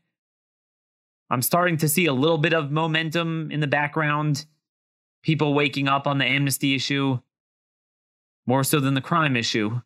I'm 1.30 1.42
starting 1.42 1.76
to 1.76 1.88
see 1.88 2.06
a 2.06 2.12
little 2.12 2.38
bit 2.38 2.54
of 2.54 2.72
momentum 2.72 3.52
in 3.52 3.60
the 3.60 3.68
background. 3.68 4.46
People 5.22 5.54
waking 5.54 5.86
up 5.86 6.08
on 6.08 6.18
the 6.18 6.26
amnesty 6.26 6.74
issue 6.74 7.20
more 8.46 8.64
so 8.64 8.80
than 8.80 8.94
the 8.94 9.00
crime 9.00 9.36
issue. 9.36 9.80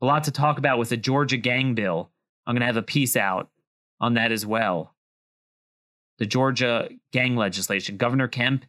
A 0.00 0.06
lot 0.06 0.24
to 0.24 0.30
talk 0.30 0.58
about 0.58 0.78
with 0.78 0.90
the 0.90 0.96
Georgia 0.96 1.36
gang 1.36 1.74
bill. 1.74 2.10
I'm 2.46 2.54
going 2.54 2.60
to 2.60 2.66
have 2.66 2.76
a 2.76 2.82
piece 2.82 3.16
out 3.16 3.50
on 4.00 4.14
that 4.14 4.32
as 4.32 4.46
well. 4.46 4.94
The 6.18 6.26
Georgia 6.26 6.88
gang 7.12 7.36
legislation. 7.36 7.96
Governor 7.96 8.28
Kemp, 8.28 8.64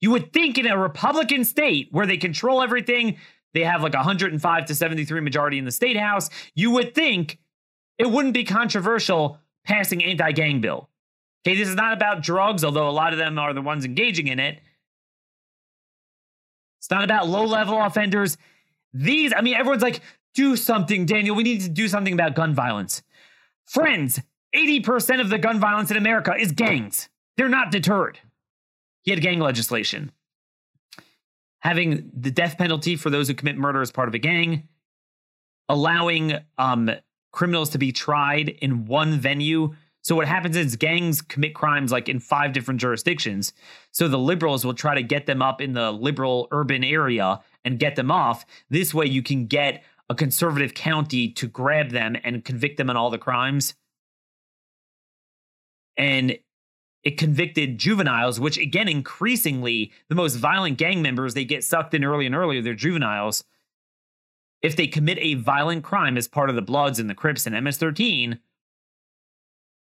you 0.00 0.10
would 0.10 0.32
think 0.32 0.56
in 0.58 0.66
a 0.66 0.78
Republican 0.78 1.44
state 1.44 1.88
where 1.90 2.06
they 2.06 2.16
control 2.16 2.62
everything, 2.62 3.16
they 3.52 3.64
have 3.64 3.82
like 3.82 3.94
105 3.94 4.66
to 4.66 4.74
73 4.74 5.20
majority 5.20 5.58
in 5.58 5.64
the 5.64 5.70
state 5.70 5.96
house, 5.96 6.30
you 6.54 6.70
would 6.70 6.94
think 6.94 7.38
it 7.98 8.10
wouldn't 8.10 8.34
be 8.34 8.44
controversial 8.44 9.38
passing 9.64 10.02
anti-gang 10.02 10.60
bill. 10.60 10.88
Okay, 11.46 11.56
this 11.56 11.68
is 11.68 11.74
not 11.74 11.92
about 11.92 12.22
drugs, 12.22 12.64
although 12.64 12.88
a 12.88 12.92
lot 12.92 13.12
of 13.12 13.18
them 13.18 13.38
are 13.38 13.52
the 13.52 13.62
ones 13.62 13.84
engaging 13.84 14.28
in 14.28 14.38
it. 14.38 14.60
It's 16.80 16.90
not 16.90 17.04
about 17.04 17.28
low-level 17.28 17.80
offenders. 17.80 18.36
These, 18.92 19.32
I 19.36 19.42
mean, 19.42 19.54
everyone's 19.54 19.82
like, 19.82 20.00
do 20.34 20.56
something, 20.56 21.06
Daniel. 21.06 21.36
We 21.36 21.42
need 21.42 21.60
to 21.60 21.68
do 21.68 21.88
something 21.88 22.14
about 22.14 22.34
gun 22.34 22.54
violence. 22.54 23.02
Friends, 23.66 24.18
80% 24.54 25.20
of 25.20 25.28
the 25.28 25.38
gun 25.38 25.60
violence 25.60 25.90
in 25.90 25.96
America 25.96 26.34
is 26.38 26.52
gangs. 26.52 27.08
They're 27.36 27.48
not 27.50 27.70
deterred. 27.70 28.18
He 29.02 29.10
had 29.10 29.20
gang 29.20 29.40
legislation. 29.40 30.10
Having 31.60 32.10
the 32.14 32.30
death 32.30 32.56
penalty 32.56 32.96
for 32.96 33.10
those 33.10 33.28
who 33.28 33.34
commit 33.34 33.58
murder 33.58 33.82
as 33.82 33.92
part 33.92 34.08
of 34.08 34.14
a 34.14 34.18
gang, 34.18 34.68
allowing 35.68 36.38
um, 36.56 36.90
criminals 37.32 37.70
to 37.70 37.78
be 37.78 37.92
tried 37.92 38.48
in 38.48 38.86
one 38.86 39.18
venue. 39.18 39.74
So 40.10 40.16
what 40.16 40.26
happens 40.26 40.56
is 40.56 40.74
gangs 40.74 41.22
commit 41.22 41.54
crimes 41.54 41.92
like 41.92 42.08
in 42.08 42.18
five 42.18 42.52
different 42.52 42.80
jurisdictions. 42.80 43.52
So 43.92 44.08
the 44.08 44.18
liberals 44.18 44.64
will 44.64 44.74
try 44.74 44.96
to 44.96 45.04
get 45.04 45.26
them 45.26 45.40
up 45.40 45.60
in 45.60 45.72
the 45.72 45.92
liberal 45.92 46.48
urban 46.50 46.82
area 46.82 47.38
and 47.64 47.78
get 47.78 47.94
them 47.94 48.10
off. 48.10 48.44
This 48.68 48.92
way 48.92 49.06
you 49.06 49.22
can 49.22 49.46
get 49.46 49.84
a 50.08 50.16
conservative 50.16 50.74
county 50.74 51.28
to 51.34 51.46
grab 51.46 51.90
them 51.90 52.16
and 52.24 52.44
convict 52.44 52.76
them 52.76 52.90
on 52.90 52.96
all 52.96 53.10
the 53.10 53.18
crimes. 53.18 53.74
And 55.96 56.36
it 57.04 57.16
convicted 57.16 57.78
juveniles, 57.78 58.40
which 58.40 58.58
again, 58.58 58.88
increasingly, 58.88 59.92
the 60.08 60.16
most 60.16 60.34
violent 60.34 60.76
gang 60.76 61.02
members, 61.02 61.34
they 61.34 61.44
get 61.44 61.62
sucked 61.62 61.94
in 61.94 62.02
early 62.02 62.26
and 62.26 62.34
earlier, 62.34 62.60
they're 62.60 62.74
juveniles. 62.74 63.44
If 64.60 64.74
they 64.74 64.88
commit 64.88 65.18
a 65.20 65.34
violent 65.34 65.84
crime 65.84 66.16
as 66.16 66.26
part 66.26 66.50
of 66.50 66.56
the 66.56 66.62
Bloods 66.62 66.98
and 66.98 67.08
the 67.08 67.14
Crips 67.14 67.46
and 67.46 67.64
MS 67.64 67.76
13, 67.76 68.40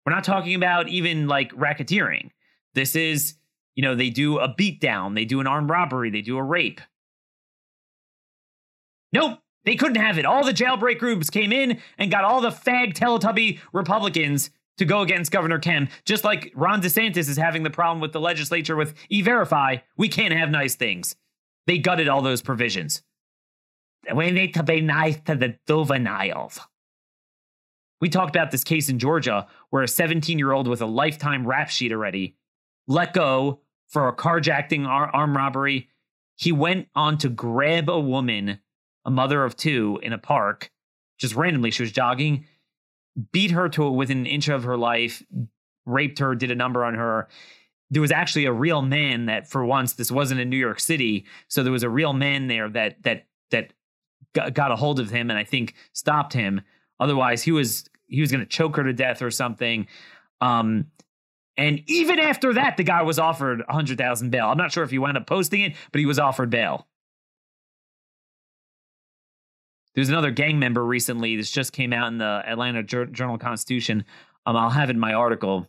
we're 0.05 0.13
not 0.13 0.23
talking 0.23 0.55
about 0.55 0.89
even 0.89 1.27
like 1.27 1.51
racketeering. 1.51 2.29
This 2.73 2.95
is, 2.95 3.35
you 3.75 3.83
know, 3.83 3.95
they 3.95 4.09
do 4.09 4.39
a 4.39 4.49
beatdown, 4.49 5.15
they 5.15 5.25
do 5.25 5.39
an 5.39 5.47
armed 5.47 5.69
robbery, 5.69 6.09
they 6.09 6.21
do 6.21 6.37
a 6.37 6.43
rape. 6.43 6.81
Nope. 9.13 9.39
They 9.63 9.75
couldn't 9.75 10.01
have 10.01 10.17
it. 10.17 10.25
All 10.25 10.43
the 10.43 10.53
jailbreak 10.53 10.97
groups 10.97 11.29
came 11.29 11.51
in 11.51 11.79
and 11.97 12.09
got 12.09 12.23
all 12.23 12.41
the 12.41 12.49
fag 12.49 12.93
Teletubby 12.93 13.59
Republicans 13.73 14.49
to 14.77 14.85
go 14.85 15.01
against 15.01 15.31
Governor 15.31 15.59
Kemp, 15.59 15.91
just 16.05 16.23
like 16.23 16.51
Ron 16.55 16.81
DeSantis 16.81 17.29
is 17.29 17.37
having 17.37 17.61
the 17.61 17.69
problem 17.69 17.99
with 18.01 18.13
the 18.13 18.19
legislature 18.19 18.75
with 18.75 18.95
e 19.09 19.21
verify. 19.21 19.77
We 19.97 20.09
can't 20.09 20.33
have 20.33 20.49
nice 20.49 20.75
things. 20.75 21.15
They 21.67 21.77
gutted 21.77 22.07
all 22.07 22.23
those 22.23 22.41
provisions. 22.41 23.03
We 24.11 24.31
need 24.31 24.55
to 24.55 24.63
be 24.63 24.81
nice 24.81 25.19
to 25.25 25.35
the 25.35 25.59
juveniles. 25.67 26.59
We 28.01 28.09
talked 28.09 28.35
about 28.35 28.51
this 28.51 28.63
case 28.63 28.89
in 28.89 28.99
Georgia 28.99 29.47
where 29.69 29.83
a 29.83 29.87
17 29.87 30.37
year 30.37 30.51
old 30.51 30.67
with 30.67 30.81
a 30.81 30.87
lifetime 30.87 31.47
rap 31.47 31.69
sheet 31.69 31.93
already 31.93 32.35
let 32.87 33.13
go 33.13 33.61
for 33.87 34.07
a 34.07 34.15
carjacking 34.15 34.87
ar- 34.87 35.11
armed 35.13 35.35
robbery. 35.35 35.89
He 36.35 36.51
went 36.51 36.87
on 36.95 37.17
to 37.19 37.29
grab 37.29 37.89
a 37.89 37.99
woman 37.99 38.59
a 39.05 39.11
mother 39.11 39.43
of 39.43 39.55
two 39.55 39.99
in 40.03 40.13
a 40.13 40.17
park, 40.17 40.71
just 41.17 41.35
randomly. 41.35 41.71
She 41.71 41.83
was 41.83 41.91
jogging, 41.91 42.45
beat 43.31 43.51
her 43.51 43.69
to 43.69 43.89
within 43.89 44.19
an 44.19 44.25
inch 44.25 44.47
of 44.47 44.63
her 44.63 44.77
life, 44.77 45.23
raped 45.85 46.19
her, 46.19 46.35
did 46.35 46.51
a 46.51 46.55
number 46.55 46.83
on 46.85 46.95
her. 46.95 47.27
There 47.89 48.01
was 48.01 48.11
actually 48.11 48.45
a 48.45 48.53
real 48.53 48.81
man 48.81 49.25
that, 49.25 49.49
for 49.49 49.65
once, 49.65 49.93
this 49.93 50.11
wasn't 50.11 50.39
in 50.39 50.49
New 50.49 50.57
York 50.57 50.79
City, 50.79 51.25
so 51.47 51.63
there 51.63 51.71
was 51.71 51.83
a 51.83 51.89
real 51.89 52.13
man 52.13 52.47
there 52.47 52.69
that 52.69 53.03
that 53.03 53.25
that 53.49 53.73
got 54.33 54.71
a 54.71 54.77
hold 54.77 54.99
of 54.99 55.09
him 55.09 55.29
and 55.29 55.37
I 55.37 55.43
think 55.43 55.73
stopped 55.91 56.33
him. 56.33 56.61
Otherwise, 57.01 57.43
he 57.43 57.51
was 57.51 57.89
he 58.11 58.21
was 58.21 58.31
going 58.31 58.41
to 58.41 58.49
choke 58.49 58.75
her 58.75 58.83
to 58.83 58.93
death 58.93 59.21
or 59.21 59.31
something. 59.31 59.87
Um, 60.41 60.87
and 61.57 61.81
even 61.87 62.19
after 62.19 62.53
that, 62.53 62.77
the 62.77 62.83
guy 62.83 63.01
was 63.01 63.17
offered 63.17 63.63
a 63.67 63.73
hundred 63.73 63.97
thousand 63.97 64.29
bail. 64.29 64.47
I'm 64.47 64.57
not 64.57 64.71
sure 64.71 64.83
if 64.83 64.91
he 64.91 64.99
wound 64.99 65.17
up 65.17 65.25
posting 65.25 65.61
it, 65.61 65.75
but 65.91 65.99
he 65.99 66.05
was 66.05 66.19
offered 66.19 66.49
bail. 66.49 66.87
There's 69.95 70.09
another 70.09 70.31
gang 70.31 70.59
member 70.59 70.83
recently. 70.85 71.35
This 71.35 71.51
just 71.51 71.73
came 71.73 71.91
out 71.91 72.07
in 72.07 72.17
the 72.17 72.43
Atlanta 72.45 72.83
Journal 72.83 73.37
Constitution. 73.37 74.05
Um, 74.45 74.55
I'll 74.55 74.69
have 74.69 74.89
it 74.89 74.93
in 74.93 74.99
my 74.99 75.13
article. 75.13 75.67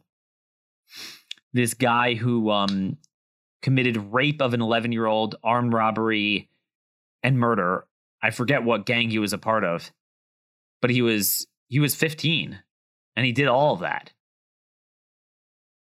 This 1.53 1.75
guy 1.75 2.15
who 2.15 2.51
um, 2.51 2.99
committed 3.63 3.97
rape 4.13 4.41
of 4.41 4.55
an 4.55 4.63
11 4.63 4.93
year 4.93 5.07
old, 5.07 5.37
armed 5.43 5.73
robbery, 5.73 6.49
and 7.23 7.39
murder. 7.39 7.87
I 8.23 8.31
forget 8.31 8.65
what 8.65 8.87
gang 8.87 9.11
he 9.11 9.19
was 9.19 9.33
a 9.33 9.39
part 9.39 9.65
of, 9.65 9.93
but 10.81 10.91
he 10.91 11.03
was 11.03 11.47
he 11.73 11.81
was 11.81 11.95
15, 11.95 12.59
and 13.17 13.25
he 13.25 13.33
did 13.33 13.49
all 13.49 13.73
of 13.73 13.81
that. 13.81 14.13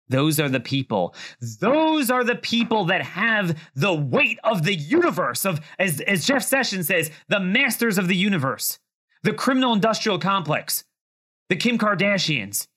Those 0.09 0.39
are 0.39 0.49
the 0.49 0.59
people. 0.59 1.13
Those 1.59 2.09
are 2.09 2.23
the 2.23 2.33
people 2.35 2.85
that 2.85 3.03
have 3.03 3.55
the 3.75 3.93
weight 3.93 4.39
of 4.43 4.63
the 4.63 4.73
universe, 4.73 5.45
of 5.45 5.61
as, 5.77 6.01
as 6.01 6.25
Jeff 6.25 6.41
Sessions 6.41 6.87
says, 6.87 7.11
the 7.27 7.39
masters 7.39 7.99
of 7.99 8.07
the 8.07 8.15
universe, 8.15 8.79
the 9.21 9.33
criminal 9.33 9.71
industrial 9.71 10.17
complex, 10.17 10.83
the 11.47 11.55
Kim 11.55 11.77
Kardashians, 11.77 12.67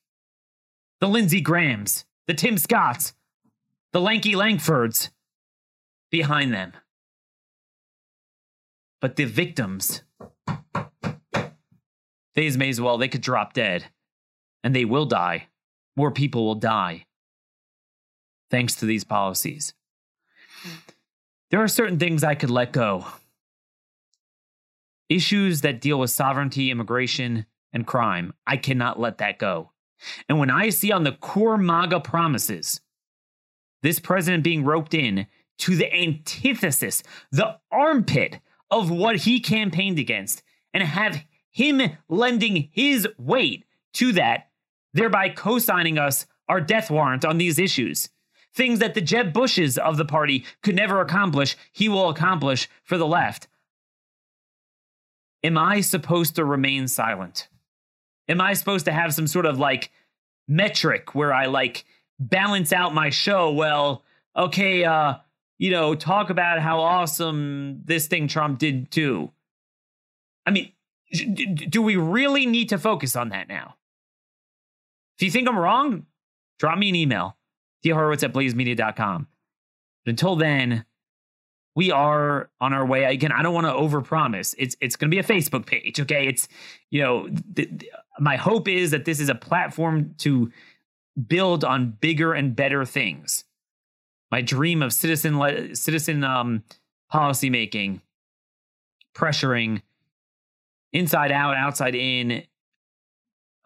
the 1.01 1.09
Lindsey 1.09 1.41
Grahams, 1.41 2.05
the 2.27 2.35
Tim 2.35 2.59
Scotts, 2.59 3.15
the 3.95 4.01
Lanky 4.03 4.35
Lankfords 4.35 5.09
behind 6.11 6.53
them. 6.53 6.75
But 9.01 9.17
the 9.17 9.25
victims 9.25 10.03
they 12.35 12.47
as 12.47 12.57
may 12.57 12.69
as 12.69 12.81
well, 12.81 12.99
they 12.99 13.09
could 13.09 13.21
drop 13.21 13.53
dead. 13.53 13.87
And 14.63 14.75
they 14.75 14.85
will 14.85 15.07
die. 15.07 15.49
More 15.97 16.11
people 16.11 16.45
will 16.45 16.55
die. 16.55 17.07
Thanks 18.51 18.75
to 18.77 18.87
these 18.87 19.05
policies. 19.05 19.75
Hmm. 20.63 20.71
There 21.51 21.63
are 21.63 21.69
certain 21.69 21.99
things 21.99 22.23
I 22.23 22.35
could 22.35 22.51
let 22.51 22.73
go. 22.73 23.07
Issues 25.09 25.63
that 25.63 25.81
deal 25.81 25.99
with 25.99 26.11
sovereignty, 26.11 26.71
immigration, 26.71 27.47
and 27.73 27.87
crime, 27.87 28.33
I 28.47 28.57
cannot 28.57 29.01
let 29.01 29.19
that 29.19 29.39
go. 29.39 29.73
And 30.29 30.39
when 30.39 30.51
I 30.51 30.71
see 30.71 30.93
on 30.93 31.05
the 31.05 31.13
core 31.13 31.59
MAGA 31.59 32.01
promises, 32.01 32.81
this 33.83 33.99
president 33.99 34.45
being 34.45 34.65
roped 34.65 34.95
in 34.95 35.27
to 35.59 35.77
the 35.77 35.93
antithesis, 35.93 37.03
the 37.31 37.59
armpit 37.71 38.41
of 38.71 38.91
what 38.91 39.17
he 39.17 39.41
campaigned 39.41 39.99
against, 39.99 40.43
and 40.73 40.83
have 40.83 41.25
him 41.51 41.83
lending 42.09 42.69
his 42.73 43.09
weight 43.19 43.65
to 43.95 44.13
that, 44.13 44.49
thereby 44.93 45.29
co 45.29 45.59
signing 45.59 45.99
us 45.99 46.27
our 46.49 46.61
death 46.61 46.91
warrant 46.91 47.25
on 47.25 47.39
these 47.39 47.59
issues. 47.59 48.09
Things 48.53 48.81
that 48.81 48.95
the 48.95 49.01
Jeb 49.01 49.33
Bushes 49.33 49.79
of 49.79 49.97
the 49.97 50.05
party 50.05 50.45
could 50.63 50.75
never 50.75 51.01
accomplish, 51.01 51.57
he 51.73 51.89
will 51.89 52.09
accomplish 52.09 52.69
for 52.83 52.99
the 52.99 53.07
left. 53.07 53.47
Am 55.43 55.57
I 55.57 55.81
supposed 55.81 56.35
to 56.37 56.45
remain 56.45 56.89
silent? 56.89 57.49
Am 58.29 58.41
I 58.41 58.53
supposed 58.53 58.85
to 58.87 58.93
have 58.93 59.15
some 59.15 59.27
sort 59.27 59.47
of 59.47 59.59
like 59.59 59.91
metric 60.49 61.15
where 61.15 61.33
I 61.33 61.47
like 61.47 61.85
balance 62.19 62.73
out 62.73 62.95
my 62.95 63.11
show? 63.11 63.53
Well, 63.53 64.05
okay, 64.37 64.85
uh, 64.85 65.15
you 65.59 65.71
know, 65.71 65.95
talk 65.95 66.31
about 66.31 66.61
how 66.61 66.81
awesome 66.81 67.83
this 67.85 68.07
thing 68.07 68.29
Trump 68.29 68.59
did 68.59 68.91
too. 68.91 69.31
I 70.45 70.51
mean, 70.51 70.73
do 71.11 71.83
we 71.83 71.97
really 71.97 72.47
need 72.47 72.69
to 72.69 72.79
focus 72.79 73.17
on 73.17 73.31
that 73.31 73.49
now? 73.49 73.77
If 75.19 75.25
you 75.25 75.31
think 75.31 75.49
I'm 75.49 75.59
wrong, 75.59 76.07
drop 76.59 76.79
me 76.79 76.89
an 76.89 76.95
email, 76.95 77.37
dhorowitz 77.85 78.23
at 78.23 78.33
blazemedia.com. 78.33 79.27
But 80.05 80.11
until 80.11 80.37
then, 80.37 80.85
we 81.77 81.91
are 81.91 82.51
on 82.61 82.73
our 82.73 82.87
way. 82.87 83.05
Again, 83.05 83.33
I 83.33 83.43
don't 83.43 83.55
want 83.55 83.67
to 83.67 83.73
overpromise. 83.73 84.55
It's 84.59 84.77
it's 84.81 84.97
going 84.97 85.11
to 85.11 85.15
be 85.15 85.19
a 85.19 85.25
Facebook 85.25 85.67
page, 85.67 86.01
okay? 86.01 86.27
It's 86.27 86.49
you 86.91 87.03
know, 87.03 87.29
th- 87.29 87.79
th- 87.79 87.93
my 88.19 88.37
hope 88.37 88.69
is 88.69 88.91
that 88.91 89.05
this 89.05 89.21
is 89.21 89.29
a 89.29 89.35
platform 89.35 90.15
to 90.19 90.51
build 91.27 91.65
on 91.65 91.97
bigger 92.01 92.33
and 92.33 92.57
better 92.57 92.85
things. 92.85 93.45
My 94.31 94.43
dream 94.43 94.83
of 94.83 94.93
citizen 94.93 95.39
le- 95.39 95.75
citizen 95.75 96.25
um, 96.25 96.65
policy 97.11 97.51
making, 97.51 98.01
pressuring, 99.15 99.83
inside 100.93 101.33
out, 101.33 101.57
outside 101.57 101.95
in. 101.95 102.45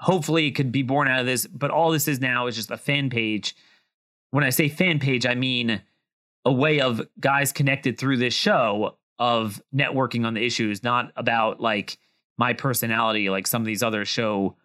Hopefully, 0.01 0.47
it 0.47 0.53
could 0.53 0.73
be 0.73 0.83
born 0.83 1.09
out 1.09 1.21
of 1.21 1.27
this. 1.27 1.47
But 1.47 1.71
all 1.71 1.91
this 1.91 2.09
is 2.09 2.21
now 2.21 2.47
is 2.47 2.57
just 2.57 2.71
a 2.71 2.77
fan 2.77 3.11
page. 3.11 3.57
When 4.31 4.45
I 4.45 4.51
say 4.51 4.69
fan 4.69 4.99
page, 4.99 5.27
I 5.27 5.35
mean 5.35 5.81
a 6.45 6.53
way 6.53 6.81
of 6.81 7.01
guys 7.19 7.53
connected 7.53 7.99
through 7.99 8.19
this 8.19 8.35
show 8.35 8.99
of 9.19 9.63
networking 9.75 10.27
on 10.27 10.35
the 10.35 10.45
issues, 10.45 10.83
not 10.83 11.13
about 11.17 11.61
like 11.61 11.99
my 12.37 12.53
personality 12.53 13.31
like 13.31 13.47
some 13.47 13.63
of 13.63 13.67
these 13.67 13.83
other 13.83 14.05
show 14.05 14.57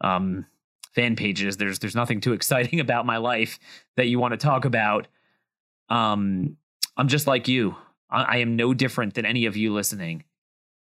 um 0.00 0.46
fan 0.94 1.16
pages. 1.16 1.56
There's 1.56 1.78
there's 1.78 1.94
nothing 1.94 2.20
too 2.20 2.32
exciting 2.38 2.80
about 2.80 3.06
my 3.06 3.16
life 3.18 3.58
that 3.96 4.06
you 4.06 4.18
want 4.18 4.32
to 4.32 4.38
talk 4.38 4.64
about. 4.64 5.08
Um 5.88 6.56
I'm 6.96 7.08
just 7.08 7.26
like 7.26 7.48
you. 7.48 7.76
I, 8.10 8.22
I 8.22 8.36
am 8.38 8.56
no 8.56 8.74
different 8.74 9.14
than 9.14 9.26
any 9.26 9.46
of 9.46 9.56
you 9.56 9.72
listening. 9.72 10.24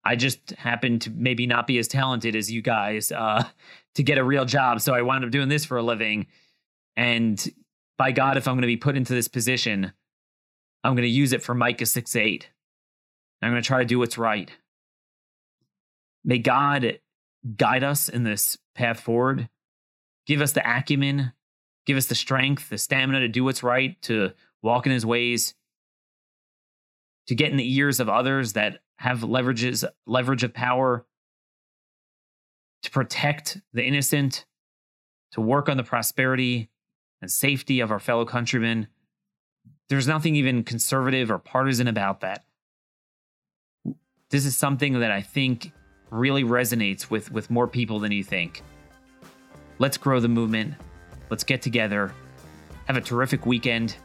I 0.05 0.15
just 0.15 0.51
happen 0.51 0.99
to 0.99 1.09
maybe 1.09 1.47
not 1.47 1.65
be 1.65 1.79
as 1.79 1.87
talented 1.87 2.35
as 2.35 2.51
you 2.51 2.61
guys 2.61 3.11
uh, 3.11 3.43
to 3.95 4.03
get 4.03 4.19
a 4.19 4.23
real 4.23 4.45
job. 4.45 4.79
So 4.81 4.93
I 4.93 5.01
wound 5.01 5.25
up 5.25 5.31
doing 5.31 5.49
this 5.49 5.65
for 5.65 5.77
a 5.77 5.83
living. 5.83 6.27
And 6.95 7.43
by 7.97 8.11
God, 8.11 8.37
if 8.37 8.47
I'm 8.47 8.53
going 8.53 8.61
to 8.61 8.67
be 8.67 8.77
put 8.77 8.95
into 8.95 9.13
this 9.13 9.27
position, 9.27 9.91
I'm 10.83 10.93
going 10.93 11.07
to 11.07 11.09
use 11.09 11.33
it 11.33 11.41
for 11.41 11.55
Micah 11.55 11.87
6 11.87 12.15
8. 12.15 12.49
I'm 13.41 13.51
going 13.51 13.61
to 13.61 13.67
try 13.67 13.79
to 13.79 13.85
do 13.85 13.97
what's 13.97 14.17
right. 14.17 14.51
May 16.23 16.37
God 16.37 16.99
guide 17.57 17.83
us 17.83 18.07
in 18.07 18.23
this 18.23 18.57
path 18.75 18.99
forward. 18.99 19.49
Give 20.25 20.41
us 20.41 20.53
the 20.53 20.77
acumen, 20.77 21.33
give 21.85 21.97
us 21.97 22.07
the 22.07 22.15
strength, 22.15 22.69
the 22.69 22.77
stamina 22.77 23.19
to 23.19 23.27
do 23.27 23.43
what's 23.43 23.61
right, 23.61 24.01
to 24.03 24.31
walk 24.63 24.87
in 24.87 24.91
his 24.91 25.05
ways, 25.05 25.53
to 27.27 27.35
get 27.35 27.51
in 27.51 27.57
the 27.57 27.75
ears 27.75 27.99
of 27.99 28.09
others 28.09 28.53
that 28.53 28.79
have 28.97 29.19
leverages 29.19 29.83
leverage 30.05 30.43
of 30.43 30.53
power, 30.53 31.05
to 32.83 32.91
protect 32.91 33.61
the 33.73 33.83
innocent, 33.83 34.45
to 35.31 35.41
work 35.41 35.69
on 35.69 35.77
the 35.77 35.83
prosperity 35.83 36.69
and 37.21 37.31
safety 37.31 37.79
of 37.79 37.91
our 37.91 37.99
fellow 37.99 38.25
countrymen 38.25 38.87
there's 39.89 40.07
nothing 40.07 40.35
even 40.35 40.63
conservative 40.63 41.29
or 41.29 41.37
partisan 41.37 41.87
about 41.87 42.21
that. 42.21 42.43
This 44.29 44.45
is 44.45 44.57
something 44.57 44.99
that 44.99 45.11
I 45.11 45.21
think 45.21 45.71
really 46.09 46.43
resonates 46.43 47.09
with, 47.09 47.31
with 47.31 47.51
more 47.51 47.67
people 47.67 47.99
than 47.99 48.11
you 48.11 48.23
think. 48.23 48.63
Let's 49.77 49.97
grow 49.97 50.19
the 50.19 50.27
movement. 50.27 50.73
Let's 51.29 51.43
get 51.43 51.61
together. 51.61 52.13
Have 52.85 52.97
a 52.97 53.01
terrific 53.01 53.45
weekend. 53.45 53.97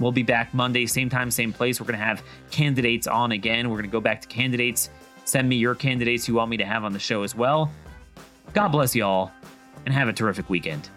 We'll 0.00 0.12
be 0.12 0.22
back 0.22 0.54
Monday, 0.54 0.86
same 0.86 1.10
time, 1.10 1.30
same 1.30 1.52
place. 1.52 1.78
We're 1.78 1.86
going 1.86 1.98
to 1.98 2.04
have 2.04 2.22
candidates 2.50 3.06
on 3.06 3.32
again. 3.32 3.68
We're 3.68 3.76
going 3.76 3.90
to 3.90 3.92
go 3.92 4.00
back 4.00 4.22
to 4.22 4.28
candidates. 4.28 4.90
Send 5.26 5.48
me 5.48 5.56
your 5.56 5.74
candidates 5.74 6.26
you 6.26 6.34
want 6.34 6.50
me 6.50 6.56
to 6.56 6.64
have 6.64 6.84
on 6.84 6.92
the 6.92 6.98
show 6.98 7.22
as 7.22 7.36
well. 7.36 7.70
God 8.54 8.68
bless 8.68 8.96
you 8.96 9.04
all, 9.04 9.30
and 9.84 9.94
have 9.94 10.08
a 10.08 10.12
terrific 10.12 10.48
weekend. 10.48 10.88